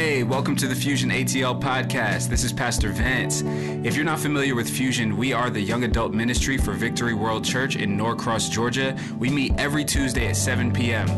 Hey, 0.00 0.22
welcome 0.22 0.54
to 0.54 0.68
the 0.68 0.76
Fusion 0.76 1.10
ATL 1.10 1.60
podcast. 1.60 2.28
This 2.28 2.44
is 2.44 2.52
Pastor 2.52 2.90
Vance. 2.90 3.42
If 3.84 3.96
you're 3.96 4.04
not 4.04 4.20
familiar 4.20 4.54
with 4.54 4.70
Fusion, 4.70 5.16
we 5.16 5.32
are 5.32 5.50
the 5.50 5.60
young 5.60 5.82
adult 5.82 6.12
ministry 6.12 6.56
for 6.56 6.70
Victory 6.70 7.14
World 7.14 7.44
Church 7.44 7.74
in 7.74 7.96
Norcross, 7.96 8.48
Georgia. 8.48 8.96
We 9.18 9.28
meet 9.28 9.58
every 9.58 9.84
Tuesday 9.84 10.28
at 10.28 10.36
7 10.36 10.72
p.m. 10.72 11.08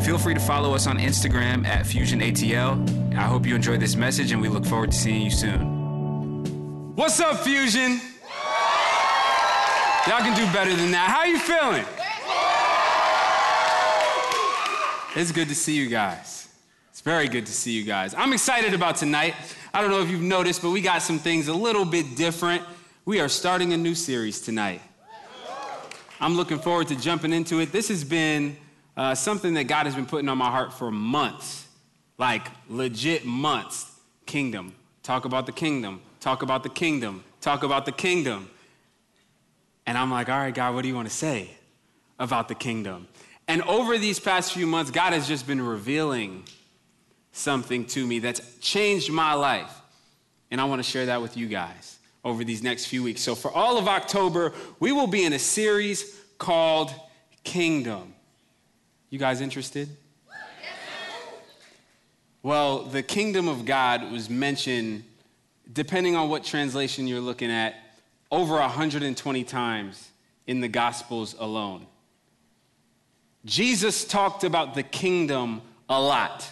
Feel 0.00 0.18
free 0.18 0.34
to 0.34 0.40
follow 0.40 0.74
us 0.74 0.86
on 0.86 0.98
Instagram 0.98 1.66
at 1.66 1.86
Fusion 1.86 2.20
ATL. 2.20 3.16
I 3.16 3.22
hope 3.22 3.46
you 3.46 3.54
enjoyed 3.54 3.80
this 3.80 3.96
message 3.96 4.32
and 4.32 4.42
we 4.42 4.50
look 4.50 4.66
forward 4.66 4.90
to 4.90 4.96
seeing 4.98 5.22
you 5.22 5.30
soon. 5.30 6.94
What's 6.96 7.20
up, 7.20 7.40
Fusion? 7.40 8.02
Y'all 10.06 10.20
can 10.20 10.36
do 10.36 10.44
better 10.52 10.76
than 10.76 10.90
that. 10.90 11.08
How 11.08 11.24
you 11.24 11.38
feeling? 11.38 11.86
It's 15.16 15.32
good 15.32 15.48
to 15.48 15.54
see 15.54 15.74
you 15.74 15.88
guys. 15.88 16.39
It's 17.00 17.04
very 17.06 17.28
good 17.28 17.46
to 17.46 17.52
see 17.52 17.72
you 17.72 17.82
guys. 17.82 18.12
I'm 18.12 18.34
excited 18.34 18.74
about 18.74 18.96
tonight. 18.96 19.34
I 19.72 19.80
don't 19.80 19.90
know 19.90 20.02
if 20.02 20.10
you've 20.10 20.20
noticed, 20.20 20.60
but 20.60 20.68
we 20.68 20.82
got 20.82 21.00
some 21.00 21.18
things 21.18 21.48
a 21.48 21.54
little 21.54 21.86
bit 21.86 22.14
different. 22.14 22.62
We 23.06 23.20
are 23.20 23.28
starting 23.30 23.72
a 23.72 23.78
new 23.78 23.94
series 23.94 24.38
tonight. 24.42 24.82
I'm 26.20 26.36
looking 26.36 26.58
forward 26.58 26.88
to 26.88 26.96
jumping 26.96 27.32
into 27.32 27.58
it. 27.60 27.72
This 27.72 27.88
has 27.88 28.04
been 28.04 28.54
uh, 28.98 29.14
something 29.14 29.54
that 29.54 29.64
God 29.64 29.86
has 29.86 29.94
been 29.94 30.04
putting 30.04 30.28
on 30.28 30.36
my 30.36 30.50
heart 30.50 30.74
for 30.74 30.90
months, 30.90 31.66
like 32.18 32.46
legit 32.68 33.24
months. 33.24 33.90
Kingdom. 34.26 34.74
Talk 35.02 35.24
about 35.24 35.46
the 35.46 35.52
kingdom. 35.52 36.02
Talk 36.20 36.42
about 36.42 36.62
the 36.64 36.68
kingdom. 36.68 37.24
Talk 37.40 37.62
about 37.62 37.86
the 37.86 37.92
kingdom. 37.92 38.50
And 39.86 39.96
I'm 39.96 40.10
like, 40.10 40.28
all 40.28 40.36
right, 40.36 40.54
God, 40.54 40.74
what 40.74 40.82
do 40.82 40.88
you 40.88 40.94
want 40.94 41.08
to 41.08 41.14
say 41.14 41.52
about 42.18 42.48
the 42.48 42.54
kingdom? 42.54 43.08
And 43.48 43.62
over 43.62 43.96
these 43.96 44.20
past 44.20 44.52
few 44.52 44.66
months, 44.66 44.90
God 44.90 45.14
has 45.14 45.26
just 45.26 45.46
been 45.46 45.62
revealing 45.62 46.44
something 47.32 47.84
to 47.86 48.06
me 48.06 48.18
that's 48.18 48.58
changed 48.58 49.10
my 49.10 49.34
life. 49.34 49.80
And 50.50 50.60
I 50.60 50.64
want 50.64 50.82
to 50.82 50.88
share 50.88 51.06
that 51.06 51.22
with 51.22 51.36
you 51.36 51.46
guys 51.46 51.98
over 52.24 52.44
these 52.44 52.62
next 52.62 52.86
few 52.86 53.02
weeks. 53.02 53.20
So, 53.20 53.34
for 53.34 53.50
all 53.50 53.78
of 53.78 53.88
October, 53.88 54.52
we 54.78 54.92
will 54.92 55.06
be 55.06 55.24
in 55.24 55.32
a 55.32 55.38
series 55.38 56.16
called 56.38 56.92
Kingdom. 57.44 58.14
You 59.10 59.18
guys 59.18 59.40
interested? 59.40 59.88
Well, 62.42 62.84
the 62.84 63.02
kingdom 63.02 63.48
of 63.48 63.66
God 63.66 64.10
was 64.10 64.30
mentioned, 64.30 65.04
depending 65.70 66.16
on 66.16 66.30
what 66.30 66.42
translation 66.42 67.06
you're 67.06 67.20
looking 67.20 67.50
at, 67.50 67.74
over 68.30 68.54
120 68.54 69.44
times 69.44 70.10
in 70.46 70.60
the 70.60 70.68
Gospels 70.68 71.34
alone. 71.38 71.86
Jesus 73.44 74.04
talked 74.04 74.44
about 74.44 74.74
the 74.74 74.82
kingdom 74.82 75.60
a 75.88 76.00
lot. 76.00 76.48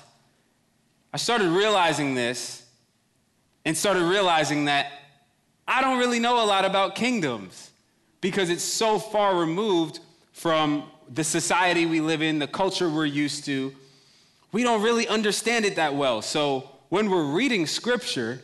I 1.12 1.16
started 1.16 1.48
realizing 1.48 2.14
this 2.14 2.64
and 3.64 3.76
started 3.76 4.04
realizing 4.04 4.66
that 4.66 4.92
I 5.66 5.80
don't 5.80 5.98
really 5.98 6.20
know 6.20 6.42
a 6.42 6.46
lot 6.46 6.64
about 6.64 6.94
kingdoms 6.94 7.70
because 8.20 8.50
it's 8.50 8.64
so 8.64 8.98
far 8.98 9.36
removed 9.36 10.00
from 10.32 10.84
the 11.12 11.24
society 11.24 11.86
we 11.86 12.00
live 12.00 12.22
in, 12.22 12.38
the 12.38 12.46
culture 12.46 12.88
we're 12.88 13.06
used 13.06 13.44
to. 13.46 13.74
We 14.52 14.62
don't 14.62 14.82
really 14.82 15.08
understand 15.08 15.64
it 15.64 15.76
that 15.76 15.94
well. 15.94 16.22
So 16.22 16.70
when 16.88 17.10
we're 17.10 17.24
reading 17.24 17.66
scripture, 17.66 18.40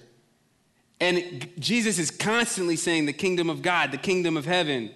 and 1.01 1.49
Jesus 1.59 1.99
is 1.99 2.11
constantly 2.11 2.77
saying 2.77 3.07
the 3.07 3.13
kingdom 3.13 3.51
of 3.51 3.63
God, 3.63 3.91
the 3.91 3.99
kingdom 3.99 4.37
of 4.37 4.45
heaven, 4.45 4.91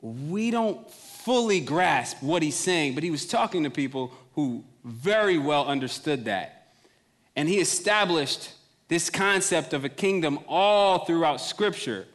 we 0.00 0.50
don't 0.50 0.90
fully 0.90 1.60
grasp 1.60 2.22
what 2.22 2.42
he's 2.42 2.56
saying, 2.56 2.94
but 2.94 3.02
he 3.02 3.10
was 3.10 3.26
talking 3.26 3.64
to 3.64 3.70
people 3.70 4.12
who 4.34 4.64
very 4.84 5.38
well 5.38 5.66
understood 5.66 6.24
that. 6.24 6.68
And 7.36 7.48
he 7.48 7.58
established 7.58 8.52
this 8.88 9.08
concept 9.08 9.72
of 9.72 9.84
a 9.84 9.88
kingdom 9.88 10.40
all 10.48 11.04
throughout 11.04 11.40
Scripture. 11.40 12.06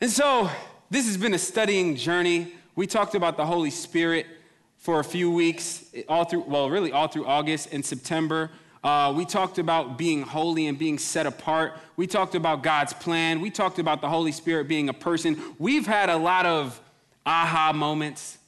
And 0.00 0.10
so, 0.10 0.50
this 0.90 1.06
has 1.06 1.16
been 1.16 1.34
a 1.34 1.38
studying 1.38 1.96
journey. 1.96 2.54
We 2.74 2.86
talked 2.86 3.14
about 3.14 3.36
the 3.36 3.44
Holy 3.44 3.70
Spirit 3.70 4.26
for 4.78 5.00
a 5.00 5.04
few 5.04 5.30
weeks, 5.30 5.84
all 6.08 6.24
through, 6.24 6.44
well, 6.48 6.70
really 6.70 6.90
all 6.90 7.06
through 7.06 7.26
August 7.26 7.68
and 7.72 7.84
September. 7.84 8.50
Uh, 8.82 9.12
we 9.14 9.26
talked 9.26 9.58
about 9.58 9.98
being 9.98 10.22
holy 10.22 10.66
and 10.66 10.78
being 10.78 10.98
set 10.98 11.26
apart. 11.26 11.74
We 11.96 12.06
talked 12.06 12.34
about 12.34 12.62
God's 12.62 12.94
plan. 12.94 13.42
We 13.42 13.50
talked 13.50 13.78
about 13.78 14.00
the 14.00 14.08
Holy 14.08 14.32
Spirit 14.32 14.68
being 14.68 14.88
a 14.88 14.94
person. 14.94 15.38
We've 15.58 15.86
had 15.86 16.08
a 16.08 16.16
lot 16.16 16.46
of 16.46 16.80
aha 17.26 17.72
moments. 17.74 18.38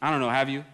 I 0.00 0.10
don't 0.10 0.20
know, 0.20 0.30
have 0.30 0.48
you? 0.48 0.64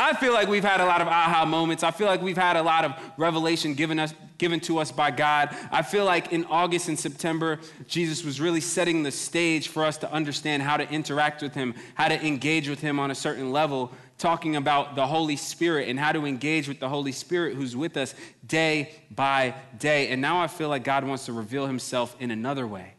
I 0.00 0.12
feel 0.12 0.32
like 0.32 0.46
we've 0.46 0.62
had 0.62 0.80
a 0.80 0.86
lot 0.86 1.00
of 1.00 1.08
aha 1.08 1.44
moments. 1.44 1.82
I 1.82 1.90
feel 1.90 2.06
like 2.06 2.22
we've 2.22 2.38
had 2.38 2.54
a 2.54 2.62
lot 2.62 2.84
of 2.84 2.94
revelation 3.16 3.74
given 3.74 3.98
us 3.98 4.14
given 4.38 4.60
to 4.60 4.78
us 4.78 4.92
by 4.92 5.10
God. 5.10 5.54
I 5.72 5.82
feel 5.82 6.04
like 6.04 6.32
in 6.32 6.44
August 6.44 6.86
and 6.88 6.96
September, 6.96 7.58
Jesus 7.88 8.24
was 8.24 8.40
really 8.40 8.60
setting 8.60 9.02
the 9.02 9.10
stage 9.10 9.66
for 9.66 9.84
us 9.84 9.96
to 9.98 10.12
understand 10.12 10.62
how 10.62 10.76
to 10.76 10.88
interact 10.88 11.42
with 11.42 11.54
him, 11.54 11.74
how 11.94 12.06
to 12.06 12.24
engage 12.24 12.68
with 12.68 12.78
him 12.80 13.00
on 13.00 13.10
a 13.10 13.14
certain 13.16 13.50
level, 13.50 13.90
talking 14.16 14.54
about 14.54 14.94
the 14.94 15.04
Holy 15.04 15.34
Spirit 15.34 15.88
and 15.88 15.98
how 15.98 16.12
to 16.12 16.24
engage 16.26 16.68
with 16.68 16.78
the 16.78 16.88
Holy 16.88 17.10
Spirit 17.10 17.56
who's 17.56 17.74
with 17.74 17.96
us 17.96 18.14
day 18.46 18.94
by 19.10 19.52
day. 19.80 20.10
And 20.10 20.22
now 20.22 20.40
I 20.40 20.46
feel 20.46 20.68
like 20.68 20.84
God 20.84 21.02
wants 21.02 21.26
to 21.26 21.32
reveal 21.32 21.66
himself 21.66 22.14
in 22.20 22.30
another 22.30 22.68
way 22.68 22.94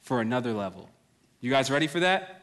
for 0.00 0.20
another 0.20 0.52
level. 0.52 0.90
You 1.40 1.52
guys 1.52 1.70
ready 1.70 1.86
for 1.86 2.00
that? 2.00 2.42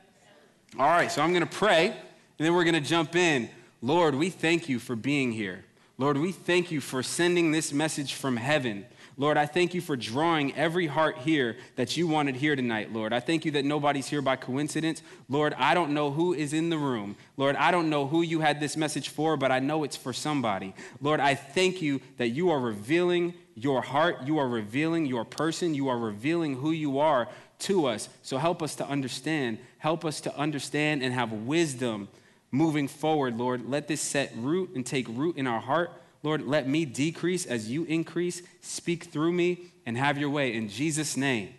All 0.80 0.88
right, 0.88 1.12
so 1.12 1.22
I'm 1.22 1.34
going 1.34 1.46
to 1.46 1.58
pray 1.58 1.88
and 1.88 2.46
then 2.46 2.54
we're 2.54 2.64
going 2.64 2.76
to 2.76 2.80
jump 2.80 3.18
in. 3.18 3.50
Lord, 3.86 4.16
we 4.16 4.32
thank 4.32 4.68
you 4.68 4.80
for 4.80 4.96
being 4.96 5.32
here. 5.32 5.64
Lord, 6.00 6.18
we 6.18 6.32
thank 6.32 6.72
you 6.72 6.82
for 6.82 7.04
sending 7.04 7.52
this 7.52 7.72
message 7.72 8.16
from 8.16 8.36
heaven. 8.36 8.84
Lord, 9.16 9.38
I 9.38 9.46
thank 9.46 9.76
you 9.76 9.80
for 9.80 9.96
drawing 9.96 10.56
every 10.56 10.88
heart 10.88 11.20
here 11.20 11.58
that 11.76 11.96
you 11.96 12.08
wanted 12.08 12.36
here 12.36 12.56
tonight, 12.56 12.92
Lord. 12.92 13.14
I 13.14 13.20
thank 13.20 13.46
you 13.46 13.52
that 13.52 13.64
nobody's 13.64 14.08
here 14.08 14.24
by 14.24 14.38
coincidence. 14.38 15.04
Lord, 15.30 15.54
I 15.54 15.76
don't 15.76 15.92
know 15.92 16.10
who 16.10 16.34
is 16.34 16.52
in 16.52 16.72
the 16.72 16.80
room. 16.80 17.16
Lord, 17.38 17.56
I 17.58 17.70
don't 17.70 17.92
know 17.92 18.08
who 18.08 18.24
you 18.24 18.40
had 18.40 18.60
this 18.60 18.76
message 18.76 19.10
for, 19.10 19.38
but 19.38 19.52
I 19.52 19.60
know 19.60 19.84
it's 19.84 19.96
for 19.96 20.14
somebody. 20.14 20.74
Lord, 21.00 21.20
I 21.20 21.36
thank 21.36 21.80
you 21.80 22.02
that 22.18 22.30
you 22.30 22.50
are 22.50 22.60
revealing 22.60 23.36
your 23.54 23.84
heart, 23.84 24.24
you 24.26 24.40
are 24.40 24.48
revealing 24.48 25.06
your 25.06 25.26
person, 25.26 25.76
you 25.76 25.90
are 25.90 26.00
revealing 26.00 26.56
who 26.56 26.72
you 26.72 26.98
are 26.98 27.28
to 27.60 27.86
us. 27.86 28.10
So 28.24 28.40
help 28.40 28.64
us 28.64 28.74
to 28.78 28.88
understand. 28.88 29.60
Help 29.78 30.06
us 30.06 30.22
to 30.22 30.36
understand 30.36 31.04
and 31.04 31.14
have 31.14 31.32
wisdom 31.32 32.08
moving 32.56 32.88
forward, 32.88 33.38
Lord. 33.38 33.70
Let 33.70 33.88
this 33.88 34.02
set 34.02 34.32
root 34.36 34.72
and 34.76 34.86
take 34.86 35.08
root 35.10 35.38
in 35.38 35.48
our 35.48 35.60
heart. 35.60 35.92
Lord, 36.24 36.42
let 36.48 36.68
me 36.68 36.86
decrease 36.86 37.46
as 37.46 37.70
you 37.70 37.84
increase. 37.86 38.42
Speak 38.62 39.06
through 39.06 39.34
me 39.34 39.72
and 39.86 39.98
have 39.98 40.18
your 40.18 40.30
way. 40.30 40.54
In 40.54 40.70
Jesus' 40.70 41.16
name, 41.16 41.54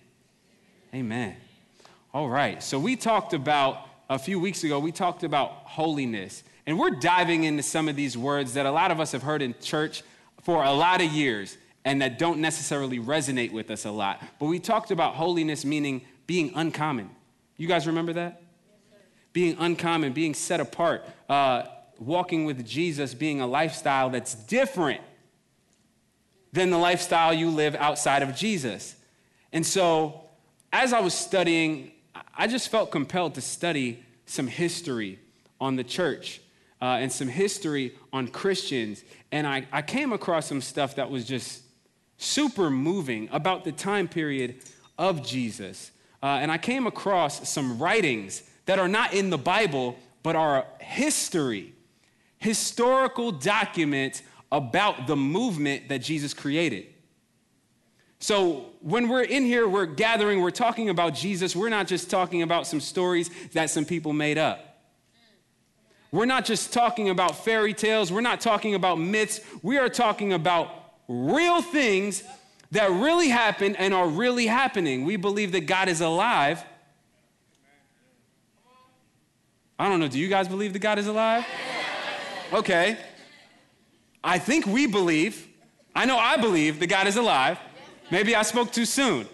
amen. 0.92 1.36
All 2.12 2.28
right, 2.28 2.62
so 2.62 2.78
we 2.78 2.96
talked 2.96 3.34
about 3.34 3.86
a 4.08 4.18
few 4.18 4.38
weeks 4.38 4.64
ago, 4.64 4.78
we 4.78 4.92
talked 4.92 5.22
about 5.22 5.50
holiness. 5.64 6.42
And 6.66 6.78
we're 6.78 6.90
diving 6.90 7.44
into 7.44 7.62
some 7.62 7.88
of 7.88 7.94
these 7.94 8.18
words 8.18 8.54
that 8.54 8.66
a 8.66 8.70
lot 8.70 8.90
of 8.90 8.98
us 8.98 9.12
have 9.12 9.22
heard 9.22 9.42
in 9.42 9.54
church 9.60 10.02
for 10.42 10.64
a 10.64 10.72
lot 10.72 11.00
of 11.00 11.12
years 11.12 11.56
and 11.84 12.02
that 12.02 12.18
don't 12.18 12.40
necessarily 12.40 12.98
resonate 12.98 13.52
with 13.52 13.70
us 13.70 13.84
a 13.84 13.90
lot. 13.90 14.20
But 14.40 14.46
we 14.46 14.58
talked 14.58 14.90
about 14.90 15.14
holiness 15.14 15.64
meaning 15.64 16.02
being 16.26 16.52
uncommon. 16.56 17.10
You 17.56 17.68
guys 17.68 17.86
remember 17.86 18.12
that? 18.14 18.42
Being 19.36 19.54
uncommon, 19.58 20.14
being 20.14 20.32
set 20.32 20.60
apart, 20.60 21.04
uh, 21.28 21.64
walking 21.98 22.46
with 22.46 22.66
Jesus 22.66 23.12
being 23.12 23.42
a 23.42 23.46
lifestyle 23.46 24.08
that's 24.08 24.34
different 24.34 25.02
than 26.54 26.70
the 26.70 26.78
lifestyle 26.78 27.34
you 27.34 27.50
live 27.50 27.74
outside 27.74 28.22
of 28.22 28.34
Jesus. 28.34 28.96
And 29.52 29.66
so, 29.66 30.22
as 30.72 30.94
I 30.94 31.00
was 31.00 31.12
studying, 31.12 31.92
I 32.34 32.46
just 32.46 32.70
felt 32.70 32.90
compelled 32.90 33.34
to 33.34 33.42
study 33.42 34.02
some 34.24 34.46
history 34.46 35.18
on 35.60 35.76
the 35.76 35.84
church 35.84 36.40
uh, 36.80 36.96
and 37.02 37.12
some 37.12 37.28
history 37.28 37.92
on 38.14 38.28
Christians. 38.28 39.04
And 39.32 39.46
I, 39.46 39.66
I 39.70 39.82
came 39.82 40.14
across 40.14 40.46
some 40.46 40.62
stuff 40.62 40.96
that 40.96 41.10
was 41.10 41.26
just 41.26 41.60
super 42.16 42.70
moving 42.70 43.28
about 43.32 43.64
the 43.64 43.72
time 43.72 44.08
period 44.08 44.54
of 44.96 45.22
Jesus. 45.22 45.90
Uh, 46.22 46.38
and 46.40 46.50
I 46.50 46.56
came 46.56 46.86
across 46.86 47.46
some 47.46 47.78
writings 47.78 48.42
that 48.66 48.78
are 48.78 48.88
not 48.88 49.14
in 49.14 49.30
the 49.30 49.38
Bible, 49.38 49.96
but 50.22 50.36
are 50.36 50.66
history, 50.80 51.72
historical 52.38 53.32
documents 53.32 54.22
about 54.52 55.06
the 55.06 55.16
movement 55.16 55.88
that 55.88 55.98
Jesus 55.98 56.34
created. 56.34 56.86
So, 58.18 58.66
when 58.80 59.08
we're 59.08 59.22
in 59.22 59.44
here, 59.44 59.68
we're 59.68 59.86
gathering, 59.86 60.40
we're 60.40 60.50
talking 60.50 60.88
about 60.88 61.14
Jesus, 61.14 61.54
we're 61.54 61.68
not 61.68 61.86
just 61.86 62.10
talking 62.10 62.42
about 62.42 62.66
some 62.66 62.80
stories 62.80 63.30
that 63.52 63.70
some 63.70 63.84
people 63.84 64.12
made 64.12 64.38
up. 64.38 64.62
We're 66.10 66.24
not 66.24 66.44
just 66.44 66.72
talking 66.72 67.10
about 67.10 67.44
fairy 67.44 67.74
tales, 67.74 68.10
we're 68.10 68.20
not 68.22 68.40
talking 68.40 68.74
about 68.74 68.98
myths, 68.98 69.40
we 69.62 69.76
are 69.76 69.88
talking 69.88 70.32
about 70.32 70.70
real 71.08 71.60
things 71.60 72.22
that 72.70 72.90
really 72.90 73.28
happened 73.28 73.76
and 73.78 73.92
are 73.92 74.08
really 74.08 74.46
happening. 74.46 75.04
We 75.04 75.16
believe 75.16 75.52
that 75.52 75.66
God 75.66 75.88
is 75.88 76.00
alive 76.00 76.64
I 79.78 79.88
don't 79.88 80.00
know, 80.00 80.08
do 80.08 80.18
you 80.18 80.28
guys 80.28 80.48
believe 80.48 80.72
that 80.72 80.78
God 80.78 80.98
is 80.98 81.06
alive? 81.06 81.44
Okay. 82.52 82.96
I 84.24 84.38
think 84.38 84.66
we 84.66 84.86
believe, 84.86 85.46
I 85.94 86.06
know 86.06 86.18
I 86.18 86.36
believe 86.36 86.80
that 86.80 86.86
God 86.86 87.06
is 87.06 87.16
alive. 87.16 87.58
Maybe 88.10 88.34
I 88.34 88.42
spoke 88.42 88.72
too 88.72 88.86
soon. 88.86 89.28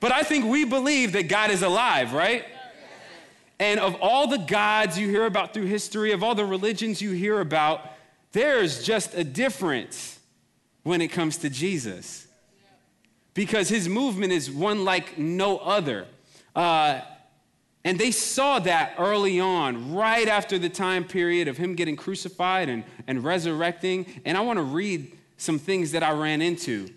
But 0.00 0.10
I 0.10 0.22
think 0.22 0.46
we 0.46 0.64
believe 0.64 1.12
that 1.12 1.28
God 1.28 1.50
is 1.50 1.62
alive, 1.62 2.12
right? 2.12 2.44
And 3.60 3.78
of 3.78 3.94
all 4.00 4.26
the 4.26 4.38
gods 4.38 4.98
you 4.98 5.08
hear 5.08 5.26
about 5.26 5.54
through 5.54 5.66
history, 5.66 6.10
of 6.12 6.22
all 6.22 6.34
the 6.34 6.44
religions 6.44 7.00
you 7.00 7.12
hear 7.12 7.40
about, 7.40 7.82
there's 8.32 8.82
just 8.82 9.14
a 9.14 9.22
difference 9.22 10.18
when 10.82 11.00
it 11.00 11.08
comes 11.08 11.36
to 11.38 11.50
Jesus. 11.50 12.26
Because 13.34 13.68
his 13.68 13.88
movement 13.88 14.32
is 14.32 14.50
one 14.50 14.84
like 14.84 15.18
no 15.18 15.58
other. 15.58 16.06
Uh, 16.56 17.02
and 17.84 17.98
they 17.98 18.12
saw 18.12 18.60
that 18.60 18.94
early 18.98 19.40
on, 19.40 19.92
right 19.92 20.28
after 20.28 20.58
the 20.58 20.68
time 20.68 21.04
period 21.04 21.48
of 21.48 21.56
him 21.56 21.74
getting 21.74 21.96
crucified 21.96 22.68
and, 22.68 22.84
and 23.08 23.24
resurrecting. 23.24 24.06
And 24.24 24.38
I 24.38 24.40
want 24.42 24.58
to 24.58 24.62
read 24.62 25.16
some 25.36 25.58
things 25.58 25.92
that 25.92 26.02
I 26.04 26.12
ran 26.12 26.40
into. 26.40 26.88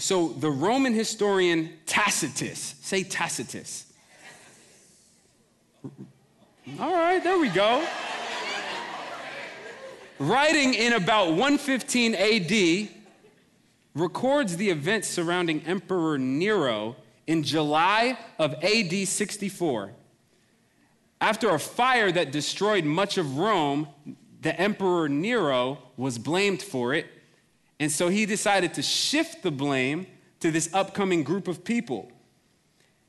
So, 0.00 0.28
the 0.28 0.50
Roman 0.50 0.94
historian 0.94 1.72
Tacitus, 1.84 2.76
say 2.80 3.02
Tacitus. 3.02 3.92
All 6.78 6.92
right, 6.92 7.22
there 7.24 7.38
we 7.40 7.48
go. 7.48 7.84
Writing 10.20 10.74
in 10.74 10.92
about 10.92 11.30
115 11.30 12.14
AD, 12.14 12.88
records 13.96 14.56
the 14.56 14.70
events 14.70 15.08
surrounding 15.08 15.62
Emperor 15.62 16.18
Nero 16.18 16.94
in 17.28 17.44
July 17.44 18.18
of 18.40 18.54
AD 18.64 19.06
64. 19.06 19.92
After 21.20 21.50
a 21.50 21.58
fire 21.60 22.10
that 22.10 22.32
destroyed 22.32 22.84
much 22.84 23.18
of 23.18 23.38
Rome, 23.38 23.86
the 24.40 24.58
Emperor 24.60 25.08
Nero 25.08 25.78
was 25.96 26.18
blamed 26.18 26.62
for 26.62 26.92
it 26.92 27.06
and 27.80 27.90
so 27.90 28.08
he 28.08 28.26
decided 28.26 28.74
to 28.74 28.82
shift 28.82 29.42
the 29.42 29.50
blame 29.50 30.06
to 30.40 30.50
this 30.50 30.72
upcoming 30.74 31.22
group 31.22 31.48
of 31.48 31.64
people. 31.64 32.10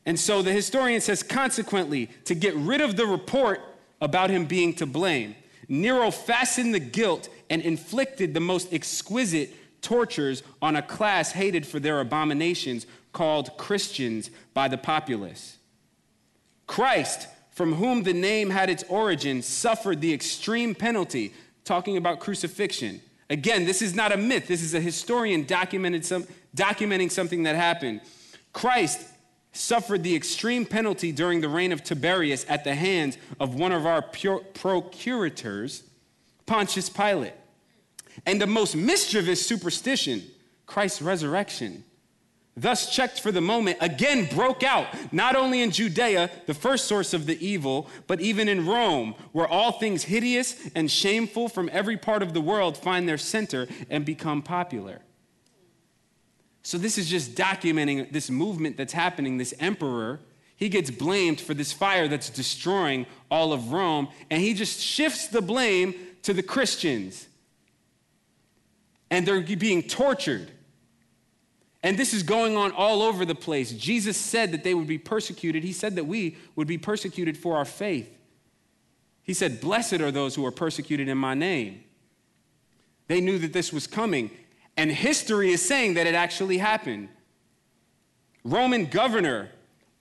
And 0.05 0.19
so 0.19 0.41
the 0.41 0.51
historian 0.51 1.01
says, 1.01 1.23
consequently, 1.23 2.07
to 2.25 2.35
get 2.35 2.55
rid 2.55 2.81
of 2.81 2.95
the 2.95 3.05
report 3.05 3.61
about 4.01 4.29
him 4.29 4.45
being 4.45 4.73
to 4.75 4.85
blame, 4.85 5.35
Nero 5.67 6.09
fastened 6.09 6.73
the 6.73 6.79
guilt 6.79 7.29
and 7.49 7.61
inflicted 7.61 8.33
the 8.33 8.39
most 8.39 8.73
exquisite 8.73 9.53
tortures 9.81 10.43
on 10.61 10.75
a 10.75 10.81
class 10.81 11.31
hated 11.31 11.65
for 11.65 11.79
their 11.79 11.99
abominations 11.99 12.85
called 13.13 13.57
Christians 13.57 14.29
by 14.53 14.67
the 14.67 14.77
populace. 14.77 15.57
Christ, 16.67 17.27
from 17.51 17.73
whom 17.75 18.03
the 18.03 18.13
name 18.13 18.49
had 18.49 18.69
its 18.69 18.83
origin, 18.89 19.41
suffered 19.41 20.01
the 20.01 20.13
extreme 20.13 20.75
penalty, 20.75 21.33
talking 21.63 21.97
about 21.97 22.19
crucifixion 22.19 23.01
Again, 23.29 23.65
this 23.65 23.81
is 23.81 23.93
not 23.93 24.11
a 24.11 24.17
myth. 24.17 24.47
This 24.47 24.63
is 24.63 24.73
a 24.73 24.81
historian 24.81 25.45
documented 25.45 26.03
some, 26.03 26.25
documenting 26.55 27.11
something 27.11 27.43
that 27.43 27.55
happened. 27.55 28.01
Christ 28.53 29.07
suffered 29.51 30.03
the 30.03 30.15
extreme 30.15 30.65
penalty 30.65 31.11
during 31.11 31.41
the 31.41 31.49
reign 31.49 31.71
of 31.71 31.83
Tiberius 31.83 32.45
at 32.49 32.63
the 32.63 32.73
hands 32.73 33.17
of 33.39 33.53
one 33.55 33.71
of 33.71 33.85
our 33.85 34.01
procurators, 34.01 35.83
Pontius 36.47 36.89
Pilate. 36.89 37.33
And 38.25 38.41
the 38.41 38.47
most 38.47 38.75
mischievous 38.75 39.45
superstition, 39.45 40.23
Christ's 40.65 41.01
resurrection 41.01 41.83
thus 42.61 42.93
checked 42.93 43.19
for 43.19 43.31
the 43.31 43.41
moment, 43.41 43.77
again 43.81 44.27
broke 44.33 44.63
out, 44.63 44.87
not 45.13 45.35
only 45.35 45.61
in 45.61 45.71
Judea, 45.71 46.29
the 46.45 46.53
first 46.53 46.85
source 46.85 47.13
of 47.13 47.25
the 47.25 47.43
evil, 47.45 47.89
but 48.07 48.19
even 48.21 48.47
in 48.47 48.65
Rome, 48.65 49.15
where 49.31 49.47
all 49.47 49.73
things 49.73 50.03
hideous 50.03 50.55
and 50.75 50.89
shameful 50.89 51.49
from 51.49 51.69
every 51.71 51.97
part 51.97 52.21
of 52.21 52.33
the 52.33 52.41
world 52.41 52.77
find 52.77 53.07
their 53.07 53.17
center 53.17 53.67
and 53.89 54.05
become 54.05 54.41
popular. 54.41 55.01
So, 56.61 56.77
this 56.77 56.97
is 56.97 57.09
just 57.09 57.35
documenting 57.35 58.11
this 58.11 58.29
movement 58.29 58.77
that's 58.77 58.93
happening. 58.93 59.37
This 59.37 59.53
emperor, 59.59 60.19
he 60.55 60.69
gets 60.69 60.91
blamed 60.91 61.39
for 61.39 61.53
this 61.53 61.71
fire 61.71 62.07
that's 62.07 62.29
destroying 62.29 63.05
all 63.31 63.53
of 63.53 63.71
Rome, 63.71 64.09
and 64.29 64.41
he 64.41 64.53
just 64.53 64.79
shifts 64.79 65.27
the 65.27 65.41
blame 65.41 65.95
to 66.23 66.33
the 66.33 66.43
Christians. 66.43 67.27
And 69.09 69.25
they're 69.25 69.41
being 69.41 69.83
tortured. 69.83 70.51
And 71.81 71.97
this 71.97 72.13
is 72.13 72.23
going 72.23 72.57
on 72.57 72.71
all 72.71 73.01
over 73.01 73.23
the 73.25 73.35
place. 73.35 73.71
Jesus 73.71 74.17
said 74.17 74.51
that 74.51 74.63
they 74.63 74.73
would 74.73 74.87
be 74.87 74.97
persecuted. 74.97 75.63
He 75.63 75.71
said 75.71 75.95
that 75.95 76.05
we 76.05 76.35
would 76.55 76.67
be 76.67 76.77
persecuted 76.77 77.37
for 77.37 77.55
our 77.55 77.65
faith. 77.65 78.13
He 79.23 79.33
said, 79.33 79.61
Blessed 79.61 80.01
are 80.01 80.11
those 80.11 80.35
who 80.35 80.45
are 80.45 80.51
persecuted 80.51 81.07
in 81.07 81.17
my 81.17 81.35
name. 81.35 81.83
They 83.07 83.21
knew 83.21 83.39
that 83.39 83.53
this 83.53 83.71
was 83.71 83.87
coming. 83.87 84.31
And 84.75 84.91
history 84.91 85.51
is 85.51 85.65
saying 85.65 85.93
that 85.95 86.07
it 86.07 86.15
actually 86.15 86.57
happened. 86.57 87.09
Roman 88.43 88.85
governor 88.85 89.49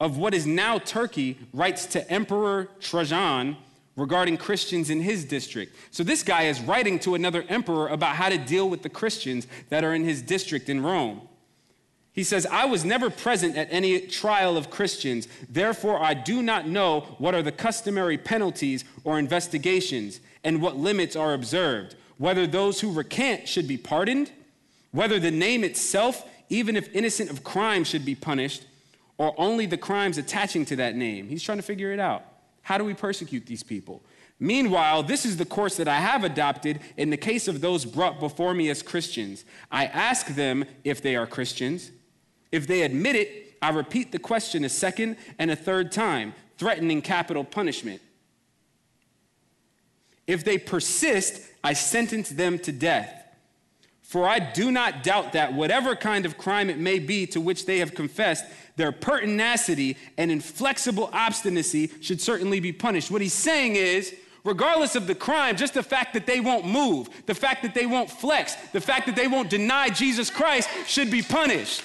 of 0.01 0.17
what 0.17 0.35
is 0.35 0.47
now 0.47 0.79
Turkey 0.79 1.39
writes 1.53 1.87
to 1.87 2.11
Emperor 2.11 2.69
Trajan 2.81 3.57
regarding 3.97 4.37
Christians 4.37 4.91
in 4.91 5.01
his 5.01 5.25
district. 5.25 5.75
So 5.91 6.05
this 6.05 6.23
guy 6.23 6.45
is 6.45 6.61
writing 6.61 6.99
to 7.01 7.15
another 7.15 7.45
emperor 7.49 7.89
about 7.89 8.15
how 8.15 8.29
to 8.29 8.39
deal 8.39 8.71
with 8.71 8.83
the 8.83 8.89
Christians 8.89 9.47
that 9.71 9.83
are 9.83 9.95
in 9.95 10.05
his 10.05 10.23
district 10.23 10.69
in 10.69 10.83
Rome. 10.83 11.28
He 12.19 12.25
says, 12.25 12.47
I 12.47 12.65
was 12.65 12.85
never 12.85 13.11
present 13.11 13.57
at 13.57 13.69
any 13.71 14.01
trial 14.01 14.57
of 14.57 14.71
Christians, 14.71 15.29
therefore 15.49 16.03
I 16.03 16.15
do 16.15 16.43
not 16.43 16.67
know 16.67 17.03
what 17.19 17.33
are 17.33 17.45
the 17.45 17.53
customary 17.53 18.19
penalties 18.19 18.85
or 19.05 19.21
investigations 19.21 20.19
and 20.43 20.61
what 20.61 20.77
limits 20.77 21.15
are 21.15 21.33
observed, 21.33 21.95
whether 22.17 22.45
those 22.45 22.81
who 22.81 22.91
recant 22.91 23.47
should 23.47 23.69
be 23.69 23.77
pardoned, 23.77 24.33
whether 24.91 25.21
the 25.21 25.31
name 25.31 25.63
itself, 25.63 26.29
even 26.49 26.75
if 26.75 26.93
innocent 26.93 27.31
of 27.31 27.45
crime, 27.45 27.85
should 27.85 28.05
be 28.05 28.17
punished, 28.17 28.65
or 29.17 29.33
only 29.39 29.67
the 29.67 29.79
crimes 29.79 30.19
attaching 30.19 30.65
to 30.65 30.75
that 30.75 30.97
name. 30.97 31.29
He's 31.29 31.45
trying 31.45 31.59
to 31.59 31.63
figure 31.63 31.93
it 31.93 32.01
out. 32.01 32.25
How 32.63 32.79
do 32.79 32.85
we 32.85 32.95
persecute 32.95 33.47
these 33.47 33.63
people? 33.63 34.03
Meanwhile, 34.41 35.05
this 35.05 35.25
is 35.25 35.37
the 35.37 35.45
course 35.45 35.77
that 35.77 35.87
I 35.87 36.01
have 36.01 36.25
adopted 36.25 36.81
in 36.97 37.11
the 37.11 37.17
case 37.17 37.47
of 37.47 37.61
those 37.61 37.85
brought 37.85 38.19
before 38.19 38.55
me 38.55 38.71
as 38.71 38.83
Christians. 38.83 39.45
I 39.71 39.85
ask 39.87 40.27
them 40.27 40.65
if 40.83 41.01
they 41.01 41.15
are 41.15 41.25
Christians. 41.25 41.93
If 42.51 42.67
they 42.67 42.83
admit 42.83 43.17
it, 43.17 43.57
I 43.61 43.71
repeat 43.71 44.13
the 44.13 44.19
question 44.19 44.65
a 44.65 44.69
second 44.69 45.17
and 45.39 45.51
a 45.51 45.57
third 45.57 45.93
time, 45.93 46.35
threatening 46.57 47.03
capital 47.03 47.45
punishment. 47.45 48.01
If 50.27 50.45
they 50.45 50.59
persist, 50.59 51.43
I 51.65 51.73
sentence 51.73 52.29
them 52.29 52.59
to 52.61 52.73
death. 52.73 53.15
For 54.03 54.27
I 54.27 54.39
do 54.39 54.71
not 54.71 55.03
doubt 55.03 55.35
that 55.35 55.53
whatever 55.53 55.95
kind 55.95 56.25
of 56.25 56.39
crime 56.39 56.71
it 56.71 56.79
may 56.79 56.99
be 56.99 57.27
to 57.27 57.41
which 57.41 57.67
they 57.67 57.79
have 57.79 57.95
confessed, 57.95 58.45
their 58.77 58.93
pertinacity 58.93 59.97
and 60.17 60.31
inflexible 60.31 61.11
obstinacy 61.13 61.91
should 62.01 62.21
certainly 62.21 62.61
be 62.61 62.73
punished. 62.73 63.11
What 63.11 63.21
he's 63.21 63.35
saying 63.35 63.77
is, 63.77 64.15
regardless 64.45 64.97
of 64.97 65.07
the 65.07 65.15
crime, 65.15 65.57
just 65.57 65.75
the 65.75 65.83
fact 65.83 66.15
that 66.15 66.27
they 66.27 66.41
won't 66.41 66.67
move, 66.67 67.09
the 67.27 67.35
fact 67.35 67.63
that 67.65 67.75
they 67.75 67.85
won't 67.85 68.11
flex, 68.11 68.55
the 68.73 68.81
fact 68.81 69.07
that 69.07 69.17
they 69.17 69.29
won't 69.29 69.51
deny 69.51 69.91
Jesus 69.91 70.31
Christ 70.31 70.71
should 70.87 71.11
be 71.11 71.21
punished. 71.21 71.83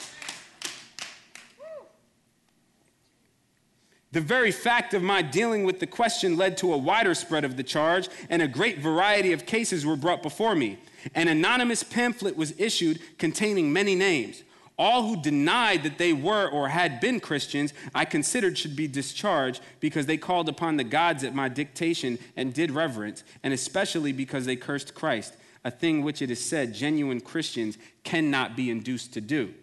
The 4.13 4.22
very 4.22 4.51
fact 4.51 4.93
of 4.93 5.01
my 5.01 5.24
dealing 5.24 5.63
with 5.63 5.79
the 5.79 5.88
question 5.88 6.38
led 6.38 6.55
to 6.58 6.72
a 6.72 6.77
wider 6.77 7.15
spread 7.15 7.43
of 7.43 7.58
the 7.58 7.63
charge, 7.63 8.10
and 8.29 8.43
a 8.43 8.48
great 8.48 8.77
variety 8.77 9.34
of 9.34 9.48
cases 9.48 9.88
were 9.88 9.96
brought 9.96 10.22
before 10.22 10.53
me. 10.53 10.77
An 11.15 11.27
anonymous 11.27 11.82
pamphlet 11.82 12.38
was 12.38 12.53
issued 12.60 13.01
containing 13.17 13.74
many 13.74 13.96
names. 13.96 14.43
All 14.77 15.01
who 15.01 15.20
denied 15.20 15.82
that 15.82 15.98
they 15.98 16.13
were 16.13 16.48
or 16.48 16.70
had 16.70 17.00
been 17.00 17.20
Christians, 17.20 17.74
I 17.96 18.05
considered 18.05 18.55
should 18.55 18.75
be 18.75 18.88
discharged 18.88 19.63
because 19.79 20.05
they 20.05 20.17
called 20.17 20.48
upon 20.48 20.77
the 20.77 20.84
gods 20.84 21.24
at 21.24 21.34
my 21.34 21.50
dictation 21.50 22.20
and 22.38 22.53
did 22.53 22.70
reverence, 22.70 23.24
and 23.41 23.51
especially 23.51 24.12
because 24.12 24.46
they 24.46 24.55
cursed 24.55 24.93
Christ, 24.93 25.36
a 25.63 25.72
thing 25.72 26.03
which 26.03 26.22
it 26.22 26.29
is 26.29 26.39
said 26.39 26.75
genuine 26.75 27.20
Christians 27.20 27.79
cannot 28.03 28.55
be 28.55 28.70
induced 28.70 29.12
to 29.13 29.22
do. 29.22 29.55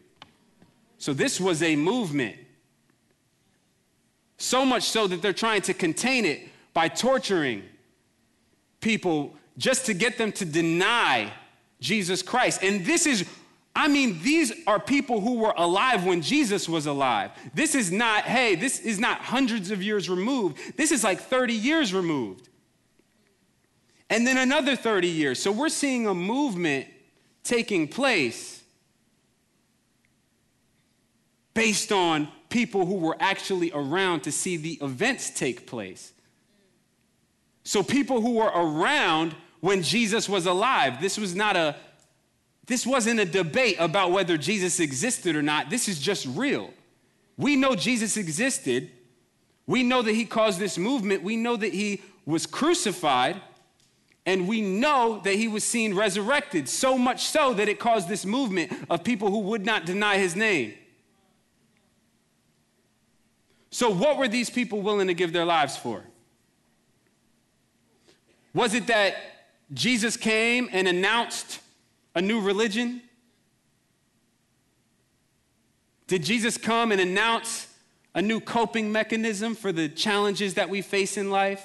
So, 0.99 1.13
this 1.13 1.41
was 1.41 1.63
a 1.63 1.77
movement 1.77 2.37
so 4.41 4.65
much 4.65 4.85
so 4.85 5.07
that 5.07 5.21
they're 5.23 5.33
trying 5.33 5.63
to 5.63 5.75
contain 5.75 6.25
it 6.25 6.49
by 6.73 6.89
torturing 6.89 7.63
people 8.81 9.35
just 9.59 9.87
to 9.87 9.95
get 9.95 10.17
them 10.17 10.33
to 10.33 10.45
deny 10.45 11.31
Jesus 11.81 12.23
Christ. 12.23 12.63
And 12.63 12.85
this 12.85 13.07
is, 13.07 13.27
I 13.77 13.89
mean, 13.89 14.21
these 14.23 14.53
are 14.67 14.81
people 14.81 15.21
who 15.21 15.35
were 15.35 15.53
alive 15.57 16.05
when 16.05 16.23
Jesus 16.23 16.69
was 16.69 16.87
alive. 16.87 17.31
This 17.53 17.75
is 17.75 17.93
not, 17.93 18.25
hey, 18.25 18.55
this 18.55 18.81
is 18.81 18.99
not 18.99 19.19
hundreds 19.21 19.71
of 19.71 19.83
years 19.83 20.09
removed. 20.09 20.59
This 20.77 20.91
is 20.91 21.05
like 21.05 21.21
30 21.21 21.53
years 21.53 21.93
removed. 21.93 22.49
And 24.09 24.27
then 24.27 24.39
another 24.39 24.75
30 24.75 25.09
years. 25.09 25.41
So 25.41 25.53
we're 25.53 25.69
seeing 25.69 26.07
a 26.07 26.15
movement 26.15 26.87
taking 27.45 27.89
place 27.89 28.63
based 31.53 31.93
on 31.93 32.29
people 32.51 32.85
who 32.85 32.97
were 32.97 33.17
actually 33.21 33.73
around 33.73 34.21
to 34.23 34.33
see 34.33 34.57
the 34.57 34.79
events 34.83 35.31
take 35.31 35.67
place. 35.67 36.13
So 37.65 37.83
people 37.83 38.21
who 38.21 38.35
were 38.35 38.51
around 38.55 39.35
when 39.61 39.83
Jesus 39.83 40.29
was 40.29 40.47
alive. 40.47 41.01
This 41.01 41.17
was 41.17 41.35
not 41.35 41.57
a 41.57 41.77
this 42.67 42.87
wasn't 42.87 43.19
a 43.19 43.25
debate 43.25 43.77
about 43.81 44.13
whether 44.13 44.37
Jesus 44.37 44.79
existed 44.79 45.35
or 45.35 45.43
not. 45.43 45.71
This 45.71 45.89
is 45.89 45.99
just 45.99 46.25
real. 46.27 46.71
We 47.37 47.57
know 47.57 47.75
Jesus 47.75 48.17
existed. 48.17 48.93
We 49.67 49.83
know 49.83 50.03
that 50.03 50.15
he 50.15 50.25
caused 50.25 50.61
this 50.61 50.79
movement. 50.79 51.25
We 51.25 51.37
know 51.37 51.57
that 51.57 51.75
he 51.75 52.01
was 52.27 52.47
crucified. 52.47 53.41
And 54.25 54.47
we 54.47 54.61
know 54.61 55.21
that 55.25 55.35
he 55.35 55.49
was 55.49 55.65
seen 55.65 55.95
resurrected, 55.95 56.69
so 56.69 56.97
much 56.97 57.25
so 57.25 57.55
that 57.55 57.69
it 57.69 57.81
caused 57.81 58.09
this 58.09 58.25
movement 58.25 58.73
of 58.89 59.03
people 59.03 59.31
who 59.31 59.41
would 59.41 59.67
not 59.67 59.85
deny 59.85 60.19
his 60.19 60.37
name. 60.37 60.75
So, 63.81 63.89
what 63.89 64.19
were 64.19 64.29
these 64.29 64.51
people 64.51 64.83
willing 64.83 65.07
to 65.07 65.15
give 65.15 65.33
their 65.33 65.47
lives 65.47 65.75
for? 65.75 66.05
Was 68.53 68.75
it 68.75 68.89
that 68.89 69.15
Jesus 69.73 70.19
came 70.19 70.69
and 70.71 70.87
announced 70.87 71.61
a 72.15 72.21
new 72.21 72.43
religion? 72.43 73.01
Did 76.09 76.25
Jesus 76.25 76.59
come 76.59 76.93
and 76.93 77.01
announce 77.01 77.69
a 78.15 78.21
new 78.21 78.39
coping 78.39 78.93
mechanism 78.93 79.55
for 79.55 79.73
the 79.73 79.89
challenges 79.89 80.53
that 80.53 80.69
we 80.69 80.83
face 80.83 81.17
in 81.17 81.31
life? 81.31 81.65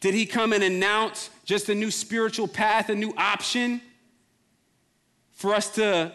Did 0.00 0.14
he 0.14 0.24
come 0.24 0.54
and 0.54 0.64
announce 0.64 1.28
just 1.44 1.68
a 1.68 1.74
new 1.74 1.90
spiritual 1.90 2.48
path, 2.48 2.88
a 2.88 2.94
new 2.94 3.12
option 3.18 3.82
for 5.34 5.54
us 5.54 5.68
to 5.74 6.14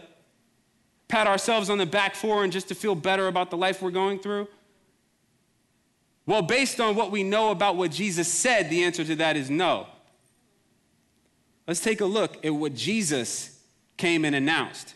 pat 1.08 1.28
ourselves 1.28 1.70
on 1.70 1.78
the 1.78 1.86
back 1.86 2.16
for 2.16 2.44
and 2.44 2.52
just 2.52 2.68
to 2.70 2.76
feel 2.76 2.96
better 2.96 3.28
about 3.28 3.50
the 3.52 3.58
life 3.58 3.82
we're 3.82 3.92
going 3.92 4.20
through? 4.20 4.48
Well, 6.26 6.42
based 6.42 6.80
on 6.80 6.96
what 6.96 7.12
we 7.12 7.24
know 7.24 7.52
about 7.52 7.76
what 7.76 7.92
Jesus 7.92 8.28
said, 8.28 8.70
the 8.70 8.84
answer 8.84 9.04
to 9.04 9.16
that 9.18 9.38
is 9.38 9.50
no. 9.50 9.88
Let's 11.68 11.80
take 11.80 12.02
a 12.02 12.06
look 12.06 12.44
at 12.46 12.54
what 12.54 12.76
Jesus 12.76 13.60
came 13.98 14.26
and 14.26 14.36
announced. 14.36 14.96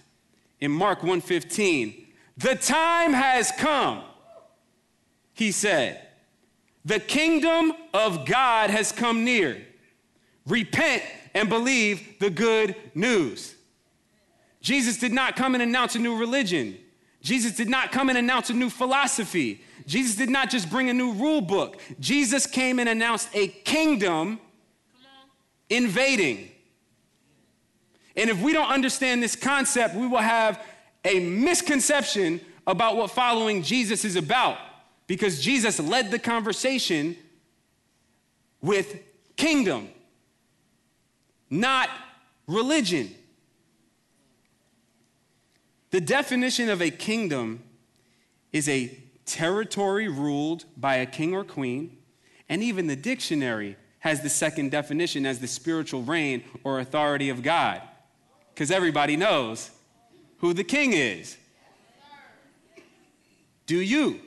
In 0.60 0.72
Mark 0.72 1.04
1:15, 1.04 2.08
"The 2.38 2.56
time 2.56 3.14
has 3.14 3.52
come," 3.52 4.04
he 5.34 5.52
said. 5.52 6.08
"The 6.84 7.00
kingdom 7.00 7.74
of 7.94 8.26
God 8.26 8.70
has 8.70 8.92
come 8.92 9.24
near. 9.24 9.66
Repent 10.46 11.04
and 11.34 11.48
believe 11.48 12.20
the 12.20 12.30
good 12.30 12.76
news." 12.96 13.56
Jesus 14.62 14.98
did 14.98 15.14
not 15.14 15.36
come 15.36 15.54
and 15.54 15.64
announce 15.64 15.96
a 15.96 16.00
new 16.00 16.18
religion. 16.18 16.78
Jesus 17.22 17.54
did 17.54 17.70
not 17.70 17.92
come 17.92 18.10
and 18.10 18.18
announce 18.18 18.50
a 18.50 18.54
new 18.54 18.70
philosophy. 18.70 19.62
Jesus 19.86 20.16
did 20.16 20.30
not 20.30 20.50
just 20.50 20.70
bring 20.70 20.90
a 20.90 20.94
new 20.94 21.14
rule 21.14 21.42
book. 21.42 21.80
Jesus 22.00 22.46
came 22.46 22.80
and 22.80 22.88
announced 22.88 23.30
a 23.34 23.48
kingdom 23.48 24.40
invading. 25.70 26.52
And 28.16 28.30
if 28.30 28.42
we 28.42 28.54
don't 28.54 28.70
understand 28.70 29.24
this 29.24 29.36
concept, 29.36 29.96
we 29.96 30.08
will 30.08 30.18
have 30.18 30.64
a 31.06 31.20
misconception 31.20 32.42
about 32.68 32.98
what 32.98 33.12
following 33.12 33.64
Jesus 33.64 34.06
is 34.06 34.16
about 34.16 34.58
because 35.08 35.42
Jesus 35.42 35.80
led 35.80 36.12
the 36.12 36.20
conversation 36.20 37.16
with 38.62 39.00
kingdom, 39.36 39.90
not 41.50 41.90
religion. 42.48 43.16
The 45.92 46.02
definition 46.02 46.70
of 46.70 46.82
a 46.82 46.92
kingdom 46.92 47.64
is 48.52 48.70
a 48.70 48.96
territory 49.26 50.08
ruled 50.08 50.66
by 50.78 50.96
a 50.96 51.06
king 51.06 51.34
or 51.34 51.44
queen, 51.44 51.98
and 52.48 52.62
even 52.62 52.88
the 52.88 52.96
dictionary 52.96 53.76
has 54.00 54.22
the 54.22 54.30
second 54.30 54.72
definition 54.72 55.26
as 55.26 55.40
the 55.40 55.48
spiritual 55.48 56.04
reign 56.04 56.44
or 56.64 56.80
authority 56.80 57.30
of 57.30 57.44
God. 57.44 57.82
Because 58.54 58.72
everybody 58.72 59.16
knows 59.18 59.72
who 60.38 60.54
the 60.54 60.64
king 60.64 60.94
is. 60.94 61.38
Do 63.66 63.80
you? 63.80 64.20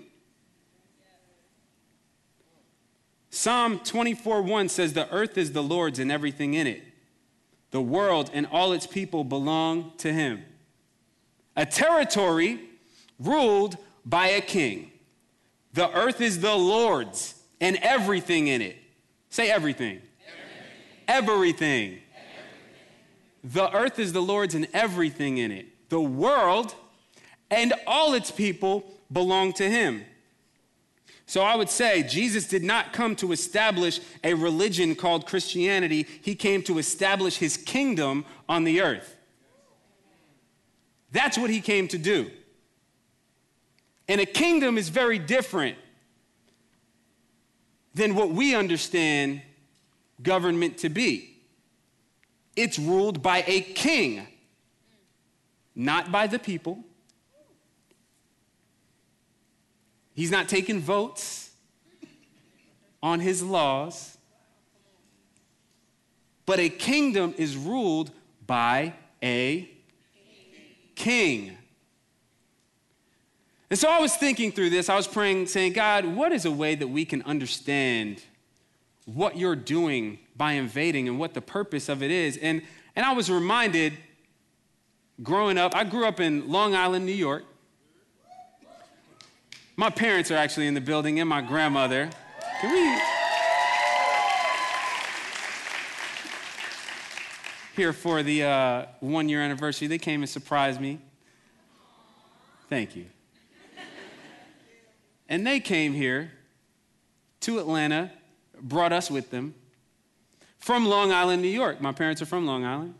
Psalm 3.30 3.80
24 3.80 4.42
1 4.42 4.68
says, 4.68 4.92
The 4.92 5.10
earth 5.10 5.38
is 5.38 5.52
the 5.52 5.62
Lord's 5.62 5.98
and 5.98 6.12
everything 6.12 6.54
in 6.54 6.66
it. 6.66 6.82
The 7.70 7.80
world 7.80 8.30
and 8.32 8.46
all 8.46 8.72
its 8.72 8.86
people 8.86 9.24
belong 9.24 9.92
to 9.98 10.12
him 10.12 10.44
a 11.56 11.66
territory 11.66 12.60
ruled 13.18 13.76
by 14.04 14.28
a 14.28 14.40
king. 14.40 14.90
The 15.74 15.90
earth 15.96 16.20
is 16.20 16.40
the 16.40 16.54
Lord's 16.54 17.34
and 17.60 17.76
everything 17.76 18.48
in 18.48 18.60
it. 18.60 18.76
Say 19.30 19.50
everything. 19.50 20.00
Everything. 21.08 21.58
everything. 21.88 21.88
everything. 21.88 22.02
The 23.44 23.74
earth 23.74 23.98
is 23.98 24.12
the 24.12 24.20
Lord's 24.20 24.54
and 24.54 24.68
everything 24.74 25.38
in 25.38 25.50
it. 25.50 25.66
The 25.88 26.00
world 26.00 26.74
and 27.50 27.72
all 27.86 28.14
its 28.14 28.30
people 28.30 28.90
belong 29.10 29.52
to 29.54 29.68
him. 29.68 30.04
So 31.26 31.42
I 31.42 31.54
would 31.54 31.70
say 31.70 32.02
Jesus 32.02 32.46
did 32.46 32.62
not 32.62 32.92
come 32.92 33.16
to 33.16 33.32
establish 33.32 34.00
a 34.22 34.34
religion 34.34 34.94
called 34.94 35.26
Christianity, 35.26 36.06
he 36.20 36.34
came 36.34 36.62
to 36.64 36.78
establish 36.78 37.38
his 37.38 37.56
kingdom 37.56 38.24
on 38.48 38.64
the 38.64 38.82
earth. 38.82 39.16
That's 41.12 41.38
what 41.38 41.50
he 41.50 41.60
came 41.60 41.88
to 41.88 41.98
do. 41.98 42.30
And 44.08 44.20
a 44.20 44.26
kingdom 44.26 44.76
is 44.76 44.88
very 44.88 45.18
different 45.18 45.76
than 47.94 48.14
what 48.14 48.30
we 48.30 48.54
understand 48.54 49.42
government 50.22 50.78
to 50.78 50.88
be. 50.88 51.36
It's 52.56 52.78
ruled 52.78 53.22
by 53.22 53.44
a 53.46 53.60
king, 53.60 54.26
not 55.74 56.10
by 56.10 56.26
the 56.26 56.38
people. 56.38 56.82
He's 60.14 60.30
not 60.30 60.48
taking 60.48 60.80
votes 60.80 61.50
on 63.02 63.20
his 63.20 63.42
laws. 63.42 64.16
But 66.44 66.58
a 66.58 66.68
kingdom 66.68 67.34
is 67.38 67.56
ruled 67.56 68.10
by 68.46 68.94
a 69.22 69.71
king. 71.02 71.56
And 73.68 73.78
so 73.78 73.90
I 73.90 74.00
was 74.00 74.14
thinking 74.14 74.52
through 74.52 74.70
this. 74.70 74.88
I 74.88 74.96
was 74.96 75.08
praying, 75.08 75.46
saying, 75.46 75.72
God, 75.72 76.04
what 76.04 76.30
is 76.30 76.44
a 76.44 76.50
way 76.50 76.74
that 76.76 76.86
we 76.86 77.04
can 77.04 77.22
understand 77.22 78.22
what 79.04 79.36
you're 79.36 79.56
doing 79.56 80.20
by 80.36 80.52
invading 80.52 81.08
and 81.08 81.18
what 81.18 81.34
the 81.34 81.40
purpose 81.40 81.88
of 81.88 82.02
it 82.02 82.10
is? 82.10 82.36
And, 82.36 82.62
and 82.94 83.04
I 83.04 83.12
was 83.12 83.30
reminded 83.30 83.94
growing 85.22 85.58
up, 85.58 85.74
I 85.74 85.84
grew 85.84 86.06
up 86.06 86.20
in 86.20 86.48
Long 86.48 86.74
Island, 86.74 87.04
New 87.04 87.12
York. 87.12 87.44
My 89.74 89.90
parents 89.90 90.30
are 90.30 90.36
actually 90.36 90.68
in 90.68 90.74
the 90.74 90.80
building 90.80 91.18
and 91.18 91.28
my 91.28 91.40
grandmother. 91.40 92.10
Can 92.60 92.72
we? 92.72 93.21
Here 97.76 97.92
for 97.92 98.22
the 98.22 98.44
uh, 98.44 98.86
one 99.00 99.28
year 99.28 99.40
anniversary. 99.40 99.88
They 99.88 99.98
came 99.98 100.22
and 100.22 100.28
surprised 100.28 100.80
me. 100.80 101.00
Thank 102.68 102.96
you. 102.96 103.06
and 105.28 105.46
they 105.46 105.60
came 105.60 105.92
here 105.92 106.30
to 107.40 107.58
Atlanta, 107.58 108.10
brought 108.60 108.92
us 108.92 109.10
with 109.10 109.30
them 109.30 109.54
from 110.58 110.86
Long 110.86 111.12
Island, 111.12 111.42
New 111.42 111.48
York. 111.48 111.80
My 111.80 111.92
parents 111.92 112.22
are 112.22 112.26
from 112.26 112.46
Long 112.46 112.64
Island, 112.64 112.94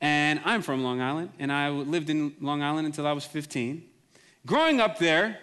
and 0.00 0.40
I'm 0.44 0.62
from 0.62 0.82
Long 0.82 1.00
Island, 1.00 1.30
and 1.38 1.52
I 1.52 1.70
lived 1.70 2.10
in 2.10 2.34
Long 2.40 2.62
Island 2.62 2.86
until 2.86 3.06
I 3.06 3.12
was 3.12 3.24
15. 3.24 3.84
Growing 4.46 4.80
up 4.80 4.98
there, 4.98 5.38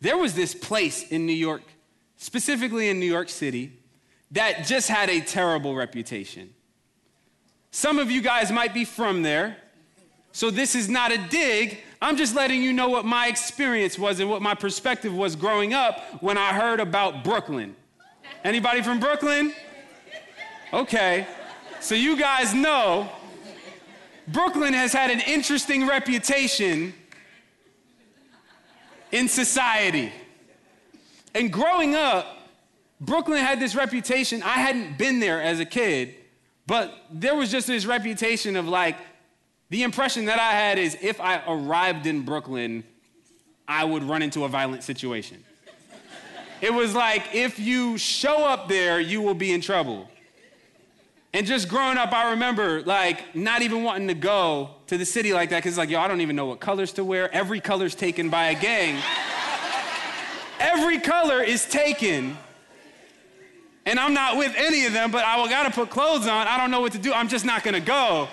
there 0.00 0.16
was 0.16 0.34
this 0.34 0.54
place 0.54 1.10
in 1.10 1.26
New 1.26 1.32
York, 1.32 1.62
specifically 2.16 2.88
in 2.88 2.98
New 2.98 3.06
York 3.06 3.28
City, 3.28 3.72
that 4.32 4.66
just 4.66 4.88
had 4.88 5.08
a 5.08 5.20
terrible 5.20 5.74
reputation. 5.74 6.52
Some 7.70 7.98
of 7.98 8.10
you 8.10 8.22
guys 8.22 8.50
might 8.50 8.72
be 8.72 8.84
from 8.84 9.22
there. 9.22 9.56
So 10.32 10.50
this 10.50 10.74
is 10.74 10.88
not 10.88 11.12
a 11.12 11.18
dig. 11.18 11.78
I'm 12.00 12.16
just 12.16 12.34
letting 12.34 12.62
you 12.62 12.72
know 12.72 12.88
what 12.88 13.04
my 13.04 13.26
experience 13.26 13.98
was 13.98 14.20
and 14.20 14.28
what 14.28 14.42
my 14.42 14.54
perspective 14.54 15.14
was 15.14 15.34
growing 15.34 15.72
up 15.72 16.00
when 16.22 16.36
I 16.36 16.52
heard 16.52 16.78
about 16.78 17.24
Brooklyn. 17.24 17.74
Anybody 18.44 18.82
from 18.82 19.00
Brooklyn? 19.00 19.52
Okay. 20.72 21.26
So 21.80 21.94
you 21.94 22.18
guys 22.18 22.52
know 22.52 23.08
Brooklyn 24.28 24.74
has 24.74 24.92
had 24.92 25.10
an 25.10 25.20
interesting 25.20 25.86
reputation 25.86 26.92
in 29.12 29.28
society. 29.28 30.12
And 31.34 31.52
growing 31.52 31.94
up, 31.94 32.26
Brooklyn 33.00 33.38
had 33.38 33.60
this 33.60 33.74
reputation. 33.74 34.42
I 34.42 34.58
hadn't 34.58 34.98
been 34.98 35.20
there 35.20 35.40
as 35.40 35.60
a 35.60 35.64
kid, 35.64 36.14
but 36.66 36.92
there 37.10 37.34
was 37.34 37.50
just 37.50 37.66
this 37.66 37.86
reputation 37.86 38.56
of 38.56 38.66
like, 38.68 38.96
the 39.68 39.82
impression 39.82 40.26
that 40.26 40.38
I 40.38 40.52
had 40.52 40.78
is 40.78 40.96
if 41.00 41.20
I 41.20 41.42
arrived 41.46 42.06
in 42.06 42.22
Brooklyn, 42.22 42.84
I 43.66 43.84
would 43.84 44.04
run 44.04 44.22
into 44.22 44.44
a 44.44 44.48
violent 44.48 44.84
situation. 44.84 45.44
it 46.60 46.72
was 46.72 46.94
like, 46.94 47.34
if 47.34 47.58
you 47.58 47.98
show 47.98 48.46
up 48.46 48.68
there, 48.68 49.00
you 49.00 49.20
will 49.20 49.34
be 49.34 49.52
in 49.52 49.60
trouble. 49.60 50.08
And 51.32 51.46
just 51.46 51.68
growing 51.68 51.98
up, 51.98 52.12
I 52.12 52.30
remember 52.30 52.82
like 52.82 53.34
not 53.34 53.62
even 53.62 53.82
wanting 53.82 54.08
to 54.08 54.14
go 54.14 54.70
to 54.86 54.96
the 54.96 55.04
city 55.04 55.32
like 55.32 55.50
that 55.50 55.58
because 55.62 55.76
like, 55.76 55.90
yo, 55.90 56.00
I 56.00 56.08
don't 56.08 56.20
even 56.20 56.36
know 56.36 56.46
what 56.46 56.60
colors 56.60 56.92
to 56.94 57.04
wear. 57.04 57.32
Every 57.34 57.60
color's 57.60 57.94
taken 57.94 58.30
by 58.30 58.46
a 58.46 58.60
gang. 58.60 59.02
Every 60.58 60.98
color 60.98 61.42
is 61.42 61.66
taken. 61.66 62.38
And 63.86 64.00
I'm 64.00 64.12
not 64.12 64.36
with 64.36 64.52
any 64.56 64.84
of 64.84 64.92
them, 64.92 65.12
but 65.12 65.24
I 65.24 65.48
gotta 65.48 65.70
put 65.70 65.90
clothes 65.90 66.26
on. 66.26 66.48
I 66.48 66.58
don't 66.58 66.72
know 66.72 66.80
what 66.80 66.92
to 66.92 66.98
do. 66.98 67.12
I'm 67.12 67.28
just 67.28 67.44
not 67.44 67.62
gonna 67.62 67.80
go. 67.80 68.28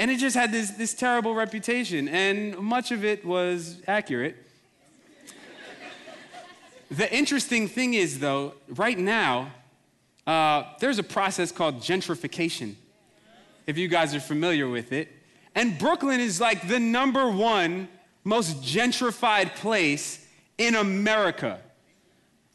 And 0.00 0.10
it 0.10 0.18
just 0.18 0.34
had 0.34 0.50
this, 0.50 0.70
this 0.70 0.92
terrible 0.92 1.34
reputation, 1.34 2.08
and 2.08 2.58
much 2.58 2.90
of 2.90 3.04
it 3.04 3.24
was 3.24 3.80
accurate. 3.86 4.34
the 6.90 7.12
interesting 7.14 7.68
thing 7.68 7.94
is, 7.94 8.18
though, 8.18 8.54
right 8.68 8.98
now, 8.98 9.52
uh, 10.26 10.64
there's 10.80 10.98
a 10.98 11.02
process 11.02 11.52
called 11.52 11.80
gentrification, 11.80 12.74
if 13.66 13.76
you 13.76 13.88
guys 13.88 14.14
are 14.14 14.20
familiar 14.20 14.68
with 14.68 14.90
it. 14.90 15.08
And 15.54 15.78
Brooklyn 15.78 16.18
is 16.18 16.40
like 16.40 16.66
the 16.66 16.80
number 16.80 17.30
one 17.30 17.86
most 18.24 18.62
gentrified 18.62 19.54
place 19.56 20.26
in 20.60 20.74
America. 20.74 21.58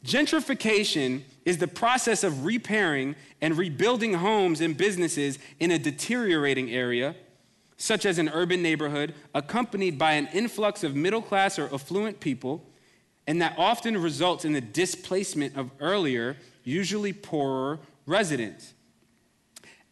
Gentrification 0.05 1.23
is 1.43 1.57
the 1.57 1.67
process 1.67 2.23
of 2.23 2.45
repairing 2.45 3.15
and 3.41 3.57
rebuilding 3.57 4.13
homes 4.13 4.61
and 4.61 4.77
businesses 4.77 5.39
in 5.59 5.71
a 5.71 5.79
deteriorating 5.79 6.69
area 6.69 7.15
such 7.77 8.05
as 8.05 8.19
an 8.19 8.29
urban 8.29 8.61
neighborhood, 8.61 9.13
accompanied 9.33 9.97
by 9.97 10.13
an 10.13 10.29
influx 10.33 10.83
of 10.83 10.95
middle 10.95 11.21
class 11.21 11.57
or 11.57 11.65
affluent 11.73 12.19
people, 12.19 12.63
and 13.27 13.41
that 13.41 13.55
often 13.57 13.97
results 13.97 14.45
in 14.45 14.53
the 14.53 14.61
displacement 14.61 15.57
of 15.57 15.71
earlier, 15.81 16.37
usually 16.63 17.11
poorer 17.11 17.79
residents. 18.05 18.73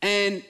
And 0.03 0.43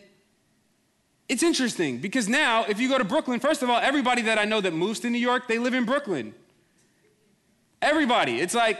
it's 1.29 1.41
interesting 1.41 1.99
because 1.99 2.27
now, 2.27 2.65
if 2.65 2.79
you 2.79 2.89
go 2.89 2.97
to 2.97 3.05
Brooklyn, 3.05 3.39
first 3.39 3.63
of 3.63 3.69
all, 3.69 3.79
everybody 3.79 4.21
that 4.23 4.37
I 4.37 4.43
know 4.43 4.59
that 4.59 4.73
moves 4.73 4.99
to 4.99 5.09
New 5.09 5.17
York, 5.17 5.47
they 5.47 5.59
live 5.59 5.73
in 5.73 5.85
Brooklyn. 5.85 6.35
Everybody. 7.83 8.39
It's 8.39 8.55
like, 8.55 8.79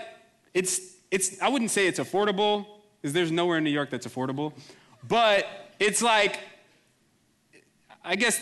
it's, 0.53 0.79
it's 1.12 1.41
I 1.41 1.50
wouldn't 1.50 1.72
say 1.72 1.88
it's 1.88 2.00
affordable, 2.00 2.65
because 3.01 3.13
there's 3.13 3.31
nowhere 3.31 3.57
in 3.57 3.63
New 3.63 3.69
York 3.69 3.89
that's 3.89 4.07
affordable, 4.07 4.53
but 5.07 5.45
it's 5.79 6.01
like 6.01 6.39
I 8.03 8.15
guess, 8.15 8.39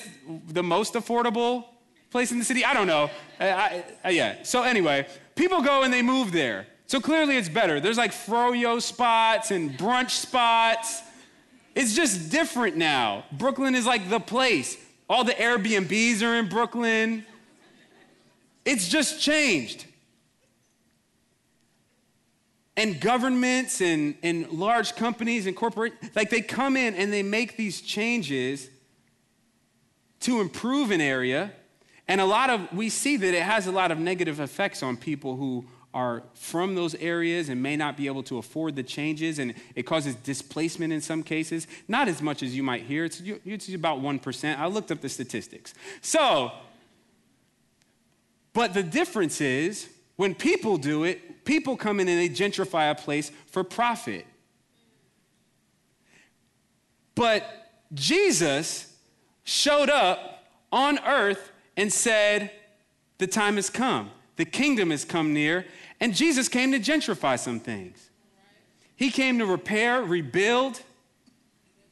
the 0.47 0.63
most 0.63 0.95
affordable 0.95 1.65
place 2.09 2.31
in 2.31 2.39
the 2.39 2.45
city. 2.45 2.65
I 2.65 2.73
don't 2.73 2.87
know. 2.87 3.09
I, 3.39 3.45
I, 3.49 3.83
uh, 4.05 4.09
yeah. 4.09 4.43
So, 4.43 4.63
anyway, 4.63 5.07
people 5.35 5.61
go 5.61 5.83
and 5.83 5.93
they 5.93 6.01
move 6.01 6.31
there. 6.31 6.67
So 6.87 6.99
clearly 6.99 7.37
it's 7.37 7.47
better. 7.47 7.79
There's 7.79 7.97
like 7.97 8.11
froyo 8.11 8.81
spots 8.81 9.51
and 9.51 9.71
brunch 9.77 10.09
spots. 10.09 11.01
It's 11.73 11.95
just 11.95 12.29
different 12.31 12.75
now. 12.75 13.23
Brooklyn 13.31 13.75
is 13.75 13.85
like 13.85 14.09
the 14.09 14.19
place. 14.19 14.77
All 15.09 15.23
the 15.23 15.31
Airbnbs 15.33 16.21
are 16.21 16.35
in 16.35 16.49
Brooklyn. 16.49 17.25
It's 18.65 18.89
just 18.89 19.21
changed. 19.21 19.85
And 22.81 22.99
governments 22.99 23.79
and, 23.79 24.15
and 24.23 24.49
large 24.49 24.95
companies 24.95 25.45
and 25.45 25.55
corporate, 25.55 25.93
like 26.15 26.31
they 26.31 26.41
come 26.41 26.75
in 26.75 26.95
and 26.95 27.13
they 27.13 27.21
make 27.21 27.55
these 27.55 27.79
changes 27.79 28.71
to 30.21 30.41
improve 30.41 30.89
an 30.89 30.99
area. 30.99 31.51
And 32.07 32.19
a 32.19 32.25
lot 32.25 32.49
of, 32.49 32.73
we 32.73 32.89
see 32.89 33.17
that 33.17 33.33
it 33.35 33.43
has 33.43 33.67
a 33.67 33.71
lot 33.71 33.91
of 33.91 33.99
negative 33.99 34.39
effects 34.39 34.81
on 34.81 34.97
people 34.97 35.35
who 35.35 35.63
are 35.93 36.23
from 36.33 36.73
those 36.73 36.95
areas 36.95 37.49
and 37.49 37.61
may 37.61 37.75
not 37.75 37.97
be 37.97 38.07
able 38.07 38.23
to 38.23 38.39
afford 38.39 38.75
the 38.75 38.81
changes, 38.81 39.37
and 39.37 39.53
it 39.75 39.83
causes 39.83 40.15
displacement 40.15 40.91
in 40.91 41.01
some 41.01 41.21
cases. 41.21 41.67
Not 41.87 42.07
as 42.07 42.19
much 42.19 42.41
as 42.41 42.55
you 42.55 42.63
might 42.63 42.81
hear, 42.81 43.05
it's, 43.05 43.21
it's 43.23 43.71
about 43.75 44.01
1%. 44.01 44.57
I 44.57 44.65
looked 44.65 44.89
up 44.89 45.01
the 45.01 45.09
statistics. 45.09 45.75
So, 46.01 46.51
but 48.53 48.73
the 48.73 48.81
difference 48.81 49.39
is 49.39 49.87
when 50.15 50.33
people 50.33 50.77
do 50.77 51.03
it, 51.03 51.21
people 51.45 51.77
come 51.77 51.99
in 51.99 52.07
and 52.07 52.19
they 52.19 52.29
gentrify 52.29 52.91
a 52.91 52.95
place 52.95 53.31
for 53.47 53.63
profit. 53.63 54.25
But 57.15 57.45
Jesus 57.93 58.95
showed 59.43 59.89
up 59.89 60.45
on 60.71 60.99
earth 61.05 61.51
and 61.75 61.91
said, 61.91 62.51
The 63.17 63.27
time 63.27 63.55
has 63.55 63.69
come, 63.69 64.11
the 64.35 64.45
kingdom 64.45 64.91
has 64.91 65.05
come 65.05 65.33
near, 65.33 65.65
and 65.99 66.15
Jesus 66.15 66.47
came 66.47 66.71
to 66.71 66.79
gentrify 66.79 67.37
some 67.37 67.59
things. 67.59 68.09
He 68.95 69.09
came 69.09 69.39
to 69.39 69.45
repair, 69.45 70.01
rebuild, 70.01 70.81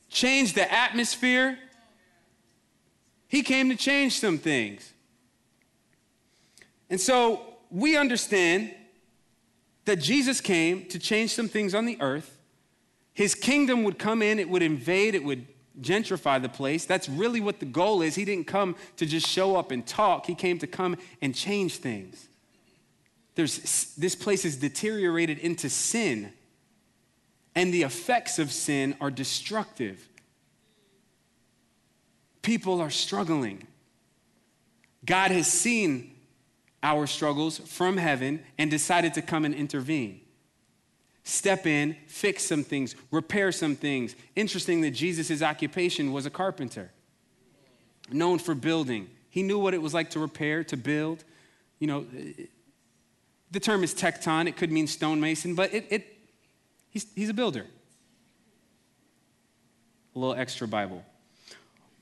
change 0.10 0.54
the 0.54 0.72
atmosphere. 0.72 1.58
He 3.28 3.44
came 3.44 3.70
to 3.70 3.76
change 3.76 4.20
some 4.20 4.38
things. 4.38 4.94
And 6.90 7.00
so 7.00 7.42
we 7.70 7.98
understand 7.98 8.74
that 9.90 9.96
Jesus 9.96 10.40
came 10.40 10.86
to 10.90 11.00
change 11.00 11.34
some 11.34 11.48
things 11.48 11.74
on 11.74 11.88
the 11.88 12.00
earth. 12.00 12.38
His 13.12 13.34
kingdom 13.34 13.84
would 13.86 13.98
come 13.98 14.22
in, 14.22 14.38
it 14.38 14.48
would 14.48 14.62
invade, 14.62 15.16
it 15.16 15.24
would 15.24 15.48
gentrify 15.82 16.40
the 16.40 16.48
place. 16.48 16.86
That's 16.86 17.10
really 17.10 17.42
what 17.42 17.60
the 17.60 17.66
goal 17.66 18.04
is. 18.04 18.14
He 18.14 18.24
didn't 18.24 18.46
come 18.46 18.76
to 18.98 19.08
just 19.08 19.26
show 19.26 19.56
up 19.56 19.72
and 19.72 19.84
talk, 19.84 20.28
he 20.28 20.36
came 20.36 20.60
to 20.60 20.68
come 20.68 20.96
and 21.24 21.34
change 21.34 21.78
things. 21.78 22.28
There's, 23.34 23.96
this 23.96 24.14
place 24.14 24.46
is 24.46 24.58
deteriorated 24.58 25.40
into 25.40 25.72
sin, 25.72 26.34
and 27.56 27.74
the 27.74 27.82
effects 27.82 28.38
of 28.38 28.52
sin 28.52 28.96
are 29.02 29.10
destructive. 29.10 30.08
People 32.44 32.80
are 32.80 32.92
struggling. 32.92 33.66
God 35.04 35.32
has 35.32 35.48
seen 35.48 36.16
our 36.82 37.08
struggles 37.08 37.58
from 37.60 37.98
heaven 37.98 38.44
and 38.58 38.72
decided 38.72 39.14
to 39.16 39.22
come 39.22 39.46
and 39.46 39.54
intervene 39.54 40.22
step 41.30 41.66
in, 41.66 41.96
fix 42.08 42.44
some 42.44 42.64
things, 42.64 42.96
repair 43.12 43.52
some 43.52 43.76
things. 43.76 44.16
Interesting 44.36 44.82
that 44.82 44.92
Jesus' 44.92 45.42
occupation 45.42 46.12
was 46.12 46.26
a 46.26 46.30
carpenter, 46.30 46.92
known 48.12 48.40
for 48.40 48.56
building. 48.56 49.10
He 49.30 49.44
knew 49.44 49.60
what 49.60 49.74
it 49.74 49.82
was 49.82 49.94
like 49.94 50.10
to 50.12 50.20
repair, 50.20 50.64
to 50.66 50.78
build. 50.78 51.24
You 51.78 51.88
know, 51.88 52.06
the 53.52 53.60
term 53.60 53.84
is 53.84 53.94
tecton, 53.94 54.48
it 54.48 54.58
could 54.58 54.72
mean 54.72 54.88
stonemason, 54.88 55.56
but 55.56 55.74
it, 55.74 55.86
it 55.90 56.18
he's, 56.90 57.06
he's 57.16 57.30
a 57.30 57.34
builder. 57.34 57.66
A 60.16 60.20
little 60.20 60.36
extra 60.36 60.68
Bible. 60.68 61.06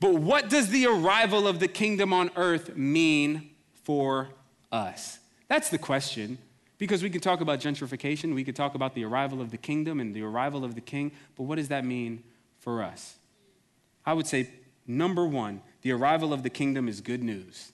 But 0.00 0.14
what 0.14 0.48
does 0.48 0.68
the 0.68 0.86
arrival 0.86 1.46
of 1.46 1.60
the 1.60 1.68
kingdom 1.68 2.12
on 2.12 2.30
earth 2.36 2.76
mean 2.76 3.50
for 3.84 4.28
us? 4.70 5.18
That's 5.48 5.70
the 5.70 5.78
question. 5.78 6.38
Because 6.78 7.02
we 7.02 7.10
can 7.10 7.20
talk 7.20 7.40
about 7.40 7.58
gentrification, 7.58 8.34
we 8.34 8.44
could 8.44 8.54
talk 8.54 8.74
about 8.74 8.94
the 8.94 9.04
arrival 9.04 9.40
of 9.40 9.50
the 9.50 9.56
kingdom 9.56 9.98
and 9.98 10.14
the 10.14 10.22
arrival 10.22 10.64
of 10.64 10.74
the 10.76 10.80
king, 10.80 11.10
but 11.36 11.42
what 11.42 11.56
does 11.56 11.68
that 11.68 11.84
mean 11.84 12.22
for 12.60 12.82
us? 12.82 13.16
I 14.06 14.12
would 14.12 14.28
say, 14.28 14.48
number 14.86 15.26
one, 15.26 15.60
the 15.82 15.92
arrival 15.92 16.32
of 16.32 16.44
the 16.44 16.50
kingdom 16.50 16.88
is 16.88 17.00
good 17.00 17.22
news. 17.22 17.72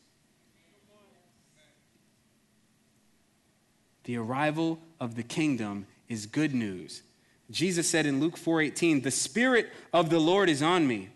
The 4.04 4.16
arrival 4.16 4.80
of 5.00 5.16
the 5.16 5.22
kingdom 5.22 5.86
is 6.08 6.26
good 6.26 6.54
news. 6.54 7.02
Jesus 7.50 7.88
said 7.88 8.06
in 8.06 8.20
Luke 8.20 8.36
4:18, 8.36 9.02
"The 9.02 9.10
spirit 9.10 9.70
of 9.92 10.10
the 10.10 10.18
Lord 10.18 10.48
is 10.48 10.62
on 10.62 10.86
me, 10.86 11.10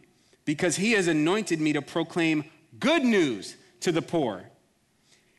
because 0.44 0.76
he 0.76 0.92
has 0.92 1.06
anointed 1.06 1.60
me 1.60 1.72
to 1.72 1.82
proclaim 1.82 2.44
good 2.78 3.04
news 3.04 3.56
to 3.80 3.92
the 3.92 4.02
poor. 4.02 4.50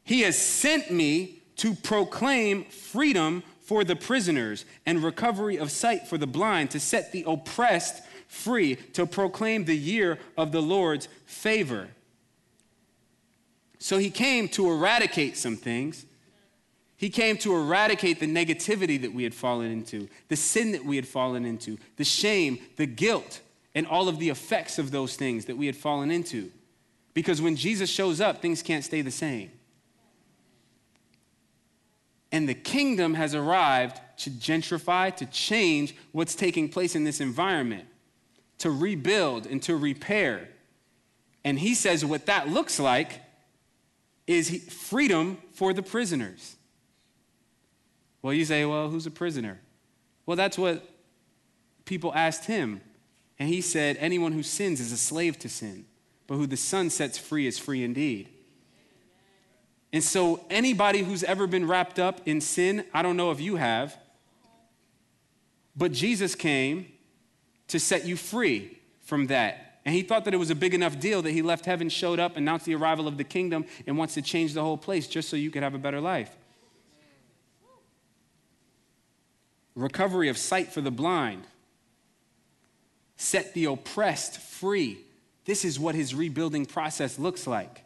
He 0.09 0.21
has 0.21 0.35
sent 0.35 0.89
me 0.89 1.43
to 1.57 1.75
proclaim 1.75 2.63
freedom 2.63 3.43
for 3.61 3.83
the 3.83 3.95
prisoners 3.95 4.65
and 4.83 5.03
recovery 5.03 5.57
of 5.57 5.69
sight 5.69 6.07
for 6.07 6.17
the 6.17 6.25
blind, 6.25 6.71
to 6.71 6.79
set 6.79 7.11
the 7.11 7.25
oppressed 7.27 8.01
free, 8.27 8.73
to 8.93 9.05
proclaim 9.05 9.65
the 9.65 9.77
year 9.77 10.17
of 10.35 10.51
the 10.51 10.63
Lord's 10.63 11.09
favor. 11.27 11.89
So 13.77 13.99
he 13.99 14.09
came 14.09 14.47
to 14.49 14.71
eradicate 14.71 15.37
some 15.37 15.55
things. 15.55 16.07
He 16.97 17.11
came 17.11 17.37
to 17.37 17.53
eradicate 17.53 18.19
the 18.19 18.25
negativity 18.25 18.99
that 19.03 19.13
we 19.13 19.21
had 19.21 19.35
fallen 19.35 19.71
into, 19.71 20.09
the 20.27 20.35
sin 20.35 20.71
that 20.71 20.83
we 20.83 20.95
had 20.95 21.07
fallen 21.07 21.45
into, 21.45 21.77
the 21.97 22.03
shame, 22.03 22.57
the 22.77 22.87
guilt, 22.87 23.41
and 23.75 23.85
all 23.85 24.09
of 24.09 24.17
the 24.17 24.29
effects 24.29 24.79
of 24.79 24.89
those 24.89 25.15
things 25.15 25.45
that 25.45 25.55
we 25.55 25.67
had 25.67 25.75
fallen 25.75 26.09
into. 26.09 26.49
Because 27.13 27.43
when 27.43 27.55
Jesus 27.55 27.91
shows 27.91 28.19
up, 28.19 28.41
things 28.41 28.63
can't 28.63 28.83
stay 28.83 29.03
the 29.03 29.11
same. 29.11 29.51
And 32.31 32.47
the 32.47 32.53
kingdom 32.53 33.15
has 33.15 33.33
arrived 33.33 33.99
to 34.19 34.29
gentrify, 34.29 35.15
to 35.15 35.25
change 35.25 35.95
what's 36.11 36.35
taking 36.35 36.69
place 36.69 36.95
in 36.95 37.03
this 37.03 37.19
environment, 37.19 37.85
to 38.59 38.69
rebuild 38.69 39.45
and 39.45 39.61
to 39.63 39.75
repair. 39.75 40.49
And 41.43 41.57
he 41.57 41.73
says 41.73 42.05
what 42.05 42.25
that 42.27 42.49
looks 42.49 42.79
like 42.79 43.21
is 44.27 44.63
freedom 44.71 45.39
for 45.53 45.73
the 45.73 45.81
prisoners. 45.81 46.55
Well, 48.21 48.33
you 48.33 48.45
say, 48.45 48.65
well, 48.65 48.89
who's 48.89 49.07
a 49.07 49.11
prisoner? 49.11 49.59
Well, 50.25 50.37
that's 50.37 50.57
what 50.57 50.87
people 51.85 52.13
asked 52.13 52.45
him. 52.45 52.81
And 53.39 53.49
he 53.49 53.61
said, 53.61 53.97
Anyone 53.99 54.33
who 54.33 54.43
sins 54.43 54.79
is 54.79 54.91
a 54.91 54.97
slave 54.97 55.39
to 55.39 55.49
sin, 55.49 55.85
but 56.27 56.35
who 56.35 56.45
the 56.45 56.57
Son 56.57 56.89
sets 56.89 57.17
free 57.17 57.47
is 57.47 57.57
free 57.57 57.83
indeed. 57.83 58.29
And 59.91 60.03
so, 60.03 60.45
anybody 60.49 60.99
who's 60.99 61.23
ever 61.23 61.47
been 61.47 61.67
wrapped 61.67 61.97
up 61.97 62.21
in 62.25 62.41
sin, 62.41 62.85
I 62.93 63.01
don't 63.01 63.17
know 63.17 63.31
if 63.31 63.41
you 63.41 63.55
have, 63.55 63.97
but 65.75 65.91
Jesus 65.91 66.35
came 66.35 66.87
to 67.69 67.79
set 67.79 68.05
you 68.05 68.15
free 68.15 68.79
from 69.01 69.27
that. 69.27 69.79
And 69.85 69.95
he 69.95 70.03
thought 70.03 70.25
that 70.25 70.33
it 70.33 70.37
was 70.37 70.51
a 70.51 70.55
big 70.55 70.75
enough 70.75 70.99
deal 70.99 71.21
that 71.23 71.31
he 71.31 71.41
left 71.41 71.65
heaven, 71.65 71.89
showed 71.89 72.19
up, 72.19 72.37
announced 72.37 72.65
the 72.65 72.75
arrival 72.75 73.07
of 73.07 73.17
the 73.17 73.23
kingdom, 73.23 73.65
and 73.87 73.97
wants 73.97 74.13
to 74.15 74.21
change 74.21 74.53
the 74.53 74.61
whole 74.61 74.77
place 74.77 75.07
just 75.07 75.29
so 75.29 75.35
you 75.35 75.49
could 75.49 75.63
have 75.63 75.73
a 75.73 75.79
better 75.79 76.01
life. 76.01 76.35
Recovery 79.73 80.29
of 80.29 80.37
sight 80.37 80.71
for 80.71 80.81
the 80.81 80.91
blind. 80.91 81.43
Set 83.15 83.53
the 83.53 83.65
oppressed 83.65 84.37
free. 84.39 84.99
This 85.45 85.65
is 85.65 85.79
what 85.79 85.95
his 85.95 86.13
rebuilding 86.13 86.65
process 86.65 87.17
looks 87.17 87.47
like. 87.47 87.83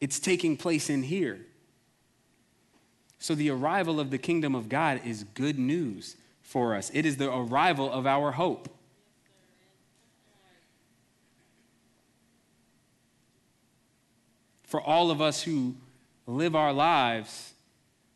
It's 0.00 0.18
taking 0.18 0.56
place 0.56 0.90
in 0.90 1.02
here. 1.02 1.40
So, 3.18 3.34
the 3.34 3.50
arrival 3.50 4.00
of 4.00 4.10
the 4.10 4.18
kingdom 4.18 4.54
of 4.54 4.68
God 4.68 5.00
is 5.04 5.24
good 5.24 5.58
news 5.58 6.16
for 6.42 6.74
us. 6.74 6.90
It 6.92 7.06
is 7.06 7.16
the 7.16 7.34
arrival 7.34 7.90
of 7.90 8.06
our 8.06 8.32
hope. 8.32 8.68
For 14.62 14.80
all 14.80 15.10
of 15.10 15.22
us 15.22 15.42
who 15.42 15.76
live 16.26 16.54
our 16.54 16.72
lives 16.72 17.52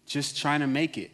just 0.07 0.37
trying 0.37 0.61
to 0.61 0.67
make 0.67 0.99
it, 0.99 1.11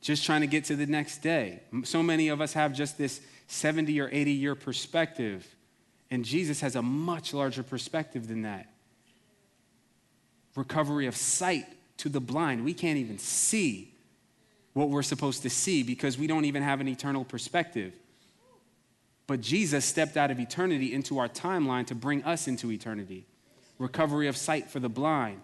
just 0.00 0.24
trying 0.24 0.42
to 0.42 0.46
get 0.46 0.64
to 0.64 0.76
the 0.76 0.86
next 0.86 1.18
day. 1.18 1.62
So 1.84 2.02
many 2.02 2.28
of 2.28 2.40
us 2.40 2.52
have 2.52 2.74
just 2.74 2.98
this 2.98 3.20
70 3.46 3.98
or 4.00 4.08
80 4.12 4.32
year 4.32 4.54
perspective 4.54 5.46
and 6.10 6.24
Jesus 6.24 6.60
has 6.60 6.76
a 6.76 6.82
much 6.82 7.34
larger 7.34 7.62
perspective 7.62 8.28
than 8.28 8.42
that. 8.42 8.68
Recovery 10.54 11.06
of 11.06 11.16
sight 11.16 11.66
to 11.98 12.08
the 12.08 12.20
blind. 12.20 12.64
We 12.64 12.74
can't 12.74 12.98
even 12.98 13.18
see 13.18 13.94
what 14.72 14.90
we're 14.90 15.02
supposed 15.02 15.42
to 15.42 15.50
see 15.50 15.82
because 15.82 16.18
we 16.18 16.26
don't 16.26 16.44
even 16.44 16.62
have 16.62 16.80
an 16.80 16.88
eternal 16.88 17.24
perspective. 17.24 17.92
But 19.26 19.40
Jesus 19.40 19.84
stepped 19.84 20.16
out 20.16 20.30
of 20.30 20.38
eternity 20.38 20.92
into 20.92 21.18
our 21.18 21.28
timeline 21.28 21.86
to 21.86 21.94
bring 21.94 22.22
us 22.24 22.46
into 22.46 22.70
eternity. 22.70 23.26
Recovery 23.78 24.28
of 24.28 24.36
sight 24.36 24.70
for 24.70 24.80
the 24.80 24.88
blind, 24.88 25.40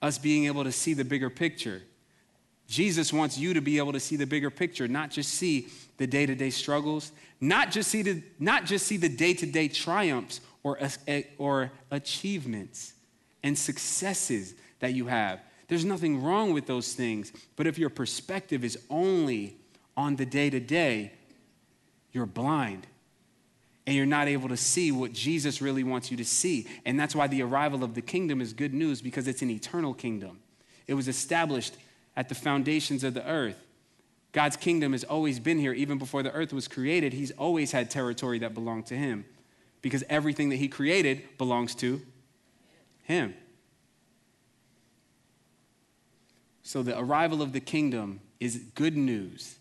us 0.00 0.18
being 0.18 0.46
able 0.46 0.64
to 0.64 0.72
see 0.72 0.94
the 0.94 1.04
bigger 1.04 1.28
picture. 1.28 1.82
Jesus 2.70 3.12
wants 3.12 3.36
you 3.36 3.52
to 3.54 3.60
be 3.60 3.78
able 3.78 3.92
to 3.92 4.00
see 4.00 4.14
the 4.14 4.26
bigger 4.26 4.48
picture, 4.48 4.86
not 4.86 5.10
just 5.10 5.34
see 5.34 5.68
the 5.96 6.06
day 6.06 6.24
to 6.24 6.36
day 6.36 6.50
struggles, 6.50 7.10
not 7.40 7.72
just 7.72 7.90
see 7.90 8.02
the, 8.02 8.22
not 8.38 8.64
just 8.64 8.86
see 8.86 8.96
the 8.96 9.08
day-to-day 9.08 9.68
triumphs 9.68 10.40
or, 10.62 10.78
eh, 11.08 11.22
or 11.36 11.72
achievements 11.90 12.92
and 13.42 13.58
successes 13.58 14.54
that 14.78 14.92
you 14.94 15.06
have. 15.06 15.40
There's 15.68 15.84
nothing 15.84 16.22
wrong 16.22 16.52
with 16.52 16.66
those 16.66 16.92
things, 16.92 17.32
but 17.56 17.66
if 17.66 17.76
your 17.78 17.90
perspective 17.90 18.64
is 18.64 18.78
only 18.88 19.56
on 19.96 20.16
the 20.16 20.26
day-to-day, 20.26 21.12
you're 22.12 22.26
blind 22.26 22.86
and 23.86 23.96
you're 23.96 24.06
not 24.06 24.28
able 24.28 24.48
to 24.48 24.56
see 24.56 24.92
what 24.92 25.12
Jesus 25.12 25.62
really 25.62 25.82
wants 25.82 26.10
you 26.10 26.16
to 26.18 26.24
see. 26.24 26.68
And 26.84 27.00
that's 27.00 27.16
why 27.16 27.26
the 27.26 27.42
arrival 27.42 27.82
of 27.82 27.94
the 27.94 28.02
kingdom 28.02 28.40
is 28.40 28.52
good 28.52 28.74
news 28.74 29.00
because 29.00 29.26
it's 29.26 29.42
an 29.42 29.50
eternal 29.50 29.94
kingdom. 29.94 30.40
It 30.86 30.94
was 30.94 31.08
established 31.08 31.74
at 32.20 32.28
the 32.28 32.34
foundations 32.34 33.02
of 33.02 33.14
the 33.14 33.26
earth. 33.26 33.56
God's 34.32 34.54
kingdom 34.54 34.92
has 34.92 35.04
always 35.04 35.40
been 35.40 35.58
here. 35.58 35.72
Even 35.72 35.96
before 35.96 36.22
the 36.22 36.30
earth 36.32 36.52
was 36.52 36.68
created, 36.68 37.14
He's 37.14 37.30
always 37.30 37.72
had 37.72 37.90
territory 37.90 38.38
that 38.40 38.52
belonged 38.52 38.84
to 38.88 38.94
Him 38.94 39.24
because 39.80 40.04
everything 40.10 40.50
that 40.50 40.56
He 40.56 40.68
created 40.68 41.22
belongs 41.38 41.74
to 41.76 42.02
Him. 43.04 43.32
So 46.62 46.82
the 46.82 46.98
arrival 46.98 47.40
of 47.40 47.54
the 47.54 47.60
kingdom 47.60 48.20
is 48.38 48.58
good 48.74 48.98
news. 48.98 49.56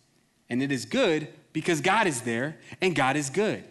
And 0.50 0.62
it 0.62 0.70
is 0.70 0.84
good 0.84 1.30
because 1.54 1.80
God 1.80 2.08
is 2.08 2.24
there 2.24 2.58
and 2.82 2.94
God 2.94 3.16
is 3.16 3.30
good. 3.30 3.64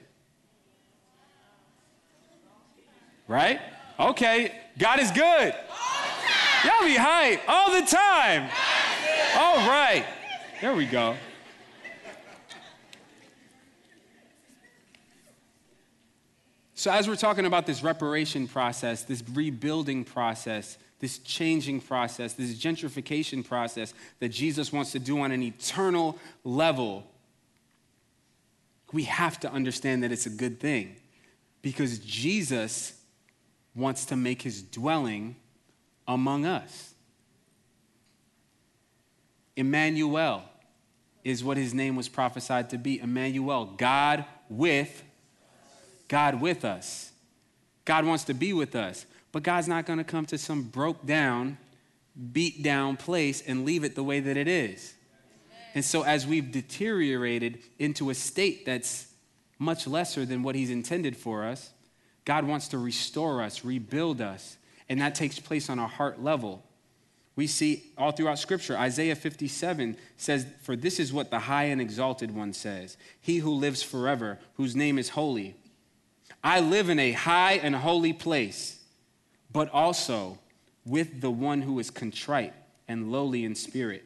Right? 3.27 3.61
Okay, 4.01 4.59
God 4.79 4.99
is 4.99 5.11
good. 5.11 5.55
Y'all 6.65 6.85
be 6.85 6.97
hype 6.97 7.43
all 7.47 7.71
the 7.71 7.87
time. 7.87 8.49
All 9.41 9.69
right. 9.69 10.05
There 10.61 10.75
we 10.75 10.85
go. 10.85 11.15
So, 16.75 16.91
as 16.91 17.07
we're 17.07 17.15
talking 17.15 17.47
about 17.47 17.65
this 17.65 17.85
reparation 17.85 18.49
process, 18.49 19.05
this 19.05 19.23
rebuilding 19.33 20.03
process, 20.03 20.77
this 20.99 21.19
changing 21.19 21.83
process, 21.83 22.33
this 22.33 22.53
gentrification 22.59 23.45
process 23.45 23.95
that 24.19 24.31
Jesus 24.31 24.73
wants 24.73 24.91
to 24.91 24.99
do 24.99 25.21
on 25.21 25.31
an 25.31 25.45
eternal 25.45 26.19
level, 26.43 27.07
we 28.93 29.05
have 29.05 29.39
to 29.39 29.53
understand 29.53 30.03
that 30.03 30.11
it's 30.11 30.27
a 30.27 30.31
good 30.31 30.59
thing 30.59 30.97
because 31.63 32.01
Jesus 32.01 33.01
wants 33.77 34.05
to 34.07 34.17
make 34.17 34.43
his 34.43 34.63
dwelling 34.63 35.37
among 36.09 36.45
us. 36.45 36.95
Emmanuel 39.59 40.45
is 41.25 41.45
what 41.45 41.57
his 41.57 41.75
name 41.75 41.97
was 41.97 42.09
prophesied 42.09 42.71
to 42.71 42.79
be. 42.79 42.99
Emmanuel, 42.99 43.67
God 43.77 44.25
with 44.49 45.05
God 46.09 46.41
with 46.41 46.65
us. 46.65 47.13
God 47.85 48.05
wants 48.05 48.25
to 48.25 48.35
be 48.35 48.53
with 48.53 48.75
us, 48.75 49.07
but 49.31 49.43
God's 49.43 49.69
not 49.69 49.87
going 49.87 49.99
to 49.99 50.05
come 50.05 50.27
to 50.27 50.39
some 50.39 50.63
broke 50.63 51.07
down, 51.07 51.59
beat 52.33 52.63
down 52.63 52.97
place 52.97 53.43
and 53.47 53.65
leave 53.65 53.85
it 53.85 53.95
the 53.95 54.03
way 54.03 54.21
that 54.21 54.37
it 54.37 54.49
is. 54.49 54.95
And 55.75 55.85
so 55.85 56.03
as 56.03 56.27
we've 56.27 56.51
deteriorated 56.51 57.61
into 57.79 58.11
a 58.11 58.15
state 58.15 58.67
that's 58.67 59.07
much 59.59 59.87
lesser 59.87 60.25
than 60.25 60.43
what 60.43 60.55
he's 60.55 60.71
intended 60.71 61.17
for 61.17 61.45
us, 61.45 61.71
God 62.25 62.45
wants 62.45 62.69
to 62.69 62.79
restore 62.79 63.43
us, 63.43 63.65
rebuild 63.65 64.21
us, 64.21 64.57
and 64.89 65.01
that 65.01 65.15
takes 65.15 65.39
place 65.39 65.71
on 65.71 65.79
a 65.79 65.87
heart 65.87 66.23
level. 66.23 66.63
We 67.39 67.47
see 67.47 67.85
all 67.97 68.11
throughout 68.11 68.41
Scripture, 68.41 68.77
Isaiah 68.77 69.15
57 69.15 69.97
says, 70.17 70.45
For 70.61 70.75
this 70.75 70.99
is 70.99 71.13
what 71.13 71.31
the 71.31 71.39
high 71.39 71.67
and 71.67 71.81
exalted 71.81 72.35
one 72.35 72.53
says 72.53 72.97
He 73.21 73.37
who 73.37 73.53
lives 73.53 73.81
forever, 73.81 74.41
whose 74.55 74.75
name 74.75 74.99
is 74.99 75.11
holy. 75.11 75.55
I 76.43 76.59
live 76.59 76.91
in 76.91 76.99
a 76.99 77.13
high 77.13 77.53
and 77.53 77.77
holy 77.77 78.13
place, 78.13 78.81
but 79.53 79.71
also 79.73 80.41
with 80.85 81.21
the 81.21 81.31
one 81.31 81.63
who 81.63 81.79
is 81.79 81.91
contrite 81.91 82.55
and 82.89 83.13
lowly 83.13 83.45
in 83.45 83.55
spirit, 83.55 84.03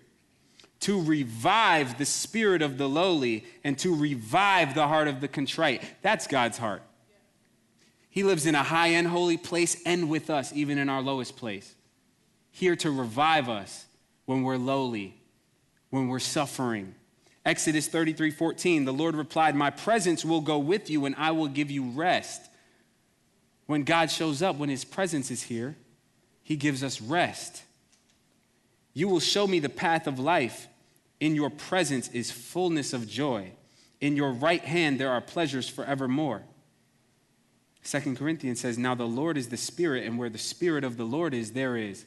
to 0.81 1.01
revive 1.01 1.97
the 1.97 2.05
spirit 2.05 2.61
of 2.61 2.77
the 2.77 2.87
lowly 2.87 3.47
and 3.65 3.79
to 3.79 3.97
revive 3.97 4.75
the 4.75 4.89
heart 4.89 5.09
of 5.09 5.23
the 5.23 5.29
contrite. 5.29 5.83
That's 6.03 6.27
God's 6.27 6.59
heart. 6.59 6.83
He 8.11 8.25
lives 8.25 8.45
in 8.45 8.55
a 8.55 8.63
high 8.63 8.89
and 8.89 9.09
holy 9.09 9.39
place 9.39 9.81
and 9.87 10.11
with 10.11 10.29
us, 10.29 10.53
even 10.53 10.77
in 10.77 10.91
our 10.91 11.01
lowest 11.01 11.39
place 11.39 11.75
here 12.53 12.77
to 12.77 12.91
revive 12.91 13.49
us 13.49 13.87
when 14.27 14.43
we're 14.43 14.57
lowly, 14.57 15.17
when 15.91 16.09
we're 16.09 16.21
suffering. 16.21 16.95
Exodus 17.45 17.89
33 17.89 18.31
14, 18.31 18.85
the 18.85 18.93
Lord 18.93 19.17
replied, 19.17 19.57
My 19.57 19.71
presence 19.71 20.25
will 20.25 20.43
go 20.43 20.59
with 20.59 20.89
you 20.89 21.05
and 21.07 21.17
I 21.19 21.33
will 21.33 21.49
give 21.49 21.71
you 21.71 21.91
rest. 21.91 22.43
When 23.67 23.83
God 23.83 24.11
shows 24.11 24.43
up, 24.43 24.57
when 24.57 24.69
his 24.69 24.85
presence 24.85 25.31
is 25.31 25.43
here, 25.43 25.77
he 26.43 26.57
gives 26.57 26.85
us 26.85 27.01
rest. 27.01 27.65
You 28.93 29.09
will 29.09 29.21
show 29.21 29.47
me 29.47 29.59
the 29.59 29.69
path 29.69 30.07
of 30.07 30.19
life. 30.19 30.69
In 31.19 31.35
your 31.35 31.51
presence 31.51 32.09
is 32.09 32.31
fullness 32.31 32.93
of 32.93 33.09
joy. 33.09 33.53
In 34.01 34.17
your 34.17 34.33
right 34.33 34.63
hand 34.63 35.01
there 35.01 35.11
are 35.11 35.21
pleasures 35.21 35.69
forevermore. 35.69 36.43
Second 37.83 38.17
Corinthians 38.17 38.61
says, 38.61 38.79
Now 38.79 38.95
the 38.95 39.07
Lord 39.07 39.37
is 39.37 39.49
the 39.49 39.57
Spirit, 39.57 40.05
and 40.05 40.19
where 40.19 40.31
the 40.31 40.39
Spirit 40.39 40.85
of 40.85 40.97
the 40.97 41.05
Lord 41.05 41.35
is, 41.35 41.53
there 41.53 41.77
is 41.77 42.05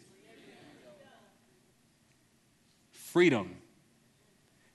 freedom. 3.15 3.55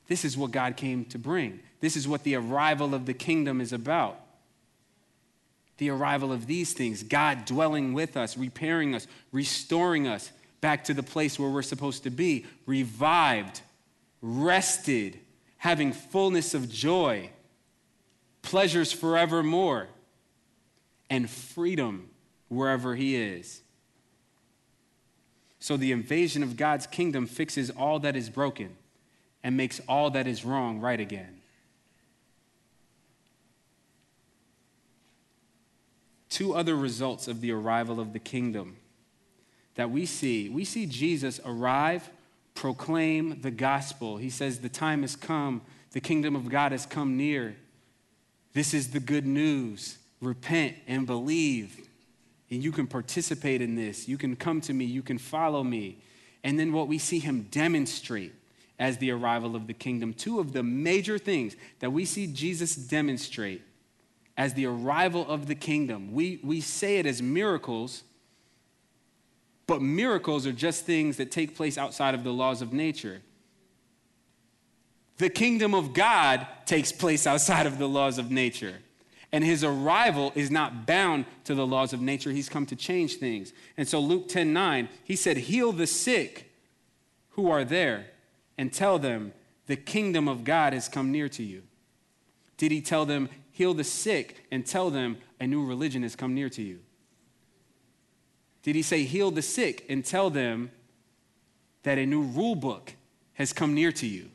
This 0.06 0.24
is 0.24 0.34
what 0.34 0.50
God 0.50 0.78
came 0.78 1.04
to 1.04 1.18
bring. 1.18 1.60
This 1.80 1.94
is 1.94 2.08
what 2.08 2.22
the 2.22 2.36
arrival 2.36 2.94
of 2.94 3.04
the 3.04 3.12
kingdom 3.12 3.60
is 3.60 3.70
about. 3.70 4.18
The 5.76 5.90
arrival 5.90 6.32
of 6.32 6.46
these 6.46 6.72
things, 6.72 7.02
God 7.02 7.44
dwelling 7.44 7.92
with 7.92 8.16
us, 8.16 8.38
repairing 8.38 8.94
us, 8.94 9.06
restoring 9.30 10.08
us 10.08 10.32
back 10.62 10.84
to 10.84 10.94
the 10.94 11.02
place 11.02 11.38
where 11.38 11.50
we're 11.50 11.60
supposed 11.60 12.04
to 12.04 12.10
be, 12.10 12.46
revived, 12.64 13.60
rested, 14.22 15.20
having 15.58 15.92
fullness 15.92 16.54
of 16.54 16.70
joy, 16.70 17.28
pleasures 18.40 18.90
forevermore, 18.90 19.88
and 21.10 21.28
freedom 21.28 22.08
wherever 22.48 22.94
He 22.94 23.16
is. 23.16 23.60
So 25.60 25.76
the 25.76 25.92
invasion 25.92 26.42
of 26.42 26.56
God's 26.56 26.86
kingdom 26.86 27.26
fixes 27.26 27.70
all 27.70 27.98
that 28.00 28.16
is 28.16 28.30
broken 28.30 28.76
and 29.44 29.56
makes 29.56 29.80
all 29.86 30.10
that 30.10 30.26
is 30.26 30.44
wrong 30.44 30.80
right 30.80 30.98
again. 30.98 31.40
Two 36.30 36.54
other 36.54 36.74
results 36.74 37.28
of 37.28 37.42
the 37.42 37.52
arrival 37.52 38.00
of 38.00 38.12
the 38.12 38.18
kingdom 38.18 38.76
that 39.74 39.90
we 39.90 40.06
see 40.06 40.48
we 40.48 40.64
see 40.64 40.86
Jesus 40.86 41.40
arrive, 41.44 42.10
proclaim 42.54 43.40
the 43.42 43.50
gospel. 43.50 44.16
He 44.16 44.30
says, 44.30 44.60
The 44.60 44.68
time 44.68 45.02
has 45.02 45.16
come, 45.16 45.60
the 45.92 46.00
kingdom 46.00 46.34
of 46.34 46.48
God 46.48 46.72
has 46.72 46.86
come 46.86 47.16
near. 47.16 47.56
This 48.52 48.72
is 48.72 48.90
the 48.90 49.00
good 49.00 49.26
news. 49.26 49.98
Repent 50.20 50.76
and 50.86 51.06
believe. 51.06 51.88
And 52.50 52.62
you 52.62 52.72
can 52.72 52.86
participate 52.86 53.62
in 53.62 53.76
this. 53.76 54.08
You 54.08 54.18
can 54.18 54.34
come 54.36 54.60
to 54.62 54.72
me. 54.72 54.84
You 54.84 55.02
can 55.02 55.18
follow 55.18 55.62
me. 55.62 55.98
And 56.42 56.58
then 56.58 56.72
what 56.72 56.88
we 56.88 56.98
see 56.98 57.18
him 57.18 57.46
demonstrate 57.50 58.32
as 58.78 58.96
the 58.96 59.10
arrival 59.10 59.54
of 59.54 59.66
the 59.66 59.74
kingdom. 59.74 60.14
Two 60.14 60.40
of 60.40 60.52
the 60.52 60.62
major 60.62 61.18
things 61.18 61.54
that 61.80 61.92
we 61.92 62.04
see 62.04 62.26
Jesus 62.26 62.74
demonstrate 62.74 63.62
as 64.36 64.54
the 64.54 64.64
arrival 64.66 65.26
of 65.28 65.46
the 65.46 65.54
kingdom. 65.54 66.12
We, 66.12 66.40
we 66.42 66.62
say 66.62 66.98
it 66.98 67.04
as 67.04 67.20
miracles, 67.20 68.04
but 69.66 69.82
miracles 69.82 70.46
are 70.46 70.52
just 70.52 70.86
things 70.86 71.18
that 71.18 71.30
take 71.30 71.54
place 71.54 71.76
outside 71.76 72.14
of 72.14 72.24
the 72.24 72.32
laws 72.32 72.62
of 72.62 72.72
nature. 72.72 73.20
The 75.18 75.28
kingdom 75.28 75.74
of 75.74 75.92
God 75.92 76.46
takes 76.64 76.90
place 76.90 77.26
outside 77.26 77.66
of 77.66 77.78
the 77.78 77.86
laws 77.86 78.16
of 78.16 78.30
nature. 78.30 78.78
And 79.32 79.44
his 79.44 79.62
arrival 79.62 80.32
is 80.34 80.50
not 80.50 80.86
bound 80.86 81.24
to 81.44 81.54
the 81.54 81.66
laws 81.66 81.92
of 81.92 82.00
nature. 82.00 82.32
He's 82.32 82.48
come 82.48 82.66
to 82.66 82.76
change 82.76 83.16
things. 83.16 83.52
And 83.76 83.86
so 83.86 84.00
Luke 84.00 84.28
10 84.28 84.52
9, 84.52 84.88
he 85.04 85.16
said, 85.16 85.36
Heal 85.36 85.72
the 85.72 85.86
sick 85.86 86.52
who 87.30 87.50
are 87.50 87.64
there 87.64 88.06
and 88.58 88.72
tell 88.72 88.98
them, 88.98 89.32
The 89.66 89.76
kingdom 89.76 90.28
of 90.28 90.42
God 90.44 90.72
has 90.72 90.88
come 90.88 91.12
near 91.12 91.28
to 91.30 91.42
you. 91.42 91.62
Did 92.56 92.72
he 92.72 92.80
tell 92.80 93.06
them, 93.06 93.28
Heal 93.52 93.74
the 93.74 93.84
sick 93.84 94.46
and 94.50 94.66
tell 94.66 94.90
them, 94.90 95.18
A 95.40 95.46
new 95.46 95.64
religion 95.64 96.02
has 96.02 96.16
come 96.16 96.34
near 96.34 96.48
to 96.50 96.62
you? 96.62 96.80
Did 98.62 98.74
he 98.74 98.82
say, 98.82 99.04
Heal 99.04 99.30
the 99.30 99.42
sick 99.42 99.86
and 99.88 100.04
tell 100.04 100.28
them 100.28 100.72
that 101.84 101.98
a 101.98 102.06
new 102.06 102.22
rule 102.22 102.56
book 102.56 102.94
has 103.34 103.52
come 103.52 103.74
near 103.74 103.92
to 103.92 104.06
you? 104.06 104.30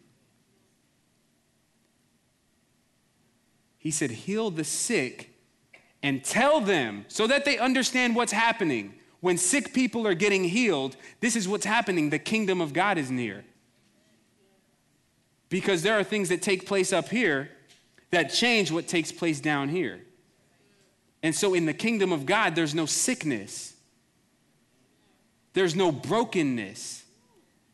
He 3.86 3.92
said, 3.92 4.10
Heal 4.10 4.50
the 4.50 4.64
sick 4.64 5.30
and 6.02 6.24
tell 6.24 6.60
them 6.60 7.06
so 7.08 7.28
that 7.28 7.46
they 7.46 7.60
understand 7.60 8.16
what's 8.16 8.32
happening. 8.32 8.96
When 9.20 9.38
sick 9.38 9.76
people 9.76 10.08
are 10.08 10.16
getting 10.16 10.44
healed, 10.44 10.98
this 11.20 11.36
is 11.36 11.48
what's 11.48 11.68
happening. 11.68 12.10
The 12.10 12.18
kingdom 12.18 12.62
of 12.62 12.74
God 12.74 12.98
is 12.98 13.12
near. 13.12 13.46
Because 15.50 15.84
there 15.84 16.00
are 16.00 16.04
things 16.04 16.30
that 16.30 16.42
take 16.42 16.66
place 16.66 16.92
up 16.92 17.10
here 17.10 17.52
that 18.10 18.34
change 18.34 18.72
what 18.72 18.88
takes 18.88 19.12
place 19.12 19.40
down 19.40 19.70
here. 19.70 20.02
And 21.22 21.36
so 21.36 21.54
in 21.54 21.68
the 21.68 21.74
kingdom 21.74 22.12
of 22.12 22.26
God, 22.26 22.56
there's 22.56 22.74
no 22.74 22.88
sickness, 22.88 23.76
there's 25.54 25.76
no 25.76 25.92
brokenness. 25.92 27.04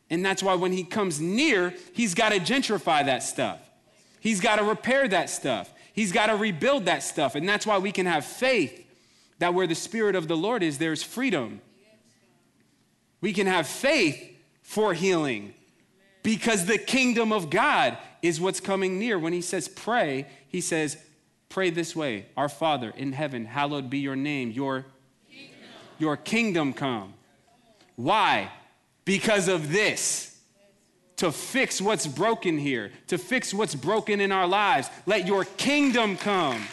And 0.10 0.26
that's 0.26 0.44
why 0.44 0.56
when 0.56 0.74
he 0.74 0.84
comes 0.84 1.22
near, 1.22 1.74
he's 1.94 2.16
got 2.16 2.34
to 2.34 2.40
gentrify 2.40 3.06
that 3.06 3.24
stuff. 3.24 3.62
He's 4.20 4.42
got 4.42 4.58
to 4.58 4.66
repair 4.66 5.08
that 5.08 5.30
stuff. 5.30 5.74
He's 5.94 6.12
got 6.12 6.28
to 6.28 6.36
rebuild 6.36 6.86
that 6.86 7.04
stuff. 7.04 7.36
And 7.36 7.48
that's 7.48 7.66
why 7.66 7.78
we 7.78 7.92
can 7.92 8.06
have 8.06 8.26
faith 8.26 8.88
that 9.40 9.54
where 9.54 9.68
the 9.68 9.76
Spirit 9.76 10.16
of 10.16 10.28
the 10.28 10.38
Lord 10.38 10.64
is, 10.64 10.78
there's 10.78 11.04
freedom. 11.04 11.62
We 13.22 13.34
can 13.34 13.48
have 13.48 13.68
faith 13.68 14.24
for 14.62 14.94
healing 14.94 15.54
because 16.24 16.66
the 16.66 16.78
kingdom 16.78 17.32
of 17.32 17.50
God 17.50 17.98
is 18.22 18.40
what's 18.40 18.60
coming 18.60 19.00
near. 19.00 19.18
When 19.18 19.34
he 19.34 19.42
says 19.42 19.68
pray, 19.68 20.28
he 20.48 20.62
says, 20.62 20.98
Pray 21.50 21.70
this 21.70 21.96
way 21.96 22.28
Our 22.38 22.50
Father 22.50 22.94
in 22.96 23.12
heaven, 23.12 23.46
hallowed 23.46 23.90
be 23.90 24.00
your 24.00 24.16
name, 24.16 24.52
your 24.52 24.86
kingdom, 25.30 25.60
your 26.00 26.18
kingdom 26.18 26.74
come. 26.74 27.14
Why? 27.96 28.50
Because 29.04 29.48
of 29.48 29.72
this 29.72 30.31
to 31.22 31.32
fix 31.32 31.80
what's 31.80 32.08
broken 32.08 32.58
here, 32.58 32.92
to 33.06 33.16
fix 33.16 33.54
what's 33.54 33.76
broken 33.76 34.20
in 34.20 34.32
our 34.32 34.48
lives. 34.48 34.90
Let 35.06 35.28
your 35.28 35.46
kingdom 35.46 36.18
come. 36.18 36.64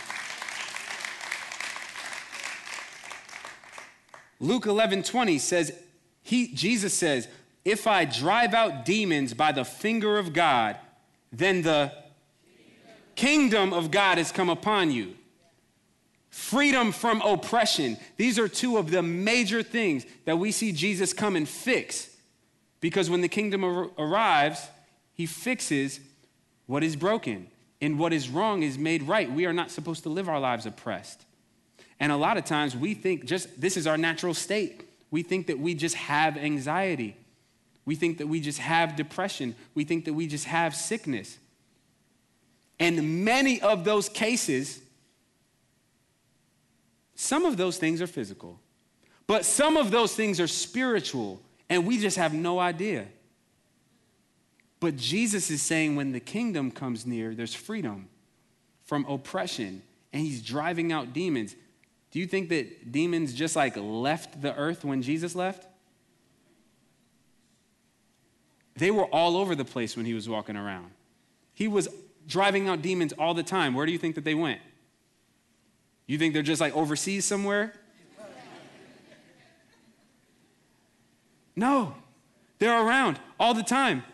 Luke 4.41 4.65
11 4.65 5.03
20 5.03 5.39
says, 5.39 5.79
he, 6.23 6.55
Jesus 6.55 6.95
says, 6.95 7.29
If 7.63 7.87
I 7.87 8.07
drive 8.07 8.55
out 8.55 8.87
demons 8.87 9.35
by 9.35 9.53
the 9.53 9.67
finger 9.67 10.17
of 10.17 10.33
God, 10.33 10.79
then 11.31 11.61
the 11.61 11.93
kingdom 13.17 13.75
of 13.75 13.91
God 13.91 14.17
has 14.17 14.33
come 14.33 14.49
upon 14.49 14.91
you. 14.93 15.15
Freedom 16.31 16.93
from 16.93 17.21
oppression. 17.21 17.99
These 18.17 18.39
are 18.39 18.49
two 18.49 18.79
of 18.79 18.91
the 18.91 19.03
major 19.03 19.63
things 19.63 20.07
that 20.25 20.39
we 20.39 20.53
see 20.53 20.73
Jesus 20.73 21.13
come 21.13 21.37
and 21.37 21.47
fix 21.47 22.17
because 22.81 23.11
when 23.11 23.21
the 23.21 23.29
kingdom 23.29 23.65
ar- 23.65 23.91
arrives, 23.99 24.69
he 25.13 25.27
fixes 25.27 26.01
what 26.67 26.85
is 26.85 26.97
broken, 26.97 27.49
and 27.81 27.99
what 27.99 28.13
is 28.13 28.29
wrong 28.29 28.63
is 28.63 28.77
made 28.77 29.03
right. 29.05 29.31
We 29.31 29.47
are 29.47 29.53
not 29.53 29.71
supposed 29.71 30.03
to 30.03 30.09
live 30.09 30.29
our 30.29 30.41
lives 30.41 30.67
oppressed. 30.67 31.25
And 32.01 32.13
a 32.13 32.17
lot 32.17 32.37
of 32.37 32.45
times 32.45 32.77
we 32.77 32.95
think 32.95 33.25
just 33.25 33.61
this 33.61 33.77
is 33.77 33.87
our 33.87 33.97
natural 33.97 34.35
state. 34.35 34.89
We 35.11 35.23
think 35.23 35.47
that 35.47 35.59
we 35.59 35.75
just 35.75 35.95
have 35.95 36.37
anxiety. 36.37 37.17
We 37.85 37.95
think 37.95 38.19
that 38.19 38.27
we 38.27 38.41
just 38.41 38.59
have 38.59 38.97
depression. 38.97 39.55
We 39.75 39.85
think 39.85 40.05
that 40.05 40.13
we 40.13 40.27
just 40.27 40.45
have 40.45 40.75
sickness. 40.77 41.39
And 42.79 43.25
many 43.25 43.61
of 43.61 43.85
those 43.85 44.09
cases, 44.09 44.81
some 47.15 47.45
of 47.45 47.57
those 47.57 47.79
things 47.79 48.01
are 48.03 48.07
physical, 48.07 48.61
but 49.27 49.45
some 49.45 49.77
of 49.77 49.91
those 49.91 50.15
things 50.15 50.39
are 50.39 50.47
spiritual 50.47 51.41
and 51.69 51.87
we 51.87 51.99
just 51.99 52.17
have 52.17 52.35
no 52.35 52.59
idea. 52.59 53.07
But 54.81 54.97
Jesus 54.97 55.51
is 55.51 55.61
saying 55.61 55.97
when 55.97 56.13
the 56.13 56.21
kingdom 56.21 56.71
comes 56.71 57.05
near, 57.05 57.35
there's 57.35 57.55
freedom 57.55 58.09
from 58.85 59.05
oppression, 59.07 59.83
and 60.13 60.23
he's 60.23 60.41
driving 60.41 60.93
out 60.93 61.13
demons. 61.13 61.57
Do 62.11 62.19
you 62.19 62.27
think 62.27 62.49
that 62.49 62.91
demons 62.91 63.35
just 63.35 63.57
like 63.57 63.77
left 63.77 64.41
the 64.41 64.55
earth 64.57 64.85
when 64.85 65.03
Jesus 65.03 65.35
left? 65.35 65.67
They 68.77 68.91
were 68.91 69.07
all 69.07 69.37
over 69.37 69.55
the 69.55 69.65
place 69.65 69.97
when 69.97 70.07
he 70.07 70.15
was 70.15 70.29
walking 70.29 70.57
around. 70.57 70.91
He 71.53 71.67
was 71.67 71.89
driving 72.29 72.69
out 72.69 72.81
demons 72.81 73.13
all 73.19 73.35
the 73.35 73.43
time. 73.43 73.75
Where 73.75 73.85
do 73.85 73.93
you 73.93 73.99
think 73.99 74.15
that 74.15 74.25
they 74.25 74.35
went? 74.35 74.61
You 76.07 76.17
think 76.17 76.33
they're 76.33 76.43
just 76.43 76.61
like 76.61 76.75
overseas 76.77 77.25
somewhere? 77.25 77.75
No, 81.59 81.93
they're 82.61 82.87
around 82.87 83.19
all 83.41 83.53
the 83.53 83.65
time. 83.65 84.05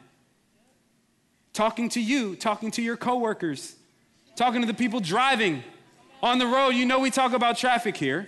Talking 1.53 1.91
to 1.91 2.01
you, 2.01 2.37
talking 2.37 2.71
to 2.71 2.81
your 2.81 2.97
coworkers, 2.97 3.77
talking 4.35 4.63
to 4.63 4.67
the 4.67 4.73
people 4.73 4.99
driving 4.99 5.63
on 6.23 6.39
the 6.39 6.47
road. 6.47 6.71
You 6.71 6.87
know, 6.87 7.01
we 7.01 7.11
talk 7.11 7.35
about 7.35 7.59
traffic 7.59 7.99
here. 7.99 8.27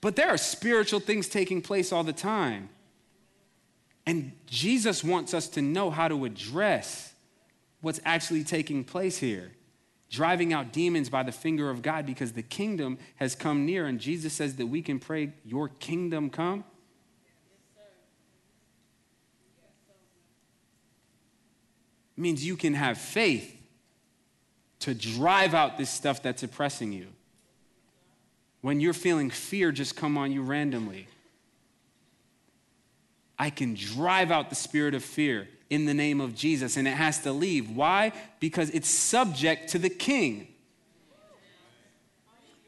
But 0.00 0.16
there 0.16 0.30
are 0.30 0.38
spiritual 0.38 1.00
things 1.00 1.28
taking 1.28 1.60
place 1.60 1.92
all 1.92 2.02
the 2.02 2.14
time. 2.14 2.70
And 4.06 4.32
Jesus 4.46 5.04
wants 5.04 5.34
us 5.34 5.46
to 5.48 5.60
know 5.60 5.90
how 5.90 6.08
to 6.08 6.24
address 6.24 7.12
what's 7.82 8.00
actually 8.06 8.44
taking 8.44 8.82
place 8.82 9.18
here 9.18 9.50
driving 10.10 10.52
out 10.52 10.72
demons 10.72 11.08
by 11.08 11.22
the 11.22 11.32
finger 11.32 11.70
of 11.70 11.82
God 11.82 12.04
because 12.04 12.32
the 12.32 12.42
kingdom 12.42 12.98
has 13.16 13.34
come 13.34 13.64
near. 13.64 13.86
And 13.86 13.98
Jesus 13.98 14.32
says 14.32 14.56
that 14.56 14.66
we 14.66 14.82
can 14.82 14.98
pray, 14.98 15.32
Your 15.44 15.68
kingdom 15.68 16.28
come. 16.28 16.64
Means 22.16 22.44
you 22.44 22.56
can 22.56 22.74
have 22.74 22.98
faith 22.98 23.56
to 24.80 24.92
drive 24.92 25.54
out 25.54 25.78
this 25.78 25.88
stuff 25.88 26.22
that's 26.22 26.42
oppressing 26.42 26.92
you. 26.92 27.06
When 28.60 28.78
you're 28.78 28.92
feeling 28.92 29.30
fear 29.30 29.72
just 29.72 29.96
come 29.96 30.18
on 30.18 30.30
you 30.30 30.42
randomly, 30.42 31.06
I 33.40 33.48
can 33.48 33.72
drive 33.72 34.30
out 34.30 34.50
the 34.50 34.54
spirit 34.54 34.94
of 34.94 35.02
fear 35.02 35.48
in 35.70 35.86
the 35.86 35.94
name 35.94 36.20
of 36.20 36.34
Jesus, 36.34 36.76
and 36.76 36.86
it 36.86 36.90
has 36.90 37.20
to 37.20 37.32
leave. 37.32 37.70
Why? 37.74 38.12
Because 38.38 38.68
it's 38.68 38.90
subject 38.90 39.70
to 39.70 39.78
the 39.78 39.88
king. 39.88 40.46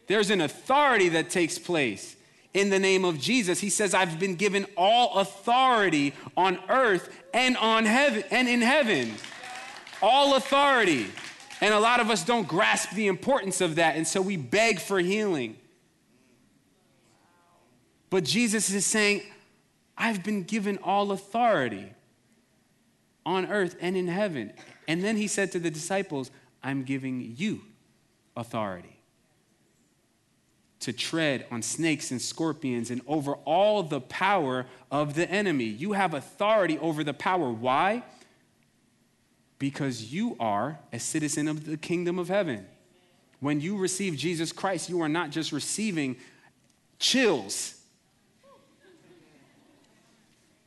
There's 0.06 0.30
an 0.30 0.40
authority 0.40 1.10
that 1.10 1.28
takes 1.28 1.58
place 1.58 2.16
in 2.54 2.70
the 2.70 2.78
name 2.78 3.04
of 3.04 3.20
Jesus. 3.20 3.60
He 3.60 3.68
says, 3.68 3.92
I've 3.92 4.18
been 4.18 4.34
given 4.34 4.64
all 4.74 5.18
authority 5.18 6.14
on 6.38 6.58
earth 6.70 7.14
and 7.34 7.58
on 7.58 7.84
heaven 7.84 8.24
and 8.30 8.48
in 8.48 8.62
heaven. 8.62 9.12
All 10.00 10.36
authority. 10.36 11.04
And 11.60 11.74
a 11.74 11.80
lot 11.80 12.00
of 12.00 12.08
us 12.08 12.24
don't 12.24 12.48
grasp 12.48 12.92
the 12.92 13.08
importance 13.08 13.60
of 13.60 13.74
that, 13.74 13.96
and 13.96 14.08
so 14.08 14.22
we 14.22 14.38
beg 14.38 14.80
for 14.80 15.00
healing. 15.00 15.58
But 18.08 18.24
Jesus 18.24 18.72
is 18.72 18.86
saying, 18.86 19.20
I've 19.96 20.22
been 20.22 20.42
given 20.44 20.78
all 20.82 21.12
authority 21.12 21.92
on 23.24 23.46
earth 23.46 23.76
and 23.80 23.96
in 23.96 24.08
heaven. 24.08 24.52
And 24.88 25.02
then 25.02 25.16
he 25.16 25.26
said 25.26 25.52
to 25.52 25.58
the 25.58 25.70
disciples, 25.70 26.30
I'm 26.62 26.82
giving 26.82 27.34
you 27.36 27.62
authority 28.36 28.98
to 30.80 30.92
tread 30.92 31.46
on 31.50 31.62
snakes 31.62 32.10
and 32.10 32.20
scorpions 32.20 32.90
and 32.90 33.00
over 33.06 33.34
all 33.44 33.84
the 33.84 34.00
power 34.00 34.66
of 34.90 35.14
the 35.14 35.30
enemy. 35.30 35.64
You 35.64 35.92
have 35.92 36.12
authority 36.12 36.76
over 36.78 37.04
the 37.04 37.14
power. 37.14 37.52
Why? 37.52 38.02
Because 39.60 40.12
you 40.12 40.36
are 40.40 40.80
a 40.92 40.98
citizen 40.98 41.46
of 41.46 41.66
the 41.66 41.76
kingdom 41.76 42.18
of 42.18 42.28
heaven. 42.28 42.66
When 43.38 43.60
you 43.60 43.76
receive 43.76 44.16
Jesus 44.16 44.50
Christ, 44.50 44.88
you 44.88 45.00
are 45.02 45.08
not 45.08 45.30
just 45.30 45.52
receiving 45.52 46.16
chills, 46.98 47.80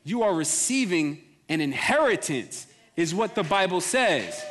you 0.05 0.23
are 0.23 0.33
receiving 0.33 1.21
an 1.49 1.59
inheritance, 1.59 2.67
is 2.95 3.13
what 3.13 3.35
the 3.35 3.43
Bible 3.43 3.81
says. 3.81 4.41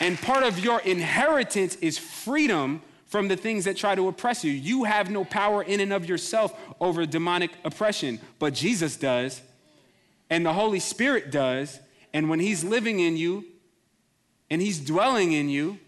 And 0.00 0.18
part 0.18 0.44
of 0.44 0.58
your 0.58 0.80
inheritance 0.80 1.74
is 1.76 1.98
freedom 1.98 2.80
from 3.06 3.28
the 3.28 3.36
things 3.36 3.64
that 3.64 3.76
try 3.76 3.94
to 3.94 4.08
oppress 4.08 4.44
you. 4.44 4.52
You 4.52 4.84
have 4.84 5.10
no 5.10 5.24
power 5.24 5.62
in 5.62 5.80
and 5.80 5.92
of 5.92 6.08
yourself 6.08 6.58
over 6.80 7.04
demonic 7.04 7.50
oppression, 7.64 8.20
but 8.38 8.54
Jesus 8.54 8.96
does, 8.96 9.42
and 10.30 10.46
the 10.46 10.52
Holy 10.52 10.80
Spirit 10.80 11.30
does. 11.30 11.80
And 12.14 12.30
when 12.30 12.40
He's 12.40 12.64
living 12.64 13.00
in 13.00 13.16
you 13.16 13.44
and 14.48 14.62
He's 14.62 14.78
dwelling 14.78 15.32
in 15.32 15.48
you, 15.48 15.78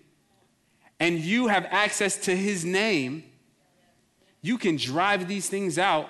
and 0.99 1.19
you 1.19 1.47
have 1.47 1.67
access 1.71 2.17
to 2.17 2.37
His 2.37 2.65
name, 2.65 3.25
you 4.41 4.59
can 4.59 4.77
drive 4.77 5.29
these 5.29 5.49
things 5.49 5.79
out 5.79 6.09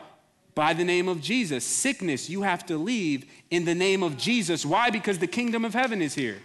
by 0.54 0.74
the 0.74 0.84
name 0.84 1.08
of 1.08 1.20
Jesus. 1.20 1.64
Sickness, 1.64 2.28
you 2.28 2.42
have 2.42 2.66
to 2.66 2.76
leave 2.76 3.24
in 3.50 3.64
the 3.64 3.74
name 3.74 4.02
of 4.02 4.16
Jesus. 4.16 4.66
Why? 4.66 4.90
Because 4.90 5.18
the 5.18 5.26
kingdom 5.26 5.64
of 5.64 5.74
heaven 5.74 6.02
is 6.02 6.14
here. 6.14 6.38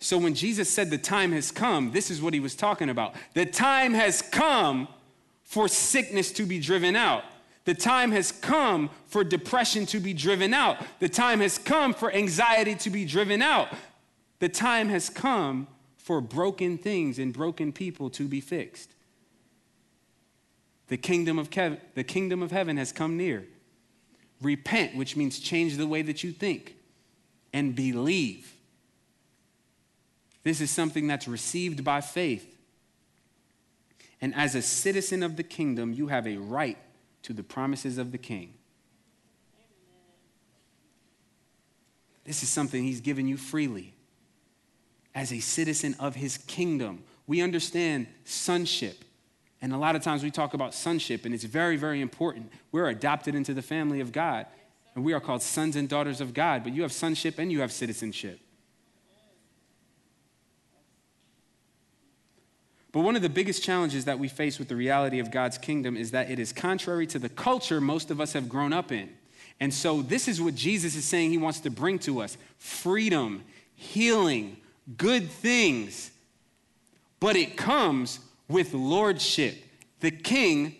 So 0.00 0.18
when 0.18 0.34
Jesus 0.34 0.68
said 0.68 0.90
the 0.90 0.98
time 0.98 1.32
has 1.32 1.52
come, 1.52 1.92
this 1.92 2.10
is 2.10 2.22
what 2.22 2.32
he 2.34 2.40
was 2.40 2.54
talking 2.54 2.88
about. 2.88 3.14
The 3.34 3.44
time 3.46 3.92
has 3.94 4.22
come 4.22 4.88
for 5.42 5.68
sickness 5.68 6.32
to 6.32 6.46
be 6.46 6.58
driven 6.58 6.96
out. 6.96 7.24
The 7.66 7.74
time 7.74 8.10
has 8.12 8.32
come 8.32 8.88
for 9.06 9.22
depression 9.22 9.84
to 9.86 10.00
be 10.00 10.14
driven 10.14 10.54
out. 10.54 10.78
The 10.98 11.08
time 11.08 11.40
has 11.40 11.58
come 11.58 11.92
for 11.92 12.10
anxiety 12.12 12.74
to 12.76 12.90
be 12.90 13.04
driven 13.04 13.42
out. 13.42 13.68
The 14.38 14.48
time 14.48 14.88
has 14.88 15.10
come 15.10 15.68
for 15.98 16.22
broken 16.22 16.78
things 16.78 17.18
and 17.18 17.32
broken 17.32 17.70
people 17.72 18.08
to 18.10 18.26
be 18.26 18.40
fixed. 18.40 18.94
The 20.90 20.96
kingdom 20.96 21.38
of, 21.38 21.50
Kev- 21.50 21.78
the 21.94 22.02
kingdom 22.02 22.42
of 22.42 22.50
heaven 22.50 22.76
has 22.76 22.90
come 22.90 23.16
near. 23.16 23.46
Repent, 24.42 24.96
which 24.96 25.16
means 25.16 25.38
change 25.38 25.76
the 25.76 25.86
way 25.86 26.02
that 26.02 26.24
you 26.24 26.32
think, 26.32 26.74
and 27.52 27.76
believe. 27.76 28.52
This 30.42 30.60
is 30.60 30.68
something 30.68 31.06
that's 31.06 31.28
received 31.28 31.84
by 31.84 32.00
faith. 32.00 32.58
And 34.20 34.34
as 34.34 34.56
a 34.56 34.62
citizen 34.62 35.22
of 35.22 35.36
the 35.36 35.44
kingdom, 35.44 35.92
you 35.92 36.08
have 36.08 36.26
a 36.26 36.38
right 36.38 36.76
to 37.22 37.32
the 37.32 37.44
promises 37.44 37.96
of 37.96 38.10
the 38.10 38.18
king. 38.18 38.54
This 42.24 42.42
is 42.42 42.48
something 42.48 42.82
he's 42.82 43.00
given 43.00 43.28
you 43.28 43.36
freely. 43.36 43.94
As 45.14 45.32
a 45.32 45.38
citizen 45.38 45.94
of 46.00 46.16
his 46.16 46.36
kingdom, 46.36 47.04
we 47.28 47.40
understand 47.42 48.08
sonship. 48.24 49.04
And 49.62 49.72
a 49.72 49.76
lot 49.76 49.94
of 49.94 50.02
times 50.02 50.22
we 50.22 50.30
talk 50.30 50.54
about 50.54 50.72
sonship, 50.74 51.24
and 51.24 51.34
it's 51.34 51.44
very, 51.44 51.76
very 51.76 52.00
important. 52.00 52.50
We're 52.72 52.88
adopted 52.88 53.34
into 53.34 53.52
the 53.52 53.62
family 53.62 54.00
of 54.00 54.10
God, 54.10 54.46
and 54.94 55.04
we 55.04 55.12
are 55.12 55.20
called 55.20 55.42
sons 55.42 55.76
and 55.76 55.88
daughters 55.88 56.20
of 56.20 56.32
God, 56.32 56.64
but 56.64 56.72
you 56.72 56.82
have 56.82 56.92
sonship 56.92 57.38
and 57.38 57.52
you 57.52 57.60
have 57.60 57.70
citizenship. 57.70 58.40
But 62.92 63.00
one 63.00 63.14
of 63.14 63.22
the 63.22 63.28
biggest 63.28 63.62
challenges 63.62 64.06
that 64.06 64.18
we 64.18 64.28
face 64.28 64.58
with 64.58 64.68
the 64.68 64.74
reality 64.74 65.20
of 65.20 65.30
God's 65.30 65.58
kingdom 65.58 65.96
is 65.96 66.10
that 66.10 66.30
it 66.30 66.38
is 66.38 66.52
contrary 66.52 67.06
to 67.08 67.18
the 67.18 67.28
culture 67.28 67.80
most 67.80 68.10
of 68.10 68.20
us 68.20 68.32
have 68.32 68.48
grown 68.48 68.72
up 68.72 68.90
in. 68.90 69.10
And 69.60 69.72
so, 69.72 70.02
this 70.02 70.26
is 70.26 70.40
what 70.40 70.54
Jesus 70.54 70.96
is 70.96 71.04
saying 71.04 71.30
he 71.30 71.38
wants 71.38 71.60
to 71.60 71.70
bring 71.70 71.98
to 72.00 72.20
us 72.20 72.36
freedom, 72.58 73.44
healing, 73.74 74.56
good 74.96 75.30
things. 75.30 76.10
But 77.20 77.36
it 77.36 77.56
comes 77.56 78.20
with 78.50 78.74
lordship. 78.74 79.56
The 80.00 80.10
king 80.10 80.76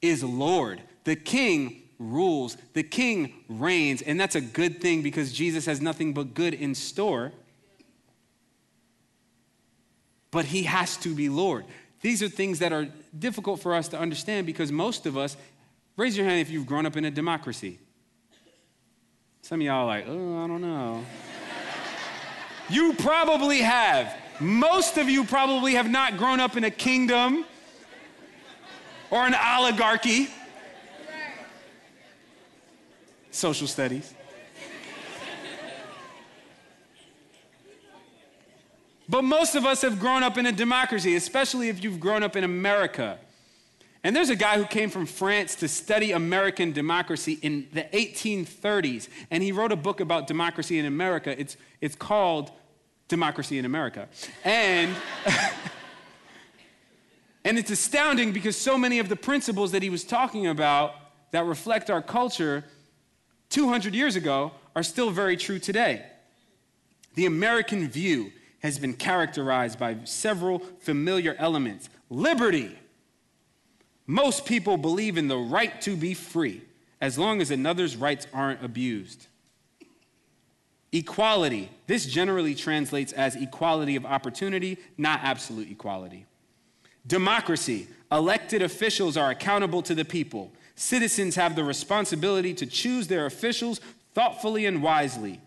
is 0.00 0.24
Lord, 0.24 0.80
the 1.04 1.16
king 1.16 1.82
rules, 1.98 2.56
the 2.72 2.82
king 2.82 3.34
reigns. 3.48 4.02
And 4.02 4.18
that's 4.18 4.36
a 4.36 4.40
good 4.40 4.80
thing 4.80 5.02
because 5.02 5.32
Jesus 5.32 5.66
has 5.66 5.80
nothing 5.80 6.14
but 6.14 6.32
good 6.34 6.54
in 6.54 6.74
store 6.74 7.32
but 10.30 10.44
he 10.46 10.64
has 10.64 10.96
to 10.98 11.14
be 11.14 11.28
Lord. 11.28 11.64
These 12.00 12.22
are 12.22 12.28
things 12.28 12.58
that 12.60 12.72
are 12.72 12.88
difficult 13.18 13.60
for 13.60 13.74
us 13.74 13.88
to 13.88 13.98
understand 13.98 14.46
because 14.46 14.70
most 14.70 15.06
of 15.06 15.16
us, 15.16 15.36
raise 15.96 16.16
your 16.16 16.26
hand 16.26 16.40
if 16.40 16.50
you've 16.50 16.66
grown 16.66 16.86
up 16.86 16.96
in 16.96 17.04
a 17.04 17.10
democracy. 17.10 17.78
Some 19.42 19.60
of 19.60 19.66
y'all 19.66 19.82
are 19.82 19.86
like, 19.86 20.04
oh, 20.06 20.44
I 20.44 20.46
don't 20.46 20.60
know. 20.60 21.04
you 22.68 22.92
probably 22.94 23.60
have. 23.60 24.14
Most 24.40 24.98
of 24.98 25.08
you 25.08 25.24
probably 25.24 25.74
have 25.74 25.90
not 25.90 26.16
grown 26.16 26.38
up 26.38 26.56
in 26.56 26.64
a 26.64 26.70
kingdom 26.70 27.44
or 29.10 29.26
an 29.26 29.34
oligarchy. 29.34 30.28
Social 33.30 33.66
studies. 33.66 34.14
But 39.08 39.22
most 39.22 39.54
of 39.54 39.64
us 39.64 39.82
have 39.82 39.98
grown 39.98 40.22
up 40.22 40.36
in 40.36 40.46
a 40.46 40.52
democracy, 40.52 41.16
especially 41.16 41.68
if 41.68 41.82
you've 41.82 41.98
grown 41.98 42.22
up 42.22 42.36
in 42.36 42.44
America. 42.44 43.18
And 44.04 44.14
there's 44.14 44.30
a 44.30 44.36
guy 44.36 44.58
who 44.58 44.66
came 44.66 44.90
from 44.90 45.06
France 45.06 45.56
to 45.56 45.68
study 45.68 46.12
American 46.12 46.72
democracy 46.72 47.38
in 47.42 47.68
the 47.72 47.84
1830s, 47.84 49.08
and 49.30 49.42
he 49.42 49.50
wrote 49.50 49.72
a 49.72 49.76
book 49.76 50.00
about 50.00 50.26
democracy 50.26 50.78
in 50.78 50.84
America. 50.84 51.38
It's, 51.40 51.56
it's 51.80 51.96
called 51.96 52.52
Democracy 53.08 53.58
in 53.58 53.64
America. 53.64 54.08
And, 54.44 54.94
and 57.44 57.58
it's 57.58 57.70
astounding 57.70 58.32
because 58.32 58.56
so 58.56 58.78
many 58.78 58.98
of 58.98 59.08
the 59.08 59.16
principles 59.16 59.72
that 59.72 59.82
he 59.82 59.90
was 59.90 60.04
talking 60.04 60.46
about 60.46 60.94
that 61.32 61.44
reflect 61.44 61.90
our 61.90 62.02
culture 62.02 62.64
200 63.50 63.94
years 63.94 64.16
ago 64.16 64.52
are 64.76 64.82
still 64.82 65.10
very 65.10 65.36
true 65.36 65.58
today. 65.58 66.04
The 67.14 67.26
American 67.26 67.88
view 67.88 68.32
has 68.60 68.78
been 68.78 68.94
characterized 68.94 69.78
by 69.78 69.96
several 70.04 70.60
familiar 70.80 71.34
elements. 71.38 71.88
Liberty. 72.10 72.76
Most 74.06 74.46
people 74.46 74.76
believe 74.76 75.18
in 75.18 75.28
the 75.28 75.36
right 75.36 75.80
to 75.82 75.96
be 75.96 76.14
free 76.14 76.62
as 77.00 77.18
long 77.18 77.40
as 77.40 77.50
another's 77.50 77.96
rights 77.96 78.26
aren't 78.32 78.64
abused. 78.64 79.26
Equality. 80.92 81.70
This 81.86 82.06
generally 82.06 82.54
translates 82.54 83.12
as 83.12 83.36
equality 83.36 83.96
of 83.96 84.06
opportunity, 84.06 84.78
not 84.96 85.20
absolute 85.22 85.70
equality. 85.70 86.26
Democracy. 87.06 87.88
Elected 88.10 88.62
officials 88.62 89.16
are 89.16 89.30
accountable 89.30 89.82
to 89.82 89.94
the 89.94 90.04
people. 90.04 90.50
Citizens 90.76 91.34
have 91.36 91.56
the 91.56 91.64
responsibility 91.64 92.54
to 92.54 92.64
choose 92.64 93.06
their 93.08 93.26
officials 93.26 93.80
thoughtfully 94.14 94.64
and 94.64 94.82
wisely. 94.82 95.40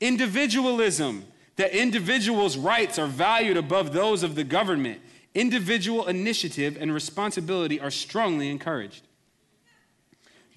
Individualism 0.00 1.24
that 1.56 1.72
individuals' 1.72 2.56
rights 2.56 2.98
are 2.98 3.06
valued 3.06 3.56
above 3.56 3.92
those 3.92 4.22
of 4.22 4.34
the 4.34 4.42
government. 4.42 5.00
Individual 5.34 6.06
initiative 6.06 6.76
and 6.80 6.92
responsibility 6.92 7.78
are 7.80 7.90
strongly 7.90 8.50
encouraged. 8.50 9.06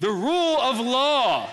The 0.00 0.10
rule 0.10 0.60
of 0.60 0.80
law. 0.80 1.48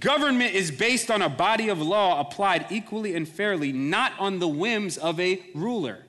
Government 0.00 0.54
is 0.54 0.70
based 0.70 1.10
on 1.10 1.20
a 1.20 1.28
body 1.28 1.68
of 1.68 1.80
law 1.80 2.18
applied 2.20 2.66
equally 2.70 3.14
and 3.14 3.28
fairly, 3.28 3.70
not 3.70 4.12
on 4.18 4.38
the 4.38 4.48
whims 4.48 4.96
of 4.96 5.20
a 5.20 5.42
ruler. 5.54 6.04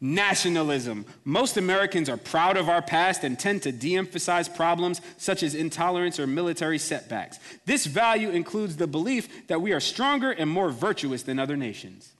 Nationalism. 0.00 1.06
Most 1.24 1.56
Americans 1.56 2.08
are 2.08 2.16
proud 2.16 2.56
of 2.56 2.68
our 2.68 2.82
past 2.82 3.22
and 3.22 3.38
tend 3.38 3.62
to 3.62 3.72
de 3.72 3.96
emphasize 3.96 4.48
problems 4.48 5.00
such 5.16 5.42
as 5.42 5.54
intolerance 5.54 6.18
or 6.18 6.26
military 6.26 6.78
setbacks. 6.78 7.38
This 7.64 7.86
value 7.86 8.30
includes 8.30 8.76
the 8.76 8.88
belief 8.88 9.46
that 9.46 9.62
we 9.62 9.72
are 9.72 9.80
stronger 9.80 10.32
and 10.32 10.50
more 10.50 10.70
virtuous 10.70 11.22
than 11.22 11.38
other 11.38 11.56
nations. 11.56 12.12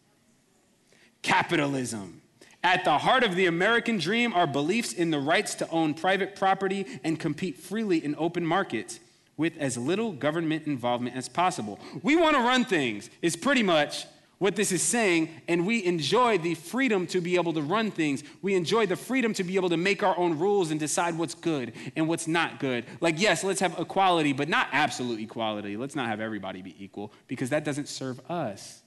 Capitalism. 1.20 2.22
At 2.62 2.84
the 2.84 2.96
heart 2.96 3.24
of 3.24 3.34
the 3.34 3.46
American 3.46 3.98
dream 3.98 4.32
are 4.32 4.46
beliefs 4.46 4.92
in 4.94 5.10
the 5.10 5.18
rights 5.18 5.54
to 5.56 5.68
own 5.68 5.92
private 5.92 6.36
property 6.36 6.86
and 7.02 7.20
compete 7.20 7.58
freely 7.58 8.02
in 8.02 8.14
open 8.16 8.46
markets 8.46 9.00
with 9.36 9.56
as 9.58 9.76
little 9.76 10.12
government 10.12 10.66
involvement 10.66 11.16
as 11.16 11.28
possible. 11.28 11.80
We 12.02 12.16
want 12.16 12.36
to 12.36 12.42
run 12.42 12.64
things, 12.64 13.10
is 13.22 13.36
pretty 13.36 13.62
much 13.62 14.06
what 14.38 14.56
this 14.56 14.72
is 14.72 14.82
saying, 14.82 15.30
and 15.48 15.66
we 15.66 15.84
enjoy 15.84 16.38
the 16.38 16.54
freedom 16.54 17.06
to 17.06 17.20
be 17.20 17.36
able 17.36 17.52
to 17.52 17.62
run 17.62 17.90
things. 17.90 18.22
We 18.42 18.54
enjoy 18.54 18.86
the 18.86 18.96
freedom 18.96 19.32
to 19.34 19.44
be 19.44 19.56
able 19.56 19.70
to 19.70 19.76
make 19.76 20.02
our 20.02 20.16
own 20.18 20.38
rules 20.38 20.70
and 20.70 20.78
decide 20.78 21.16
what's 21.16 21.34
good 21.34 21.72
and 21.96 22.08
what's 22.08 22.26
not 22.26 22.60
good. 22.60 22.84
Like, 23.00 23.20
yes, 23.20 23.44
let's 23.44 23.60
have 23.60 23.78
equality, 23.78 24.32
but 24.32 24.48
not 24.48 24.68
absolute 24.72 25.20
equality. 25.20 25.76
Let's 25.76 25.94
not 25.94 26.08
have 26.08 26.20
everybody 26.20 26.62
be 26.62 26.74
equal 26.78 27.12
because 27.28 27.50
that 27.50 27.64
doesn't 27.64 27.88
serve 27.88 28.20
us. 28.30 28.82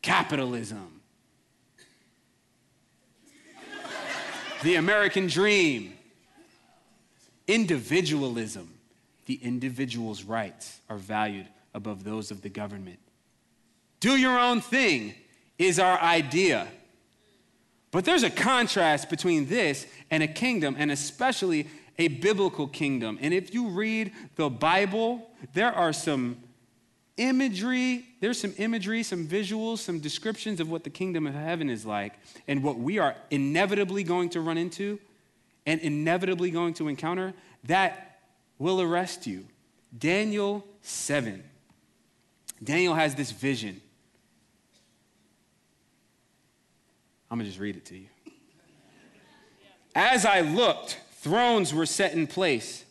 Capitalism, 0.00 1.00
the 4.62 4.76
American 4.76 5.26
dream, 5.26 5.95
individualism. 7.46 8.72
The 9.26 9.34
individual's 9.42 10.22
rights 10.22 10.80
are 10.88 10.98
valued 10.98 11.46
above 11.74 12.04
those 12.04 12.30
of 12.30 12.42
the 12.42 12.48
government. 12.48 12.98
Do 14.00 14.16
your 14.16 14.38
own 14.38 14.60
thing 14.60 15.14
is 15.58 15.78
our 15.78 16.00
idea. 16.00 16.68
But 17.90 18.04
there's 18.04 18.22
a 18.22 18.30
contrast 18.30 19.08
between 19.10 19.46
this 19.46 19.86
and 20.10 20.22
a 20.22 20.28
kingdom, 20.28 20.76
and 20.78 20.90
especially 20.90 21.66
a 21.98 22.08
biblical 22.08 22.66
kingdom. 22.66 23.18
And 23.20 23.32
if 23.32 23.54
you 23.54 23.68
read 23.68 24.12
the 24.36 24.50
Bible, 24.50 25.30
there 25.54 25.72
are 25.72 25.92
some 25.92 26.36
imagery, 27.16 28.04
there's 28.20 28.40
some 28.40 28.52
imagery, 28.58 29.02
some 29.02 29.26
visuals, 29.26 29.78
some 29.78 29.98
descriptions 29.98 30.60
of 30.60 30.70
what 30.70 30.84
the 30.84 30.90
kingdom 30.90 31.26
of 31.26 31.34
heaven 31.34 31.70
is 31.70 31.86
like 31.86 32.14
and 32.46 32.62
what 32.62 32.78
we 32.78 32.98
are 32.98 33.16
inevitably 33.30 34.04
going 34.04 34.28
to 34.30 34.40
run 34.40 34.58
into 34.58 34.98
and 35.66 35.80
inevitably 35.80 36.50
going 36.50 36.74
to 36.74 36.88
encounter 36.88 37.34
that 37.64 38.20
will 38.58 38.80
arrest 38.80 39.26
you. 39.26 39.44
Daniel 39.96 40.64
7. 40.82 41.42
Daniel 42.62 42.94
has 42.94 43.14
this 43.14 43.32
vision. 43.32 43.80
I'm 47.30 47.38
going 47.38 47.44
to 47.44 47.50
just 47.50 47.60
read 47.60 47.76
it 47.76 47.84
to 47.86 47.96
you. 47.96 48.06
As 49.94 50.24
I 50.24 50.42
looked, 50.42 51.00
thrones 51.12 51.74
were 51.74 51.86
set 51.86 52.12
in 52.12 52.26
place, 52.26 52.84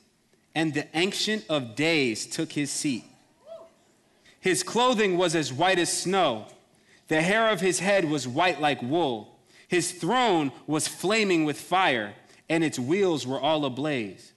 and 0.54 0.74
the 0.74 0.88
Ancient 0.94 1.46
of 1.50 1.76
Days 1.76 2.26
took 2.26 2.52
his 2.52 2.72
seat. 2.72 3.06
His 4.40 4.62
clothing 4.62 5.18
was 5.18 5.36
as 5.36 5.54
white 5.54 5.80
as 5.80 5.92
snow, 5.92 6.48
the 7.08 7.22
hair 7.22 7.50
of 7.50 7.62
his 7.62 7.80
head 7.80 8.06
was 8.06 8.28
white 8.28 8.60
like 8.60 8.82
wool. 8.82 9.40
His 9.68 9.92
throne 9.92 10.52
was 10.68 10.88
flaming 10.88 11.46
with 11.46 11.60
fire, 11.60 12.14
and 12.50 12.64
its 12.64 12.80
wheels 12.80 13.26
were 13.26 13.40
all 13.40 13.66
ablaze. 13.66 14.34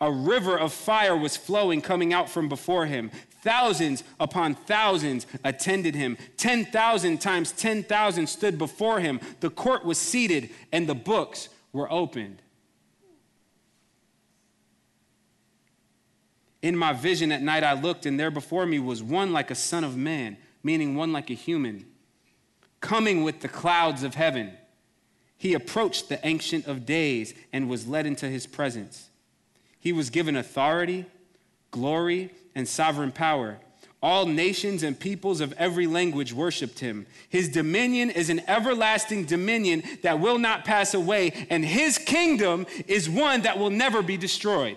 A 0.00 0.10
river 0.10 0.58
of 0.58 0.72
fire 0.72 1.16
was 1.16 1.36
flowing, 1.36 1.82
coming 1.82 2.12
out 2.12 2.30
from 2.30 2.48
before 2.48 2.86
him. 2.86 3.10
Thousands 3.42 4.02
upon 4.18 4.54
thousands 4.54 5.26
attended 5.44 5.94
him. 5.94 6.16
10,000 6.38 7.20
times 7.20 7.52
10,000 7.52 8.26
stood 8.26 8.56
before 8.58 9.00
him. 9.00 9.20
The 9.40 9.50
court 9.50 9.84
was 9.84 9.98
seated 9.98 10.50
and 10.72 10.88
the 10.88 10.94
books 10.94 11.48
were 11.72 11.90
opened. 11.92 12.42
In 16.62 16.76
my 16.76 16.92
vision 16.92 17.32
at 17.32 17.42
night, 17.42 17.64
I 17.64 17.72
looked, 17.72 18.04
and 18.04 18.20
there 18.20 18.30
before 18.30 18.66
me 18.66 18.78
was 18.78 19.02
one 19.02 19.32
like 19.32 19.50
a 19.50 19.54
son 19.54 19.82
of 19.82 19.96
man, 19.96 20.36
meaning 20.62 20.94
one 20.94 21.12
like 21.12 21.30
a 21.30 21.34
human, 21.34 21.86
coming 22.80 23.22
with 23.22 23.40
the 23.40 23.48
clouds 23.48 24.02
of 24.02 24.14
heaven. 24.14 24.52
He 25.40 25.54
approached 25.54 26.10
the 26.10 26.24
Ancient 26.24 26.66
of 26.66 26.84
Days 26.84 27.32
and 27.50 27.66
was 27.66 27.88
led 27.88 28.04
into 28.04 28.28
his 28.28 28.46
presence. 28.46 29.08
He 29.78 29.90
was 29.90 30.10
given 30.10 30.36
authority, 30.36 31.06
glory, 31.70 32.28
and 32.54 32.68
sovereign 32.68 33.10
power. 33.10 33.56
All 34.02 34.26
nations 34.26 34.82
and 34.82 35.00
peoples 35.00 35.40
of 35.40 35.54
every 35.54 35.86
language 35.86 36.34
worshiped 36.34 36.80
him. 36.80 37.06
His 37.30 37.48
dominion 37.48 38.10
is 38.10 38.28
an 38.28 38.42
everlasting 38.46 39.24
dominion 39.24 39.82
that 40.02 40.20
will 40.20 40.36
not 40.36 40.66
pass 40.66 40.92
away, 40.92 41.46
and 41.48 41.64
his 41.64 41.96
kingdom 41.96 42.66
is 42.86 43.08
one 43.08 43.40
that 43.40 43.58
will 43.58 43.70
never 43.70 44.02
be 44.02 44.18
destroyed. 44.18 44.76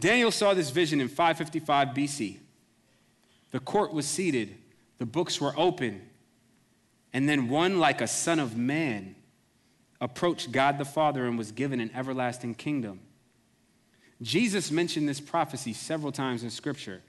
Daniel 0.00 0.30
saw 0.30 0.54
this 0.54 0.70
vision 0.70 1.00
in 1.00 1.08
555 1.08 1.88
BC. 1.88 2.38
The 3.50 3.60
court 3.60 3.92
was 3.92 4.06
seated, 4.06 4.56
the 4.98 5.06
books 5.06 5.40
were 5.40 5.52
open, 5.56 6.02
and 7.12 7.28
then 7.28 7.48
one, 7.48 7.78
like 7.78 8.00
a 8.00 8.06
son 8.06 8.38
of 8.38 8.56
man, 8.56 9.16
approached 10.00 10.52
God 10.52 10.78
the 10.78 10.84
Father 10.84 11.26
and 11.26 11.36
was 11.36 11.50
given 11.50 11.80
an 11.80 11.90
everlasting 11.94 12.54
kingdom. 12.54 13.00
Jesus 14.20 14.70
mentioned 14.70 15.08
this 15.08 15.20
prophecy 15.20 15.72
several 15.72 16.12
times 16.12 16.42
in 16.42 16.50
Scripture 16.50 17.02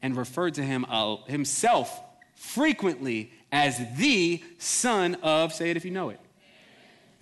and 0.00 0.16
referred 0.16 0.54
to 0.54 0.62
him 0.62 0.84
uh, 0.88 1.16
himself 1.26 2.00
frequently 2.34 3.32
as 3.50 3.78
the 3.96 4.42
Son 4.58 5.16
of, 5.22 5.52
say 5.52 5.70
it 5.70 5.76
if 5.76 5.84
you 5.84 5.90
know 5.90 6.08
it, 6.08 6.20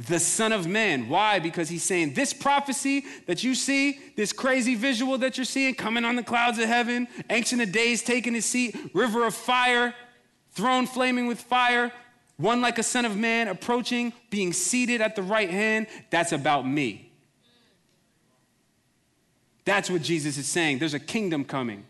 the 0.09 0.19
Son 0.19 0.53
of 0.53 0.67
Man. 0.67 1.09
Why? 1.09 1.39
Because 1.39 1.69
he's 1.69 1.83
saying 1.83 2.15
this 2.15 2.33
prophecy 2.33 3.05
that 3.27 3.45
you 3.45 3.55
see, 3.55 3.99
this 4.17 4.33
crazy 4.33 4.75
visual 4.75 5.19
that 5.19 5.37
you're 5.37 5.45
seeing 5.45 5.75
coming 5.75 6.05
on 6.05 6.17
the 6.17 6.23
clouds 6.23 6.59
of 6.59 6.67
heaven, 6.67 7.07
Ancient 7.29 7.61
of 7.61 7.71
Days 7.71 8.03
taking 8.03 8.33
his 8.33 8.47
seat, 8.47 8.75
river 8.95 9.27
of 9.27 9.35
fire, 9.35 9.95
throne 10.53 10.87
flaming 10.87 11.27
with 11.27 11.41
fire, 11.41 11.93
one 12.39 12.63
like 12.63 12.79
a 12.79 12.83
son 12.83 13.05
of 13.05 13.17
man 13.17 13.49
approaching, 13.49 14.15
being 14.31 14.55
seated 14.55 15.03
at 15.03 15.17
the 15.17 15.23
right 15.23 15.51
hand, 15.51 15.87
that's 16.09 16.33
about 16.33 16.67
me. 16.67 17.13
That's 19.67 19.91
what 19.91 20.01
Jesus 20.01 20.39
is 20.39 20.49
saying. 20.49 20.79
There's 20.79 20.95
a 20.95 21.01
kingdom 21.01 21.45
coming. 21.45 21.85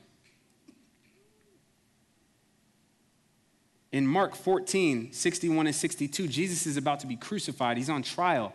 In 3.92 4.06
Mark 4.06 4.36
14, 4.36 5.12
61 5.12 5.66
and 5.66 5.74
62, 5.74 6.28
Jesus 6.28 6.66
is 6.66 6.76
about 6.76 7.00
to 7.00 7.06
be 7.06 7.16
crucified. 7.16 7.76
He's 7.76 7.90
on 7.90 8.02
trial. 8.02 8.52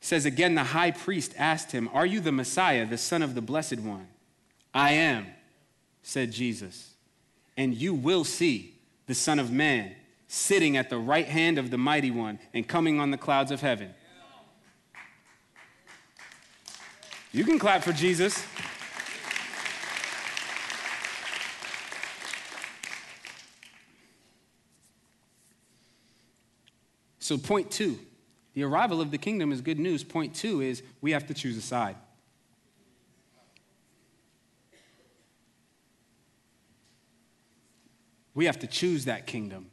He 0.00 0.06
says 0.06 0.26
again, 0.26 0.54
the 0.54 0.64
high 0.64 0.92
priest 0.92 1.34
asked 1.36 1.72
him, 1.72 1.88
Are 1.92 2.06
you 2.06 2.20
the 2.20 2.32
Messiah, 2.32 2.86
the 2.86 2.98
Son 2.98 3.22
of 3.22 3.34
the 3.34 3.40
Blessed 3.40 3.80
One? 3.80 4.06
I 4.72 4.92
am, 4.92 5.26
said 6.02 6.32
Jesus. 6.32 6.94
And 7.56 7.74
you 7.74 7.94
will 7.94 8.24
see 8.24 8.74
the 9.06 9.14
Son 9.14 9.38
of 9.38 9.50
Man 9.50 9.94
sitting 10.28 10.76
at 10.76 10.88
the 10.88 10.96
right 10.96 11.26
hand 11.26 11.58
of 11.58 11.70
the 11.70 11.76
mighty 11.76 12.10
one 12.10 12.38
and 12.54 12.66
coming 12.66 12.98
on 12.98 13.10
the 13.10 13.18
clouds 13.18 13.50
of 13.50 13.60
heaven. 13.60 13.92
You 17.32 17.44
can 17.44 17.58
clap 17.58 17.82
for 17.82 17.92
Jesus. 17.92 18.42
So, 27.32 27.38
point 27.38 27.70
two 27.70 27.98
the 28.52 28.62
arrival 28.62 29.00
of 29.00 29.10
the 29.10 29.16
kingdom 29.16 29.52
is 29.52 29.62
good 29.62 29.78
news. 29.78 30.04
Point 30.04 30.34
two 30.34 30.60
is 30.60 30.82
we 31.00 31.12
have 31.12 31.26
to 31.28 31.32
choose 31.32 31.56
a 31.56 31.62
side. 31.62 31.96
We 38.34 38.44
have 38.44 38.58
to 38.58 38.66
choose 38.66 39.06
that 39.06 39.26
kingdom. 39.26 39.70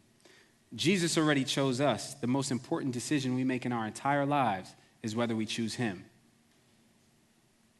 Jesus 0.73 1.17
already 1.17 1.43
chose 1.43 1.81
us. 1.81 2.13
The 2.13 2.27
most 2.27 2.49
important 2.49 2.93
decision 2.93 3.35
we 3.35 3.43
make 3.43 3.65
in 3.65 3.73
our 3.73 3.85
entire 3.85 4.25
lives 4.25 4.73
is 5.03 5.13
whether 5.13 5.35
we 5.35 5.45
choose 5.45 5.75
Him. 5.75 6.05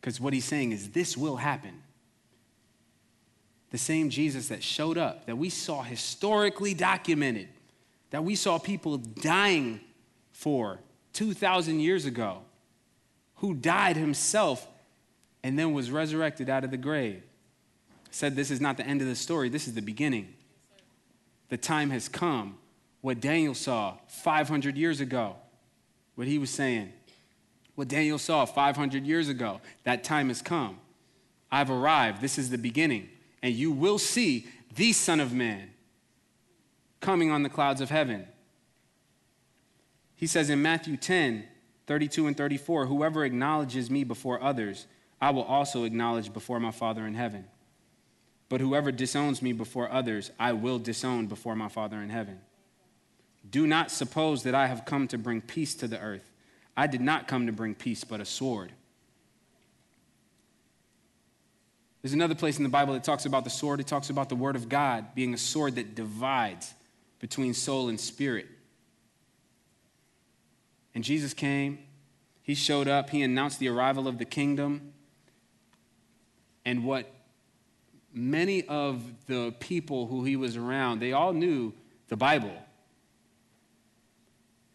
Because 0.02 0.20
what 0.20 0.34
He's 0.34 0.44
saying 0.44 0.74
is, 0.74 0.90
this 0.90 1.16
will 1.16 1.38
happen. 1.38 1.84
The 3.72 3.78
same 3.78 4.10
Jesus 4.10 4.50
that 4.50 4.62
showed 4.62 4.98
up, 4.98 5.26
that 5.28 5.38
we 5.38 5.50
saw 5.50 5.84
historically 5.84 6.74
documented, 6.74 7.48
that 8.12 8.24
we 8.24 8.36
saw 8.36 8.58
people 8.58 8.98
dying 8.98 9.80
for 10.32 10.80
2,000 11.14 11.80
years 11.80 12.06
ago, 12.06 12.40
who 13.36 13.54
died 13.54 13.96
Himself 13.96 14.68
and 15.44 15.58
then 15.58 15.74
was 15.74 15.92
resurrected 15.92 16.50
out 16.50 16.64
of 16.64 16.72
the 16.72 16.78
grave, 16.78 17.22
said, 18.12 18.36
This 18.36 18.52
is 18.52 18.62
not 18.62 18.78
the 18.78 18.86
end 18.86 19.02
of 19.02 19.08
the 19.08 19.16
story, 19.16 19.50
this 19.50 19.68
is 19.68 19.74
the 19.74 19.82
beginning. 19.82 20.34
The 21.50 21.58
time 21.58 21.90
has 21.90 22.08
come 22.08 22.58
what 23.02 23.20
Daniel 23.20 23.54
saw 23.54 23.98
500 24.08 24.78
years 24.78 25.00
ago, 25.00 25.36
what 26.16 26.28
he 26.28 26.38
was 26.38 26.50
saying. 26.50 26.94
What 27.76 27.88
Daniel 27.88 28.18
saw 28.18 28.44
500 28.44 29.06
years 29.06 29.30
ago, 29.30 29.62
that 29.86 30.04
time 30.04 30.28
has 30.28 30.42
come. 30.42 30.80
I've 31.50 31.72
arrived. 31.72 32.22
This 32.22 32.38
is 32.38 32.50
the 32.50 32.58
beginning. 32.58 33.10
And 33.42 33.54
you 33.54 33.72
will 33.72 33.98
see 33.98 34.48
the 34.76 34.92
Son 34.92 35.22
of 35.22 35.34
Man 35.34 35.70
coming 37.00 37.32
on 37.32 37.44
the 37.44 37.50
clouds 37.50 37.82
of 37.82 37.90
heaven. 37.90 38.28
He 40.16 40.28
says 40.28 40.50
in 40.50 40.62
Matthew 40.62 40.98
10, 40.98 41.46
32 41.88 42.28
and 42.28 42.38
34, 42.38 42.88
Whoever 42.88 43.24
acknowledges 43.24 43.90
me 43.90 44.04
before 44.04 44.42
others, 44.42 44.86
I 45.22 45.32
will 45.32 45.44
also 45.44 45.86
acknowledge 45.86 46.34
before 46.34 46.60
my 46.60 46.72
Father 46.72 47.06
in 47.06 47.16
heaven. 47.16 47.46
But 48.50 48.62
whoever 48.62 48.92
disowns 48.92 49.42
me 49.42 49.54
before 49.54 49.92
others, 49.92 50.32
I 50.40 50.54
will 50.54 50.80
disown 50.80 51.28
before 51.28 51.56
my 51.56 51.70
Father 51.70 51.98
in 51.98 52.10
heaven. 52.10 52.40
Do 53.50 53.68
not 53.68 53.92
suppose 53.92 54.44
that 54.44 54.56
I 54.56 54.68
have 54.68 54.86
come 54.86 55.08
to 55.10 55.18
bring 55.18 55.42
peace 55.42 55.76
to 55.76 55.88
the 55.88 56.00
earth. 56.00 56.30
I 56.76 56.88
did 56.88 57.02
not 57.02 57.28
come 57.28 57.46
to 57.46 57.52
bring 57.52 57.76
peace, 57.76 58.04
but 58.04 58.20
a 58.20 58.26
sword. 58.26 58.72
There's 62.02 62.14
another 62.14 62.36
place 62.36 62.58
in 62.58 62.64
the 62.64 62.70
Bible 62.70 62.94
that 62.94 63.04
talks 63.04 63.26
about 63.26 63.44
the 63.44 63.50
sword. 63.50 63.80
It 63.80 63.88
talks 63.88 64.10
about 64.10 64.30
the 64.30 64.36
word 64.36 64.56
of 64.56 64.70
God 64.70 65.14
being 65.16 65.34
a 65.34 65.38
sword 65.38 65.76
that 65.76 65.96
divides 65.96 66.74
between 67.20 67.54
soul 67.54 67.90
and 67.90 68.00
spirit. 68.00 68.48
And 70.96 71.04
Jesus 71.04 71.34
came, 71.34 71.80
he 72.42 72.56
showed 72.56 72.88
up, 72.88 73.12
he 73.12 73.22
announced 73.22 73.60
the 73.60 73.68
arrival 73.68 74.08
of 74.08 74.18
the 74.18 74.26
kingdom. 74.26 74.94
And 76.66 76.84
what 76.84 77.12
many 78.14 78.66
of 78.68 79.04
the 79.28 79.54
people 79.60 80.08
who 80.08 80.24
he 80.24 80.36
was 80.36 80.58
around, 80.58 81.00
they 81.00 81.14
all 81.14 81.34
knew 81.34 81.74
the 82.08 82.18
Bible. 82.18 82.52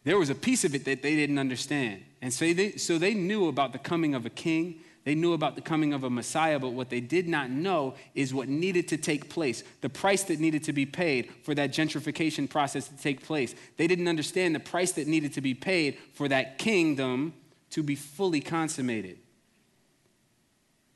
There 0.05 0.19
was 0.19 0.31
a 0.31 0.35
piece 0.35 0.65
of 0.65 0.75
it 0.75 0.85
that 0.85 1.03
they 1.03 1.17
didn't 1.17 1.39
understand. 1.39 2.03
And 2.21 2.33
so 2.33 2.53
they, 2.53 2.73
so 2.77 2.99
they 2.99 3.15
knew 3.15 3.49
about 3.49 3.73
the 3.73 3.79
coming 3.79 4.15
of 4.15 4.27
a 4.27 4.31
king. 4.31 4.81
They 5.05 5.15
knew 5.15 5.35
about 5.35 5.55
the 5.55 5.61
coming 5.61 5.93
of 5.93 6.03
a 6.03 6.11
Messiah, 6.11 6.59
but 6.59 6.71
what 6.71 6.89
they 6.89 7.01
did 7.01 7.29
not 7.29 7.51
know 7.51 7.95
is 8.15 8.33
what 8.33 8.49
needed 8.49 8.89
to 8.89 8.97
take 8.97 9.29
place, 9.29 9.63
the 9.83 9.91
price 9.91 10.23
that 10.25 10.41
needed 10.41 10.65
to 10.65 10.73
be 10.73 10.87
paid 10.87 11.31
for 11.43 11.55
that 11.55 11.73
gentrification 11.73 12.49
process 12.49 12.89
to 12.89 12.97
take 12.97 13.23
place. 13.23 13.55
They 13.77 13.87
didn't 13.87 14.09
understand 14.09 14.55
the 14.55 14.61
price 14.61 14.93
that 14.93 15.07
needed 15.07 15.35
to 15.35 15.43
be 15.43 15.53
paid 15.53 15.99
for 16.15 16.27
that 16.29 16.57
kingdom 16.57 17.35
to 17.71 17.83
be 17.83 17.95
fully 17.95 18.41
consummated. 18.41 19.19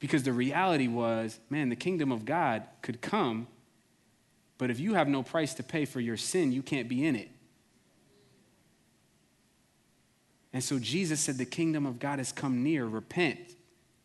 Because 0.01 0.23
the 0.23 0.33
reality 0.33 0.89
was, 0.89 1.39
man, 1.51 1.69
the 1.69 1.77
kingdom 1.77 2.11
of 2.11 2.25
God 2.25 2.63
could 2.81 3.03
come, 3.03 3.47
but 4.57 4.71
if 4.71 4.81
you 4.81 4.95
have 4.95 5.09
no 5.09 5.23
price 5.23 5.53
to 5.55 5.63
pay 5.63 5.85
for 5.85 6.01
your 6.01 6.17
sin, 6.17 6.51
you 6.51 6.63
can't 6.63 6.89
be 6.89 7.05
in 7.05 7.15
it. 7.15 7.29
And 10.55 10.65
so 10.65 10.79
Jesus 10.79 11.21
said, 11.21 11.37
The 11.37 11.45
kingdom 11.45 11.85
of 11.85 11.99
God 11.99 12.19
has 12.19 12.33
come 12.33 12.63
near. 12.63 12.87
Repent 12.87 13.39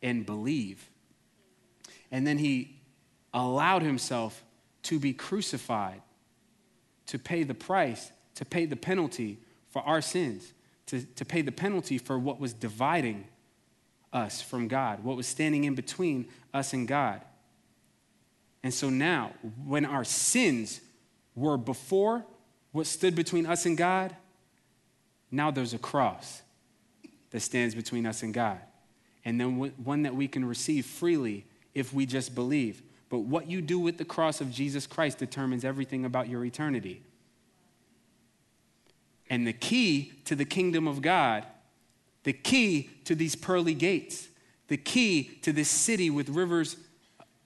and 0.03 0.25
believe. 0.25 0.89
And 2.11 2.27
then 2.27 2.37
he 2.37 2.81
allowed 3.33 3.81
himself 3.81 4.43
to 4.83 4.99
be 4.99 5.13
crucified, 5.13 6.01
to 7.07 7.17
pay 7.17 7.43
the 7.43 7.55
price, 7.55 8.11
to 8.35 8.45
pay 8.45 8.65
the 8.65 8.75
penalty 8.75 9.39
for 9.69 9.81
our 9.81 10.01
sins, 10.01 10.53
to, 10.87 11.01
to 11.01 11.25
pay 11.25 11.41
the 11.41 11.51
penalty 11.51 11.97
for 11.97 12.19
what 12.19 12.39
was 12.39 12.53
dividing 12.53 13.25
us 14.11 14.41
from 14.41 14.67
God, 14.67 15.03
what 15.03 15.17
was 15.17 15.25
standing 15.25 15.63
in 15.63 15.73
between 15.73 16.27
us 16.53 16.73
and 16.73 16.87
God. 16.87 17.21
And 18.61 18.73
so 18.73 18.89
now, 18.89 19.31
when 19.65 19.85
our 19.85 20.03
sins 20.03 20.81
were 21.33 21.57
before 21.57 22.25
what 22.71 22.85
stood 22.85 23.15
between 23.15 23.45
us 23.45 23.65
and 23.65 23.77
God, 23.77 24.15
now 25.31 25.49
there's 25.49 25.73
a 25.73 25.79
cross 25.79 26.41
that 27.31 27.39
stands 27.39 27.73
between 27.73 28.05
us 28.05 28.21
and 28.21 28.33
God 28.33 28.59
and 29.25 29.39
then 29.39 29.57
one 29.83 30.03
that 30.03 30.15
we 30.15 30.27
can 30.27 30.45
receive 30.45 30.85
freely 30.85 31.45
if 31.73 31.93
we 31.93 32.05
just 32.05 32.35
believe. 32.35 32.81
But 33.09 33.19
what 33.19 33.49
you 33.49 33.61
do 33.61 33.79
with 33.79 33.97
the 33.97 34.05
cross 34.05 34.41
of 34.41 34.51
Jesus 34.51 34.87
Christ 34.87 35.19
determines 35.19 35.63
everything 35.63 36.05
about 36.05 36.29
your 36.29 36.43
eternity. 36.43 37.01
And 39.29 39.47
the 39.47 39.53
key 39.53 40.13
to 40.25 40.35
the 40.35 40.45
kingdom 40.45 40.87
of 40.87 41.01
God, 41.01 41.45
the 42.23 42.33
key 42.33 42.89
to 43.05 43.15
these 43.15 43.35
pearly 43.35 43.73
gates, 43.73 44.27
the 44.67 44.77
key 44.77 45.23
to 45.41 45.51
this 45.51 45.69
city 45.69 46.09
with 46.09 46.29
rivers 46.29 46.77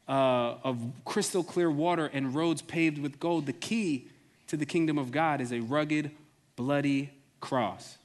uh, 0.07 0.55
of 0.63 0.79
crystal 1.05 1.43
clear 1.43 1.69
water 1.69 2.09
and 2.13 2.33
roads 2.33 2.61
paved 2.61 2.97
with 2.97 3.19
gold, 3.19 3.45
the 3.45 3.53
key 3.53 4.07
to 4.47 4.57
the 4.57 4.65
kingdom 4.65 4.97
of 4.97 5.11
God 5.11 5.41
is 5.41 5.51
a 5.51 5.59
rugged, 5.59 6.11
bloody 6.55 7.11
cross. 7.41 7.97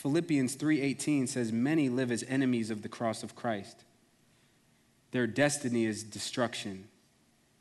Philippians 0.00 0.54
3:18 0.54 1.26
says 1.26 1.52
many 1.52 1.90
live 1.90 2.10
as 2.10 2.24
enemies 2.26 2.70
of 2.70 2.80
the 2.80 2.88
cross 2.88 3.22
of 3.22 3.36
Christ. 3.36 3.84
Their 5.10 5.26
destiny 5.26 5.84
is 5.84 6.02
destruction. 6.02 6.88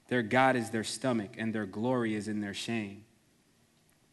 Their 0.07 0.23
God 0.23 0.55
is 0.55 0.69
their 0.69 0.85
stomach 0.85 1.31
and 1.37 1.53
their 1.53 1.65
glory 1.65 2.15
is 2.15 2.29
in 2.29 2.39
their 2.39 2.53
shame. 2.53 3.03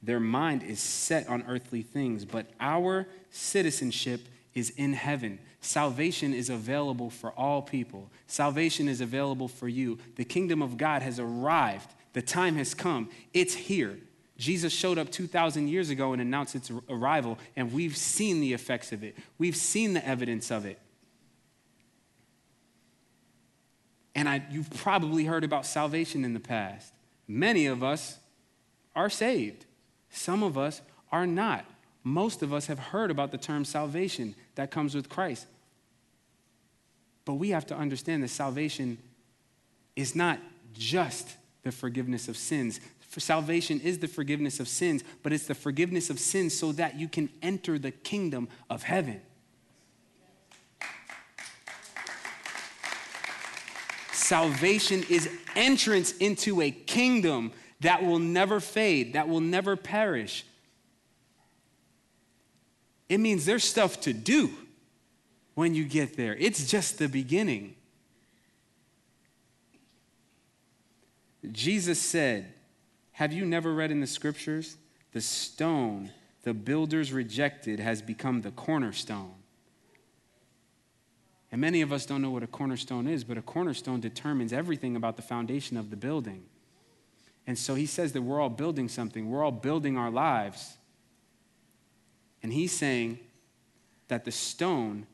Their 0.02 0.18
mind 0.18 0.64
is 0.64 0.80
set 0.80 1.28
on 1.28 1.44
earthly 1.46 1.82
things, 1.82 2.24
but 2.24 2.50
our 2.58 3.06
citizenship 3.30 4.22
is 4.54 4.70
in 4.70 4.94
heaven. 4.94 5.38
Salvation 5.60 6.34
is 6.34 6.50
available 6.50 7.10
for 7.10 7.30
all 7.30 7.62
people. 7.62 8.10
Salvation 8.26 8.88
is 8.88 9.00
available 9.00 9.46
for 9.46 9.68
you. 9.68 9.98
The 10.16 10.24
kingdom 10.24 10.62
of 10.62 10.76
God 10.76 11.00
has 11.02 11.20
arrived. 11.20 11.94
The 12.12 12.22
time 12.22 12.56
has 12.56 12.74
come. 12.74 13.08
It's 13.32 13.54
here. 13.54 14.00
Jesus 14.36 14.72
showed 14.72 14.98
up 14.98 15.10
2,000 15.10 15.68
years 15.68 15.90
ago 15.90 16.12
and 16.12 16.20
announced 16.20 16.54
its 16.54 16.70
arrival, 16.88 17.38
and 17.56 17.72
we've 17.72 17.96
seen 17.96 18.40
the 18.40 18.52
effects 18.52 18.92
of 18.92 19.02
it. 19.02 19.16
We've 19.38 19.56
seen 19.56 19.94
the 19.94 20.06
evidence 20.06 20.50
of 20.50 20.66
it. 20.66 20.78
And 24.14 24.28
I, 24.28 24.42
you've 24.50 24.70
probably 24.70 25.24
heard 25.24 25.44
about 25.44 25.66
salvation 25.66 26.24
in 26.24 26.34
the 26.34 26.40
past. 26.40 26.92
Many 27.28 27.66
of 27.66 27.82
us 27.82 28.18
are 28.94 29.10
saved, 29.10 29.64
some 30.10 30.42
of 30.42 30.56
us 30.56 30.80
are 31.12 31.26
not. 31.26 31.64
Most 32.02 32.42
of 32.42 32.54
us 32.54 32.66
have 32.66 32.78
heard 32.78 33.10
about 33.10 33.32
the 33.32 33.38
term 33.38 33.64
salvation 33.64 34.36
that 34.54 34.70
comes 34.70 34.94
with 34.94 35.08
Christ. 35.08 35.46
But 37.24 37.34
we 37.34 37.50
have 37.50 37.66
to 37.66 37.76
understand 37.76 38.22
that 38.22 38.28
salvation 38.28 38.98
is 39.96 40.14
not 40.14 40.38
just 40.72 41.36
the 41.64 41.72
forgiveness 41.72 42.28
of 42.28 42.36
sins. 42.36 42.78
For 43.16 43.20
salvation 43.20 43.80
is 43.80 43.98
the 43.98 44.08
forgiveness 44.08 44.60
of 44.60 44.68
sins, 44.68 45.02
but 45.22 45.32
it's 45.32 45.46
the 45.46 45.54
forgiveness 45.54 46.10
of 46.10 46.20
sins 46.20 46.54
so 46.54 46.72
that 46.72 47.00
you 47.00 47.08
can 47.08 47.30
enter 47.40 47.78
the 47.78 47.90
kingdom 47.90 48.46
of 48.68 48.82
heaven. 48.82 49.22
Salvation 54.12 55.02
is 55.08 55.30
entrance 55.54 56.14
into 56.18 56.60
a 56.60 56.70
kingdom 56.70 57.52
that 57.80 58.04
will 58.04 58.18
never 58.18 58.60
fade, 58.60 59.14
that 59.14 59.30
will 59.30 59.40
never 59.40 59.76
perish. 59.76 60.44
It 63.08 63.16
means 63.16 63.46
there's 63.46 63.64
stuff 63.64 63.98
to 64.02 64.12
do 64.12 64.50
when 65.54 65.74
you 65.74 65.86
get 65.86 66.18
there. 66.18 66.36
It's 66.36 66.70
just 66.70 66.98
the 66.98 67.08
beginning. 67.08 67.76
Jesus 71.50 71.98
said, 71.98 72.52
have 73.16 73.32
you 73.32 73.46
never 73.46 73.72
read 73.72 73.90
in 73.90 74.00
the 74.00 74.06
scriptures? 74.06 74.76
The 75.12 75.22
stone 75.22 76.10
the 76.42 76.52
builders 76.52 77.14
rejected 77.14 77.80
has 77.80 78.02
become 78.02 78.42
the 78.42 78.50
cornerstone. 78.50 79.32
And 81.50 81.62
many 81.62 81.80
of 81.80 81.94
us 81.94 82.04
don't 82.04 82.20
know 82.20 82.30
what 82.30 82.42
a 82.42 82.46
cornerstone 82.46 83.08
is, 83.08 83.24
but 83.24 83.38
a 83.38 83.42
cornerstone 83.42 84.00
determines 84.00 84.52
everything 84.52 84.96
about 84.96 85.16
the 85.16 85.22
foundation 85.22 85.78
of 85.78 85.88
the 85.88 85.96
building. 85.96 86.44
And 87.46 87.58
so 87.58 87.74
he 87.74 87.86
says 87.86 88.12
that 88.12 88.20
we're 88.20 88.38
all 88.38 88.50
building 88.50 88.86
something, 88.86 89.30
we're 89.30 89.42
all 89.42 89.50
building 89.50 89.96
our 89.96 90.10
lives. 90.10 90.76
And 92.42 92.52
he's 92.52 92.76
saying 92.76 93.18
that 94.08 94.26
the 94.26 94.30
stone 94.30 95.06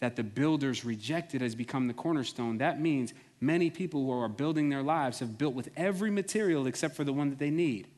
that 0.00 0.16
the 0.16 0.22
builders 0.22 0.84
rejected 0.84 1.40
has 1.40 1.54
become 1.54 1.86
the 1.86 1.94
cornerstone. 1.94 2.58
That 2.58 2.78
means 2.78 3.14
many 3.40 3.70
people 3.70 4.04
who 4.04 4.12
are 4.12 4.28
building 4.28 4.68
their 4.68 4.82
lives 4.82 5.20
have 5.20 5.38
built 5.38 5.54
with 5.54 5.70
every 5.76 6.10
material 6.10 6.66
except 6.66 6.94
for 6.94 7.04
the 7.04 7.12
one 7.12 7.30
that 7.30 7.38
they 7.38 7.50
need. 7.50 7.88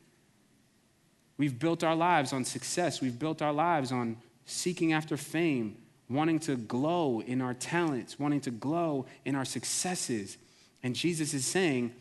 We've 1.37 1.57
built 1.57 1.83
our 1.83 1.95
lives 1.95 2.31
on 2.31 2.45
success, 2.45 3.01
we've 3.01 3.17
built 3.17 3.41
our 3.41 3.53
lives 3.53 3.91
on 3.91 4.17
seeking 4.45 4.93
after 4.93 5.17
fame, 5.17 5.77
wanting 6.09 6.39
to 6.39 6.55
glow 6.55 7.21
in 7.21 7.41
our 7.41 7.53
talents, 7.53 8.19
wanting 8.19 8.41
to 8.41 8.51
glow 8.51 9.05
in 9.25 9.35
our 9.35 9.45
successes. 9.45 10.37
And 10.83 10.95
Jesus 10.95 11.33
is 11.33 11.45
saying, 11.45 11.93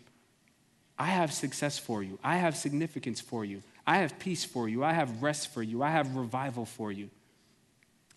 I 0.99 1.07
have 1.07 1.33
success 1.33 1.79
for 1.79 2.03
you. 2.03 2.19
I 2.23 2.37
have 2.37 2.57
significance 2.57 3.21
for 3.21 3.45
you. 3.45 3.63
I 3.87 3.99
have 3.99 4.19
peace 4.19 4.45
for 4.45 4.69
you. 4.69 4.85
I 4.85 4.93
have 4.93 5.23
rest 5.23 5.53
for 5.53 5.63
you. 5.63 5.83
I 5.83 5.91
have 5.91 6.15
revival 6.15 6.65
for 6.65 6.93
you. 6.93 7.11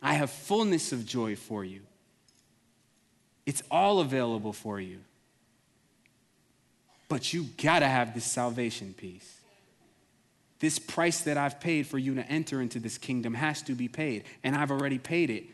I 0.02 0.14
have 0.14 0.30
fullness 0.30 0.92
of 0.92 1.06
joy 1.06 1.36
for 1.36 1.64
you. 1.64 1.82
It's 3.46 3.64
all 3.72 4.00
available 4.00 4.54
for 4.54 4.80
you. 4.80 5.00
But 7.08 7.34
you 7.34 7.46
gotta 7.62 7.88
have 7.88 8.14
this 8.14 8.26
salvation 8.26 8.94
piece. 8.94 9.40
This 10.60 10.80
price 10.80 11.22
that 11.22 11.38
I've 11.38 11.60
paid 11.60 11.86
for 11.86 11.98
you 11.98 12.16
to 12.16 12.28
enter 12.28 12.62
into 12.62 12.80
this 12.80 12.98
kingdom 12.98 13.34
has 13.34 13.62
to 13.64 13.74
be 13.74 13.88
paid, 13.88 14.24
and 14.44 14.56
I've 14.56 14.72
already 14.72 14.98
paid 14.98 15.30
it. 15.30 15.46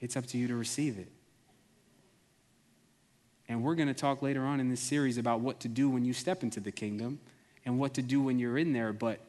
It's 0.00 0.16
up 0.16 0.26
to 0.26 0.38
you 0.38 0.48
to 0.48 0.56
receive 0.56 0.98
it. 0.98 1.08
And 3.48 3.62
we're 3.62 3.74
to 3.74 3.94
talk 3.94 4.22
later 4.22 4.44
on 4.44 4.60
in 4.60 4.68
this 4.68 4.80
series 4.80 5.18
about 5.18 5.40
what 5.40 5.60
to 5.60 5.68
do 5.68 5.90
when 5.90 6.04
you 6.04 6.12
step 6.12 6.42
into 6.42 6.60
the 6.60 6.70
kingdom 6.70 7.18
and 7.64 7.78
what 7.78 7.94
to 7.94 8.02
do 8.02 8.20
when 8.22 8.38
you're 8.38 8.56
in 8.56 8.72
there. 8.72 8.92
But 8.92 9.20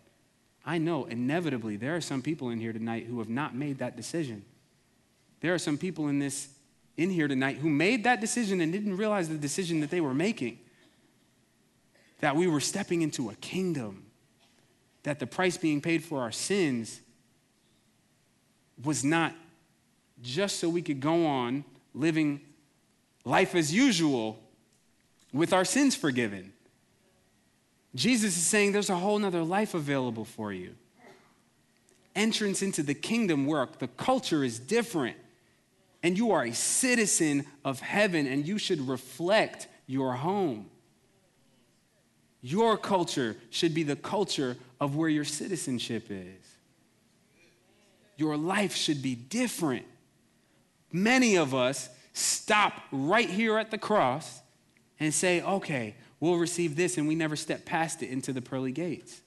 I 0.64 0.78
know 0.78 1.06
inevitably 1.06 1.78
there 1.78 1.96
are 1.96 2.02
some 2.02 2.22
people 2.22 2.50
in 2.50 2.60
here 2.60 2.72
tonight 2.72 3.08
who 3.08 3.18
have 3.20 3.30
not 3.30 3.56
made 3.56 3.80
that 3.80 3.98
decision. 3.98 4.44
There 5.40 5.54
are 5.54 5.60
some 5.60 5.78
people 5.78 6.08
in 6.08 6.20
this 6.20 6.50
in 6.98 7.10
here 7.10 7.28
tonight 7.28 7.58
who 7.58 7.70
made 7.70 8.04
that 8.04 8.22
decision 8.22 8.62
and 8.62 8.72
didn't 8.72 8.96
realize 8.96 9.28
the 9.28 9.38
decision 9.38 9.80
that 9.80 9.90
they 9.90 10.02
were 10.02 10.14
making 10.14 10.60
that 12.22 12.36
we 12.36 12.48
were 12.48 12.60
stepping 12.60 13.02
into 13.02 13.30
a 13.30 13.36
kingdom 13.36 14.06
that 15.04 15.20
the 15.20 15.28
price 15.28 15.58
being 15.58 15.82
paid 15.82 16.04
for 16.04 16.22
our 16.22 16.32
sins 16.32 17.02
was 18.84 19.04
not 19.04 19.34
just 20.22 20.60
so 20.60 20.70
we 20.70 20.82
could 20.82 21.00
go 21.00 21.26
on 21.26 21.66
living 21.94 22.40
life 23.26 23.56
as 23.56 23.74
usual 23.74 24.40
with 25.34 25.54
our 25.54 25.66
sins 25.66 25.96
forgiven. 25.96 26.54
Jesus 27.94 28.38
is 28.38 28.46
saying 28.46 28.72
there's 28.72 28.90
a 28.90 28.96
whole 28.96 29.20
nother 29.20 29.44
life 29.44 29.74
available 29.74 30.26
for 30.26 30.54
you. 30.54 30.76
Entrance 32.16 32.62
into 32.62 32.84
the 32.84 32.94
kingdom 32.94 33.46
work, 33.46 33.80
the 33.80 33.88
culture 33.88 34.44
is 34.44 34.60
different. 34.60 35.18
And 36.04 36.18
you 36.18 36.32
are 36.32 36.44
a 36.44 36.54
citizen 36.54 37.46
of 37.64 37.80
heaven, 37.80 38.26
and 38.26 38.48
you 38.48 38.58
should 38.58 38.88
reflect 38.88 39.68
your 39.88 40.14
home. 40.14 40.70
Your 42.42 42.78
culture 42.78 43.38
should 43.50 43.74
be 43.74 43.84
the 43.84 43.96
culture 43.96 44.58
of 44.80 44.96
where 44.96 45.10
your 45.10 45.26
citizenship 45.26 46.08
is. 46.10 46.56
Your 48.18 48.36
life 48.38 48.76
should 48.76 49.02
be 49.02 49.16
different. 49.16 49.86
Many 50.92 51.38
of 51.38 51.54
us 51.54 51.90
stop 52.14 52.82
right 52.92 53.30
here 53.30 53.58
at 53.58 53.72
the 53.72 53.78
cross 53.78 54.42
and 55.00 55.14
say, 55.14 55.42
okay, 55.42 55.96
we'll 56.20 56.38
receive 56.38 56.76
this, 56.76 56.98
and 56.98 57.08
we 57.08 57.16
never 57.16 57.36
step 57.36 57.66
past 57.66 58.04
it 58.04 58.10
into 58.10 58.34
the 58.34 58.42
pearly 58.42 58.72
gates. 58.72 59.22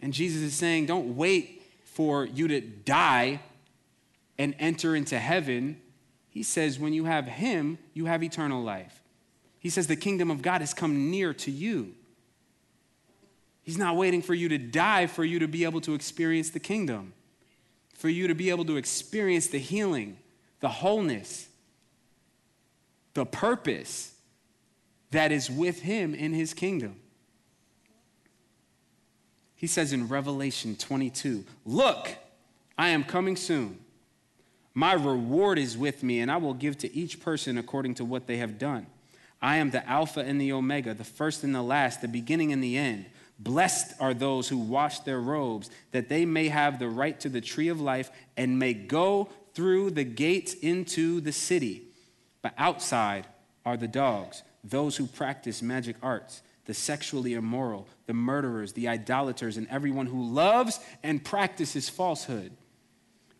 And 0.00 0.12
Jesus 0.12 0.42
is 0.42 0.54
saying, 0.54 0.86
don't 0.86 1.16
wait 1.16 1.62
for 1.84 2.24
you 2.24 2.48
to 2.48 2.60
die 2.60 3.40
and 4.38 4.54
enter 4.58 4.94
into 4.94 5.18
heaven. 5.18 5.80
He 6.30 6.42
says, 6.44 6.78
when 6.78 6.92
you 6.92 7.04
have 7.04 7.26
Him, 7.26 7.78
you 7.94 8.06
have 8.06 8.22
eternal 8.22 8.62
life. 8.62 8.97
He 9.60 9.70
says, 9.70 9.86
the 9.86 9.96
kingdom 9.96 10.30
of 10.30 10.42
God 10.42 10.60
has 10.60 10.72
come 10.72 11.10
near 11.10 11.34
to 11.34 11.50
you. 11.50 11.94
He's 13.62 13.78
not 13.78 13.96
waiting 13.96 14.22
for 14.22 14.34
you 14.34 14.48
to 14.48 14.58
die 14.58 15.06
for 15.06 15.24
you 15.24 15.40
to 15.40 15.48
be 15.48 15.64
able 15.64 15.80
to 15.82 15.94
experience 15.94 16.50
the 16.50 16.60
kingdom, 16.60 17.12
for 17.94 18.08
you 18.08 18.28
to 18.28 18.34
be 18.34 18.50
able 18.50 18.64
to 18.64 18.76
experience 18.76 19.48
the 19.48 19.58
healing, 19.58 20.16
the 20.60 20.68
wholeness, 20.68 21.48
the 23.14 23.26
purpose 23.26 24.14
that 25.10 25.32
is 25.32 25.50
with 25.50 25.82
Him 25.82 26.14
in 26.14 26.32
His 26.32 26.54
kingdom. 26.54 26.96
He 29.54 29.66
says 29.66 29.92
in 29.92 30.08
Revelation 30.08 30.76
22, 30.76 31.44
Look, 31.66 32.16
I 32.78 32.88
am 32.88 33.04
coming 33.04 33.36
soon. 33.36 33.80
My 34.72 34.92
reward 34.92 35.58
is 35.58 35.76
with 35.76 36.04
me, 36.04 36.20
and 36.20 36.30
I 36.30 36.36
will 36.36 36.54
give 36.54 36.78
to 36.78 36.96
each 36.96 37.20
person 37.20 37.58
according 37.58 37.96
to 37.96 38.04
what 38.04 38.28
they 38.28 38.36
have 38.36 38.58
done. 38.58 38.86
I 39.40 39.56
am 39.58 39.70
the 39.70 39.88
Alpha 39.88 40.20
and 40.20 40.40
the 40.40 40.52
Omega, 40.52 40.94
the 40.94 41.04
first 41.04 41.44
and 41.44 41.54
the 41.54 41.62
last, 41.62 42.00
the 42.00 42.08
beginning 42.08 42.52
and 42.52 42.62
the 42.62 42.76
end. 42.76 43.06
Blessed 43.38 43.94
are 44.00 44.14
those 44.14 44.48
who 44.48 44.58
wash 44.58 45.00
their 45.00 45.20
robes, 45.20 45.70
that 45.92 46.08
they 46.08 46.24
may 46.24 46.48
have 46.48 46.78
the 46.78 46.88
right 46.88 47.18
to 47.20 47.28
the 47.28 47.40
tree 47.40 47.68
of 47.68 47.80
life 47.80 48.10
and 48.36 48.58
may 48.58 48.74
go 48.74 49.28
through 49.54 49.90
the 49.90 50.04
gates 50.04 50.54
into 50.54 51.20
the 51.20 51.32
city. 51.32 51.82
But 52.42 52.54
outside 52.58 53.26
are 53.64 53.76
the 53.76 53.88
dogs, 53.88 54.42
those 54.64 54.96
who 54.96 55.06
practice 55.06 55.62
magic 55.62 55.96
arts, 56.02 56.42
the 56.64 56.74
sexually 56.74 57.34
immoral, 57.34 57.86
the 58.06 58.14
murderers, 58.14 58.72
the 58.72 58.88
idolaters, 58.88 59.56
and 59.56 59.68
everyone 59.68 60.06
who 60.06 60.22
loves 60.24 60.80
and 61.02 61.24
practices 61.24 61.88
falsehood. 61.88 62.52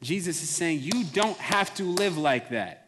Jesus 0.01 0.43
is 0.43 0.51
saying, 0.51 0.81
You 0.81 1.05
don't 1.13 1.39
have 1.39 1.75
to 1.75 1.85
live 1.85 2.17
like 2.17 2.51
that. 2.51 2.88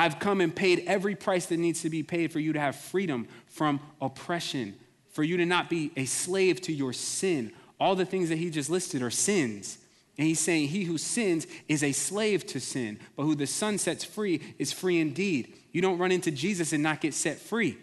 I've 0.00 0.18
come 0.18 0.40
and 0.40 0.56
paid 0.56 0.84
every 0.86 1.14
price 1.14 1.44
that 1.46 1.58
needs 1.58 1.82
to 1.82 1.90
be 1.90 2.02
paid 2.02 2.32
for 2.32 2.40
you 2.40 2.54
to 2.54 2.58
have 2.58 2.74
freedom 2.74 3.28
from 3.48 3.80
oppression, 4.00 4.74
for 5.10 5.22
you 5.22 5.36
to 5.36 5.44
not 5.44 5.68
be 5.68 5.92
a 5.94 6.06
slave 6.06 6.62
to 6.62 6.72
your 6.72 6.94
sin. 6.94 7.52
All 7.78 7.94
the 7.94 8.06
things 8.06 8.30
that 8.30 8.38
he 8.38 8.48
just 8.48 8.70
listed 8.70 9.02
are 9.02 9.10
sins. 9.10 9.76
And 10.16 10.26
he's 10.26 10.40
saying, 10.40 10.68
He 10.68 10.84
who 10.84 10.96
sins 10.96 11.46
is 11.68 11.84
a 11.84 11.92
slave 11.92 12.46
to 12.46 12.60
sin, 12.60 12.98
but 13.14 13.24
who 13.24 13.34
the 13.34 13.46
Son 13.46 13.76
sets 13.76 14.02
free 14.02 14.40
is 14.58 14.72
free 14.72 14.98
indeed. 15.00 15.54
You 15.70 15.82
don't 15.82 15.98
run 15.98 16.12
into 16.12 16.30
Jesus 16.30 16.72
and 16.72 16.82
not 16.82 17.02
get 17.02 17.12
set 17.12 17.36
free. 17.36 17.76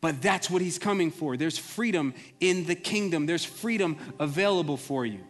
But 0.00 0.22
that's 0.22 0.50
what 0.50 0.60
he's 0.60 0.76
coming 0.76 1.12
for. 1.12 1.36
There's 1.36 1.56
freedom 1.56 2.14
in 2.40 2.66
the 2.66 2.74
kingdom, 2.74 3.26
there's 3.26 3.44
freedom 3.44 3.96
available 4.18 4.76
for 4.76 5.06
you. 5.06 5.20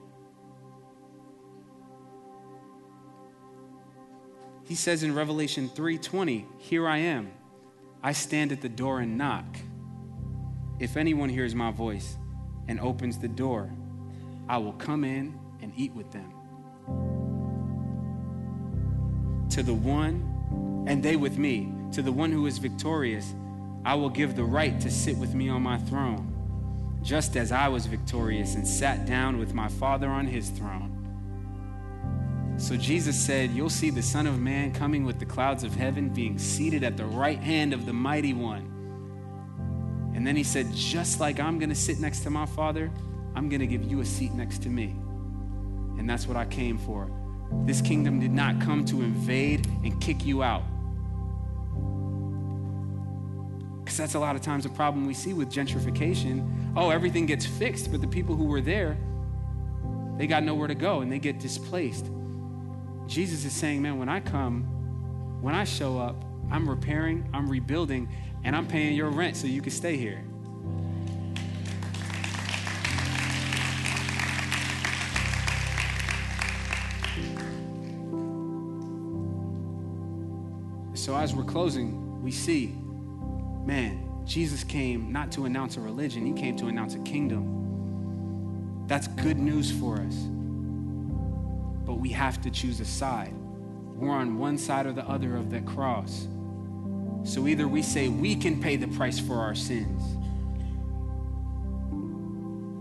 He 4.72 4.76
says 4.76 5.02
in 5.02 5.14
Revelation 5.14 5.68
3:20, 5.68 6.46
"Here 6.56 6.88
I 6.88 6.96
am. 6.96 7.28
I 8.02 8.12
stand 8.12 8.52
at 8.52 8.62
the 8.62 8.70
door 8.70 9.00
and 9.00 9.18
knock. 9.18 9.44
If 10.78 10.96
anyone 10.96 11.28
hears 11.28 11.54
my 11.54 11.70
voice 11.70 12.16
and 12.68 12.80
opens 12.80 13.18
the 13.18 13.28
door, 13.28 13.68
I 14.48 14.56
will 14.56 14.72
come 14.72 15.04
in 15.04 15.34
and 15.60 15.74
eat 15.76 15.94
with 15.94 16.10
them." 16.12 16.32
To 19.50 19.62
the 19.62 19.74
one, 19.74 20.84
and 20.86 21.02
they 21.02 21.16
with 21.16 21.36
me, 21.36 21.70
to 21.90 22.00
the 22.00 22.10
one 22.10 22.32
who 22.32 22.46
is 22.46 22.56
victorious, 22.56 23.34
I 23.84 23.94
will 23.96 24.08
give 24.08 24.36
the 24.36 24.44
right 24.44 24.80
to 24.80 24.90
sit 24.90 25.18
with 25.18 25.34
me 25.34 25.50
on 25.50 25.62
my 25.62 25.76
throne, 25.76 26.32
just 27.02 27.36
as 27.36 27.52
I 27.52 27.68
was 27.68 27.84
victorious 27.84 28.54
and 28.54 28.66
sat 28.66 29.04
down 29.04 29.36
with 29.36 29.52
my 29.52 29.68
Father 29.68 30.08
on 30.08 30.28
his 30.28 30.48
throne. 30.48 30.91
So 32.58 32.76
Jesus 32.76 33.20
said, 33.20 33.50
You'll 33.50 33.70
see 33.70 33.90
the 33.90 34.02
Son 34.02 34.26
of 34.26 34.38
Man 34.38 34.72
coming 34.72 35.04
with 35.04 35.18
the 35.18 35.26
clouds 35.26 35.64
of 35.64 35.74
heaven, 35.74 36.08
being 36.08 36.38
seated 36.38 36.84
at 36.84 36.96
the 36.96 37.04
right 37.04 37.38
hand 37.38 37.72
of 37.72 37.86
the 37.86 37.92
mighty 37.92 38.34
one. 38.34 38.68
And 40.14 40.26
then 40.26 40.36
he 40.36 40.44
said, 40.44 40.72
Just 40.72 41.20
like 41.20 41.40
I'm 41.40 41.58
going 41.58 41.70
to 41.70 41.74
sit 41.74 41.98
next 41.98 42.20
to 42.20 42.30
my 42.30 42.46
Father, 42.46 42.90
I'm 43.34 43.48
going 43.48 43.60
to 43.60 43.66
give 43.66 43.82
you 43.82 44.00
a 44.00 44.04
seat 44.04 44.32
next 44.32 44.62
to 44.62 44.68
me. 44.68 44.94
And 45.98 46.08
that's 46.08 46.26
what 46.26 46.36
I 46.36 46.44
came 46.44 46.78
for. 46.78 47.10
This 47.64 47.80
kingdom 47.80 48.20
did 48.20 48.32
not 48.32 48.60
come 48.60 48.84
to 48.86 49.02
invade 49.02 49.66
and 49.84 50.00
kick 50.00 50.24
you 50.24 50.42
out. 50.42 50.62
Because 53.80 53.96
that's 53.96 54.14
a 54.14 54.18
lot 54.18 54.36
of 54.36 54.42
times 54.42 54.64
a 54.64 54.70
problem 54.70 55.06
we 55.06 55.14
see 55.14 55.32
with 55.34 55.50
gentrification. 55.50 56.72
Oh, 56.76 56.90
everything 56.90 57.26
gets 57.26 57.44
fixed, 57.44 57.90
but 57.90 58.00
the 58.00 58.06
people 58.06 58.36
who 58.36 58.44
were 58.44 58.60
there, 58.60 58.96
they 60.16 60.26
got 60.26 60.44
nowhere 60.44 60.68
to 60.68 60.74
go 60.74 61.00
and 61.00 61.10
they 61.10 61.18
get 61.18 61.40
displaced. 61.40 62.06
Jesus 63.12 63.44
is 63.44 63.52
saying, 63.52 63.82
man, 63.82 63.98
when 63.98 64.08
I 64.08 64.20
come, 64.20 64.62
when 65.42 65.54
I 65.54 65.64
show 65.64 65.98
up, 65.98 66.24
I'm 66.50 66.66
repairing, 66.66 67.28
I'm 67.34 67.46
rebuilding, 67.46 68.08
and 68.42 68.56
I'm 68.56 68.66
paying 68.66 68.96
your 68.96 69.10
rent 69.10 69.36
so 69.36 69.46
you 69.46 69.60
can 69.60 69.70
stay 69.70 69.98
here. 69.98 70.24
So, 80.94 81.14
as 81.14 81.34
we're 81.34 81.44
closing, 81.44 82.22
we 82.22 82.30
see, 82.30 82.74
man, 83.66 84.08
Jesus 84.24 84.64
came 84.64 85.12
not 85.12 85.30
to 85.32 85.44
announce 85.44 85.76
a 85.76 85.80
religion, 85.80 86.24
he 86.24 86.32
came 86.32 86.56
to 86.56 86.68
announce 86.68 86.94
a 86.94 87.00
kingdom. 87.00 88.86
That's 88.86 89.06
good 89.06 89.36
news 89.36 89.70
for 89.70 90.00
us 90.00 90.31
but 91.84 91.94
we 91.94 92.10
have 92.10 92.40
to 92.42 92.50
choose 92.50 92.80
a 92.80 92.84
side. 92.84 93.34
We're 93.94 94.10
on 94.10 94.38
one 94.38 94.58
side 94.58 94.86
or 94.86 94.92
the 94.92 95.08
other 95.08 95.36
of 95.36 95.50
that 95.50 95.66
cross. 95.66 96.26
So 97.24 97.46
either 97.46 97.68
we 97.68 97.82
say 97.82 98.08
we 98.08 98.34
can 98.34 98.60
pay 98.60 98.76
the 98.76 98.88
price 98.88 99.18
for 99.18 99.36
our 99.36 99.54
sins, 99.54 100.02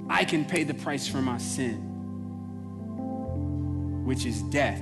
I 0.09 0.25
can 0.25 0.45
pay 0.45 0.63
the 0.63 0.73
price 0.73 1.07
for 1.07 1.21
my 1.21 1.37
sin, 1.37 1.77
which 4.03 4.25
is 4.25 4.41
death. 4.43 4.81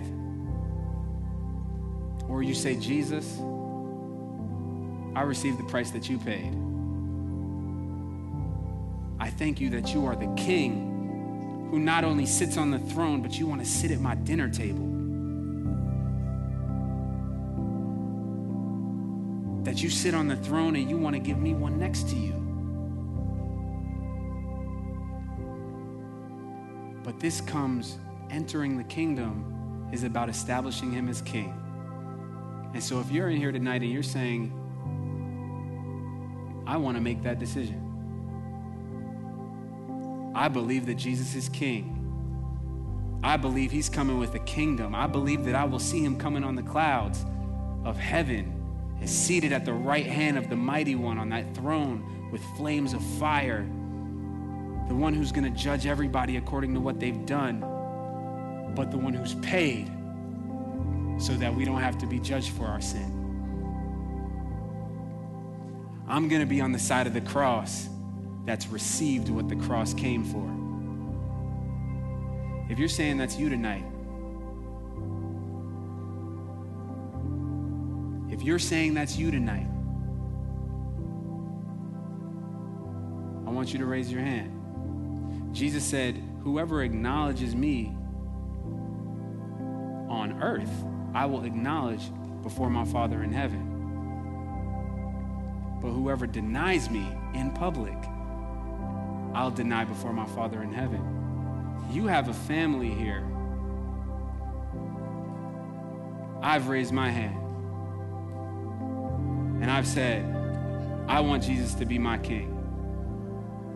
Or 2.27 2.41
you 2.41 2.55
say, 2.55 2.75
Jesus, 2.75 3.37
I 5.15 5.21
received 5.23 5.59
the 5.59 5.65
price 5.65 5.91
that 5.91 6.09
you 6.09 6.17
paid. 6.19 6.55
I 9.19 9.29
thank 9.29 9.59
you 9.59 9.69
that 9.71 9.93
you 9.93 10.05
are 10.05 10.15
the 10.15 10.33
King 10.35 10.88
who 11.69 11.79
not 11.79 12.03
only 12.03 12.25
sits 12.25 12.57
on 12.57 12.71
the 12.71 12.79
throne, 12.79 13.21
but 13.21 13.37
you 13.37 13.45
want 13.45 13.61
to 13.63 13.67
sit 13.67 13.91
at 13.91 13.99
my 13.99 14.15
dinner 14.15 14.49
table. 14.49 14.85
That 19.63 19.83
you 19.83 19.89
sit 19.89 20.15
on 20.15 20.27
the 20.27 20.35
throne 20.35 20.75
and 20.75 20.89
you 20.89 20.97
want 20.97 21.15
to 21.15 21.19
give 21.19 21.37
me 21.37 21.53
one 21.53 21.77
next 21.77 22.09
to 22.09 22.15
you. 22.15 22.33
But 27.03 27.19
this 27.19 27.41
comes, 27.41 27.97
entering 28.29 28.77
the 28.77 28.83
kingdom 28.83 29.89
is 29.91 30.03
about 30.03 30.29
establishing 30.29 30.91
him 30.91 31.07
as 31.07 31.21
king. 31.21 31.53
And 32.73 32.83
so 32.83 32.99
if 32.99 33.11
you're 33.11 33.29
in 33.29 33.37
here 33.37 33.51
tonight 33.51 33.81
and 33.81 33.91
you're 33.91 34.03
saying, 34.03 34.53
I 36.65 36.77
want 36.77 36.97
to 36.97 37.01
make 37.01 37.23
that 37.23 37.39
decision. 37.39 37.88
I 40.39 40.47
believe 40.47 40.85
that 40.85 40.95
Jesus 40.95 41.35
is 41.35 41.49
king. 41.49 43.19
I 43.21 43.35
believe 43.35 43.71
he's 43.71 43.89
coming 43.89 44.19
with 44.19 44.33
a 44.35 44.39
kingdom. 44.39 44.95
I 44.95 45.05
believe 45.05 45.43
that 45.43 45.53
I 45.53 45.65
will 45.65 45.79
see 45.79 46.01
him 46.01 46.17
coming 46.17 46.45
on 46.45 46.55
the 46.55 46.63
clouds 46.63 47.25
of 47.83 47.97
heaven 47.97 48.55
and 49.01 49.09
seated 49.09 49.51
at 49.51 49.65
the 49.65 49.73
right 49.73 50.05
hand 50.05 50.37
of 50.37 50.49
the 50.49 50.55
mighty 50.55 50.95
one 50.95 51.17
on 51.17 51.27
that 51.31 51.53
throne 51.53 52.29
with 52.31 52.41
flames 52.55 52.93
of 52.93 53.03
fire. 53.19 53.63
the 54.87 54.95
one 54.95 55.13
who's 55.13 55.33
going 55.33 55.43
to 55.43 55.59
judge 55.59 55.85
everybody 55.85 56.37
according 56.37 56.73
to 56.73 56.79
what 56.79 57.01
they've 57.01 57.25
done, 57.25 57.59
but 58.75 58.91
the 58.91 58.97
one 58.97 59.13
who's 59.13 59.35
paid 59.35 59.91
so 61.21 61.33
that 61.33 61.53
we 61.53 61.65
don't 61.65 61.81
have 61.81 61.97
to 61.97 62.07
be 62.07 62.17
judged 62.17 62.51
for 62.51 62.65
our 62.65 62.79
sin. 62.79 63.11
I'm 66.07 66.29
going 66.29 66.41
to 66.41 66.47
be 66.47 66.61
on 66.61 66.71
the 66.71 66.79
side 66.79 67.07
of 67.07 67.13
the 67.13 67.19
cross 67.19 67.89
that's 68.49 68.65
received 68.69 69.29
what 69.29 69.47
the 69.47 69.55
cross 69.55 69.93
came 69.93 70.23
for. 70.23 70.43
If 72.67 72.79
you're 72.79 72.87
saying 72.87 73.19
that's 73.19 73.37
you 73.37 73.47
tonight, 73.47 73.85
if 78.33 78.41
you're 78.41 78.57
saying 78.57 78.95
that's 78.95 79.15
you 79.17 79.29
tonight, 79.29 79.67
I 83.45 83.51
want 83.51 83.71
you 83.71 83.77
to 83.77 83.85
raise 83.85 84.11
your 84.11 84.21
hand. 84.21 85.53
Jesus 85.53 85.83
said, 85.83 86.19
Whoever 86.41 86.81
acknowledges 86.81 87.53
me 87.53 87.95
on 90.09 90.39
earth, 90.41 90.71
I 91.13 91.27
will 91.27 91.43
acknowledge 91.43 92.01
before 92.41 92.71
my 92.71 92.85
Father 92.85 93.21
in 93.21 93.31
heaven. 93.31 93.67
But 95.83 95.91
whoever 95.91 96.25
denies 96.25 96.89
me 96.89 97.05
in 97.35 97.51
public, 97.51 97.93
I'll 99.33 99.51
deny 99.51 99.85
before 99.85 100.13
my 100.13 100.25
Father 100.25 100.63
in 100.63 100.73
heaven. 100.73 101.85
You 101.91 102.07
have 102.07 102.29
a 102.29 102.33
family 102.33 102.89
here. 102.89 103.23
I've 106.41 106.67
raised 106.67 106.91
my 106.91 107.09
hand. 107.09 107.37
And 109.61 109.69
I've 109.69 109.87
said, 109.87 110.23
I 111.07 111.19
want 111.19 111.43
Jesus 111.43 111.73
to 111.75 111.85
be 111.85 111.97
my 111.97 112.17
king. 112.17 112.55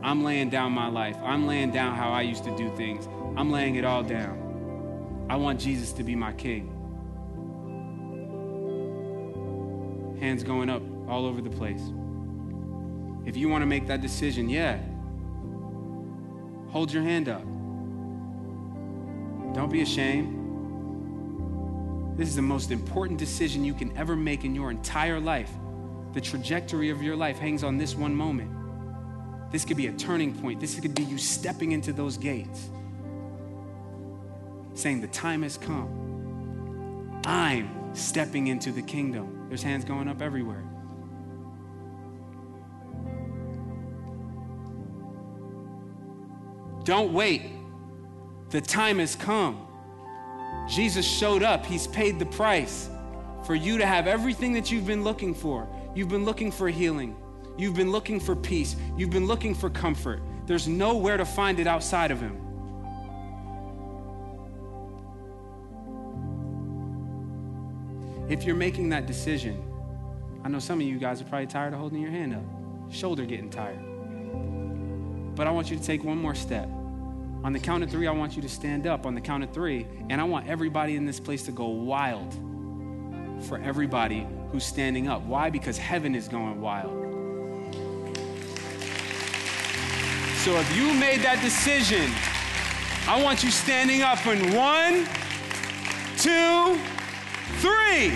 I'm 0.03 0.23
laying 0.23 0.49
down 0.49 0.71
my 0.71 0.87
life. 0.87 1.17
I'm 1.23 1.47
laying 1.47 1.71
down 1.71 1.95
how 1.95 2.09
I 2.09 2.21
used 2.21 2.43
to 2.43 2.55
do 2.55 2.75
things. 2.75 3.07
I'm 3.35 3.51
laying 3.51 3.75
it 3.75 3.85
all 3.85 4.03
down. 4.03 5.25
I 5.29 5.35
want 5.37 5.59
Jesus 5.59 5.93
to 5.93 6.03
be 6.03 6.15
my 6.15 6.33
king. 6.33 6.69
Hands 10.19 10.43
going 10.43 10.69
up 10.69 10.83
all 11.07 11.25
over 11.25 11.41
the 11.41 11.49
place. 11.49 11.81
If 13.25 13.37
you 13.37 13.49
want 13.49 13.61
to 13.61 13.65
make 13.65 13.87
that 13.87 14.01
decision, 14.01 14.49
yeah, 14.49 14.79
hold 16.73 16.91
your 16.91 17.03
hand 17.03 17.29
up. 17.29 17.43
Don't 19.53 19.71
be 19.71 19.83
ashamed. 19.83 20.39
This 22.17 22.27
is 22.27 22.35
the 22.35 22.41
most 22.41 22.71
important 22.71 23.19
decision 23.19 23.63
you 23.63 23.75
can 23.75 23.95
ever 23.95 24.15
make 24.15 24.43
in 24.43 24.55
your 24.55 24.71
entire 24.71 25.19
life. 25.19 25.51
The 26.13 26.21
trajectory 26.21 26.89
of 26.89 27.03
your 27.03 27.15
life 27.15 27.37
hangs 27.37 27.63
on 27.63 27.77
this 27.77 27.93
one 27.95 28.15
moment. 28.15 28.51
This 29.51 29.65
could 29.65 29.77
be 29.77 29.85
a 29.85 29.93
turning 29.93 30.33
point. 30.33 30.59
This 30.59 30.79
could 30.79 30.95
be 30.95 31.03
you 31.03 31.19
stepping 31.19 31.73
into 31.73 31.93
those 31.93 32.17
gates, 32.17 32.71
saying, 34.73 35.01
The 35.01 35.07
time 35.07 35.43
has 35.43 35.59
come. 35.59 37.21
I'm 37.23 37.95
stepping 37.95 38.47
into 38.47 38.71
the 38.71 38.81
kingdom. 38.81 39.45
There's 39.47 39.61
hands 39.61 39.85
going 39.85 40.07
up 40.07 40.23
everywhere. 40.23 40.63
Don't 46.83 47.13
wait. 47.13 47.43
The 48.49 48.61
time 48.61 48.99
has 48.99 49.15
come. 49.15 49.67
Jesus 50.67 51.05
showed 51.05 51.43
up, 51.43 51.65
He's 51.65 51.87
paid 51.87 52.19
the 52.19 52.25
price 52.25 52.89
for 53.45 53.55
you 53.55 53.77
to 53.77 53.85
have 53.85 54.07
everything 54.07 54.53
that 54.53 54.71
you've 54.71 54.87
been 54.87 55.03
looking 55.03 55.33
for. 55.33 55.67
You've 55.95 56.09
been 56.09 56.25
looking 56.25 56.51
for 56.51 56.69
healing, 56.69 57.15
you've 57.57 57.75
been 57.75 57.91
looking 57.91 58.19
for 58.19 58.35
peace, 58.35 58.75
you've 58.97 59.11
been 59.11 59.27
looking 59.27 59.53
for 59.53 59.69
comfort. 59.69 60.21
There's 60.45 60.67
nowhere 60.67 61.17
to 61.17 61.25
find 61.25 61.59
it 61.59 61.67
outside 61.67 62.11
of 62.11 62.19
Him. 62.19 62.39
If 68.29 68.43
you're 68.45 68.55
making 68.55 68.89
that 68.89 69.05
decision, 69.05 69.61
I 70.43 70.49
know 70.49 70.59
some 70.59 70.79
of 70.79 70.87
you 70.87 70.97
guys 70.97 71.21
are 71.21 71.25
probably 71.25 71.47
tired 71.47 71.73
of 71.73 71.79
holding 71.79 72.01
your 72.01 72.11
hand 72.11 72.33
up, 72.33 72.43
shoulder 72.91 73.25
getting 73.25 73.49
tired. 73.49 73.92
But 75.35 75.47
I 75.47 75.51
want 75.51 75.71
you 75.71 75.77
to 75.77 75.83
take 75.83 76.03
one 76.03 76.17
more 76.17 76.35
step. 76.35 76.67
On 77.43 77.51
the 77.51 77.59
count 77.59 77.83
of 77.83 77.89
three, 77.89 78.07
I 78.07 78.11
want 78.11 78.35
you 78.35 78.41
to 78.41 78.49
stand 78.49 78.87
up 78.87 79.05
on 79.05 79.15
the 79.15 79.21
count 79.21 79.43
of 79.43 79.51
three, 79.51 79.85
and 80.09 80.21
I 80.21 80.23
want 80.23 80.47
everybody 80.47 80.95
in 80.95 81.05
this 81.05 81.19
place 81.19 81.43
to 81.43 81.51
go 81.51 81.67
wild 81.67 82.33
for 83.41 83.57
everybody 83.57 84.25
who's 84.51 84.63
standing 84.63 85.07
up. 85.07 85.23
Why? 85.23 85.49
Because 85.49 85.77
heaven 85.77 86.15
is 86.15 86.27
going 86.27 86.61
wild. 86.61 87.03
So 90.43 90.57
if 90.59 90.75
you 90.75 90.93
made 90.93 91.21
that 91.21 91.39
decision, 91.41 92.11
I 93.07 93.21
want 93.21 93.43
you 93.43 93.51
standing 93.51 94.01
up 94.01 94.25
in 94.25 94.55
one, 94.55 95.05
two, 96.17 96.79
three. 97.59 98.11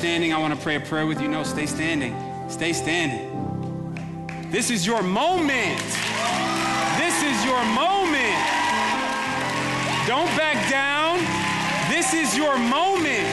Standing, 0.00 0.32
I 0.32 0.38
want 0.38 0.54
to 0.54 0.58
pray 0.58 0.76
a 0.76 0.80
prayer 0.80 1.04
with 1.06 1.20
you. 1.20 1.28
No, 1.28 1.42
stay 1.42 1.66
standing. 1.66 2.16
Stay 2.48 2.72
standing. 2.72 3.20
This 4.50 4.70
is 4.70 4.86
your 4.86 5.02
moment. 5.02 5.78
This 6.96 7.22
is 7.22 7.44
your 7.44 7.62
moment. 7.76 8.40
Don't 10.06 10.32
back 10.40 10.56
down. 10.70 11.18
This 11.90 12.14
is 12.14 12.34
your 12.34 12.56
moment. 12.56 13.28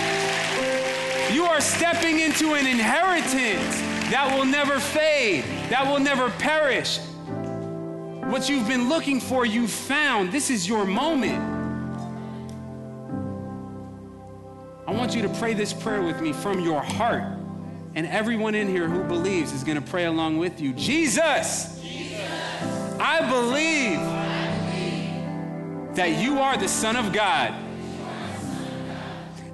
You 1.34 1.46
are 1.46 1.62
stepping 1.62 2.20
into 2.20 2.56
an 2.56 2.68
inheritance 2.68 3.80
that 4.12 4.30
will 4.36 4.44
never 4.44 4.78
fade, 4.78 5.46
that 5.70 5.90
will 5.90 6.02
never 6.02 6.30
perish. 6.32 7.00
What 8.30 8.50
you've 8.50 8.68
been 8.68 8.90
looking 8.90 9.22
for, 9.22 9.46
you've 9.46 9.72
found. 9.72 10.34
This 10.34 10.50
is 10.50 10.68
your 10.68 10.84
moment. 10.84 11.57
Want 15.08 15.16
you 15.16 15.26
to 15.26 15.40
pray 15.40 15.54
this 15.54 15.72
prayer 15.72 16.02
with 16.02 16.20
me 16.20 16.34
from 16.34 16.60
your 16.60 16.82
heart. 16.82 17.24
And 17.96 18.06
everyone 18.08 18.56
in 18.56 18.68
here 18.68 18.90
who 18.90 19.06
believes 19.06 19.54
is 19.54 19.64
going 19.64 19.82
to 19.82 19.90
pray 19.90 20.04
along 20.04 20.38
with 20.38 20.60
you. 20.60 20.74
Jesus, 20.74 21.80
Jesus 21.82 22.30
I, 23.00 23.22
believe 23.22 24.00
I 24.00 24.70
believe 24.70 25.96
that 25.96 26.22
you 26.22 26.40
are 26.40 26.58
the 26.58 26.68
Son 26.68 26.98
of 26.98 27.14
God, 27.14 27.54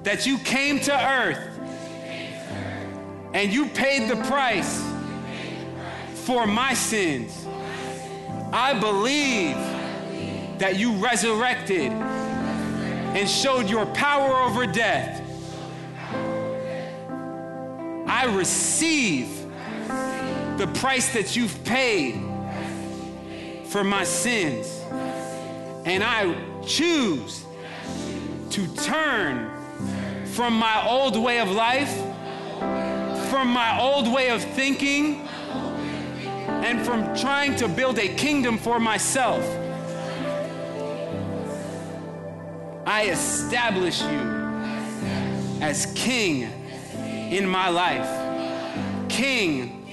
that 0.02 0.26
you 0.26 0.38
came 0.38 0.80
to 0.80 0.92
earth 0.92 1.60
and 3.32 3.52
you 3.52 3.68
paid 3.68 4.10
the 4.10 4.16
price 4.24 4.84
for 6.24 6.48
my 6.48 6.74
sins. 6.74 7.46
I 8.52 8.76
believe 8.76 9.54
that 10.58 10.74
you 10.80 10.94
resurrected 10.94 11.92
and 11.92 13.30
showed 13.30 13.70
your 13.70 13.86
power 13.86 14.34
over 14.34 14.66
death 14.66 15.20
I 18.14 18.26
receive 18.26 19.28
the 20.56 20.70
price 20.74 21.12
that 21.14 21.34
you've 21.34 21.64
paid 21.64 22.14
for 23.66 23.82
my 23.82 24.04
sins. 24.04 24.80
And 25.84 26.04
I 26.04 26.32
choose 26.64 27.44
to 28.50 28.66
turn 28.76 29.50
from 30.26 30.54
my 30.54 30.88
old 30.88 31.16
way 31.16 31.40
of 31.40 31.50
life, 31.50 31.92
from 33.30 33.48
my 33.48 33.80
old 33.80 34.06
way 34.14 34.30
of 34.30 34.44
thinking, 34.44 35.26
and 36.46 36.86
from 36.86 37.16
trying 37.16 37.56
to 37.56 37.66
build 37.66 37.98
a 37.98 38.14
kingdom 38.14 38.58
for 38.58 38.78
myself. 38.78 39.44
I 42.86 43.06
establish 43.10 44.00
you 44.02 44.20
as 45.60 45.86
king 45.96 46.63
in 47.30 47.46
my 47.46 47.68
life, 47.68 49.08
King 49.08 49.86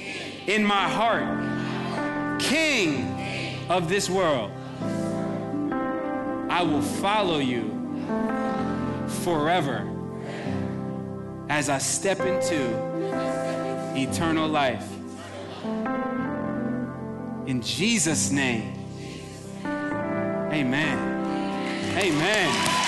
in 0.48 0.66
my 0.66 0.90
heart, 0.90 2.40
King 2.42 3.68
of 3.70 3.90
this 3.90 4.10
world. 4.10 4.52
I 6.50 6.64
will 6.64 6.82
follow 6.82 7.40
you 7.40 7.70
forever 9.24 9.88
as 11.50 11.70
I 11.70 11.78
step 11.78 12.20
into 12.20 12.74
eternal 13.96 14.48
life. 14.48 14.88
In 17.48 17.62
Jesus' 17.62 18.32
name, 18.32 18.82
Amen. 20.52 20.98
Amen. 21.98 22.81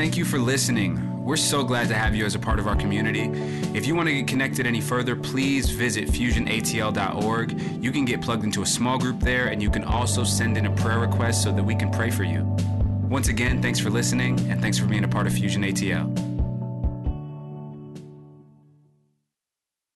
Thank 0.00 0.16
you 0.16 0.24
for 0.24 0.38
listening. 0.38 1.22
We're 1.22 1.36
so 1.36 1.62
glad 1.62 1.88
to 1.88 1.94
have 1.94 2.14
you 2.14 2.24
as 2.24 2.34
a 2.34 2.38
part 2.38 2.58
of 2.58 2.66
our 2.66 2.74
community. 2.74 3.30
If 3.74 3.86
you 3.86 3.94
want 3.94 4.08
to 4.08 4.14
get 4.14 4.26
connected 4.26 4.66
any 4.66 4.80
further, 4.80 5.14
please 5.14 5.68
visit 5.68 6.08
fusionatl.org. 6.08 7.60
You 7.84 7.92
can 7.92 8.06
get 8.06 8.22
plugged 8.22 8.42
into 8.42 8.62
a 8.62 8.66
small 8.66 8.96
group 8.96 9.20
there, 9.20 9.48
and 9.48 9.62
you 9.62 9.68
can 9.68 9.84
also 9.84 10.24
send 10.24 10.56
in 10.56 10.64
a 10.64 10.70
prayer 10.76 11.00
request 11.00 11.42
so 11.42 11.52
that 11.52 11.62
we 11.62 11.74
can 11.74 11.90
pray 11.90 12.10
for 12.10 12.24
you. 12.24 12.44
Once 13.10 13.28
again, 13.28 13.60
thanks 13.60 13.78
for 13.78 13.90
listening, 13.90 14.40
and 14.48 14.62
thanks 14.62 14.78
for 14.78 14.86
being 14.86 15.04
a 15.04 15.08
part 15.08 15.26
of 15.26 15.34
Fusion 15.34 15.64
ATL. 15.64 16.29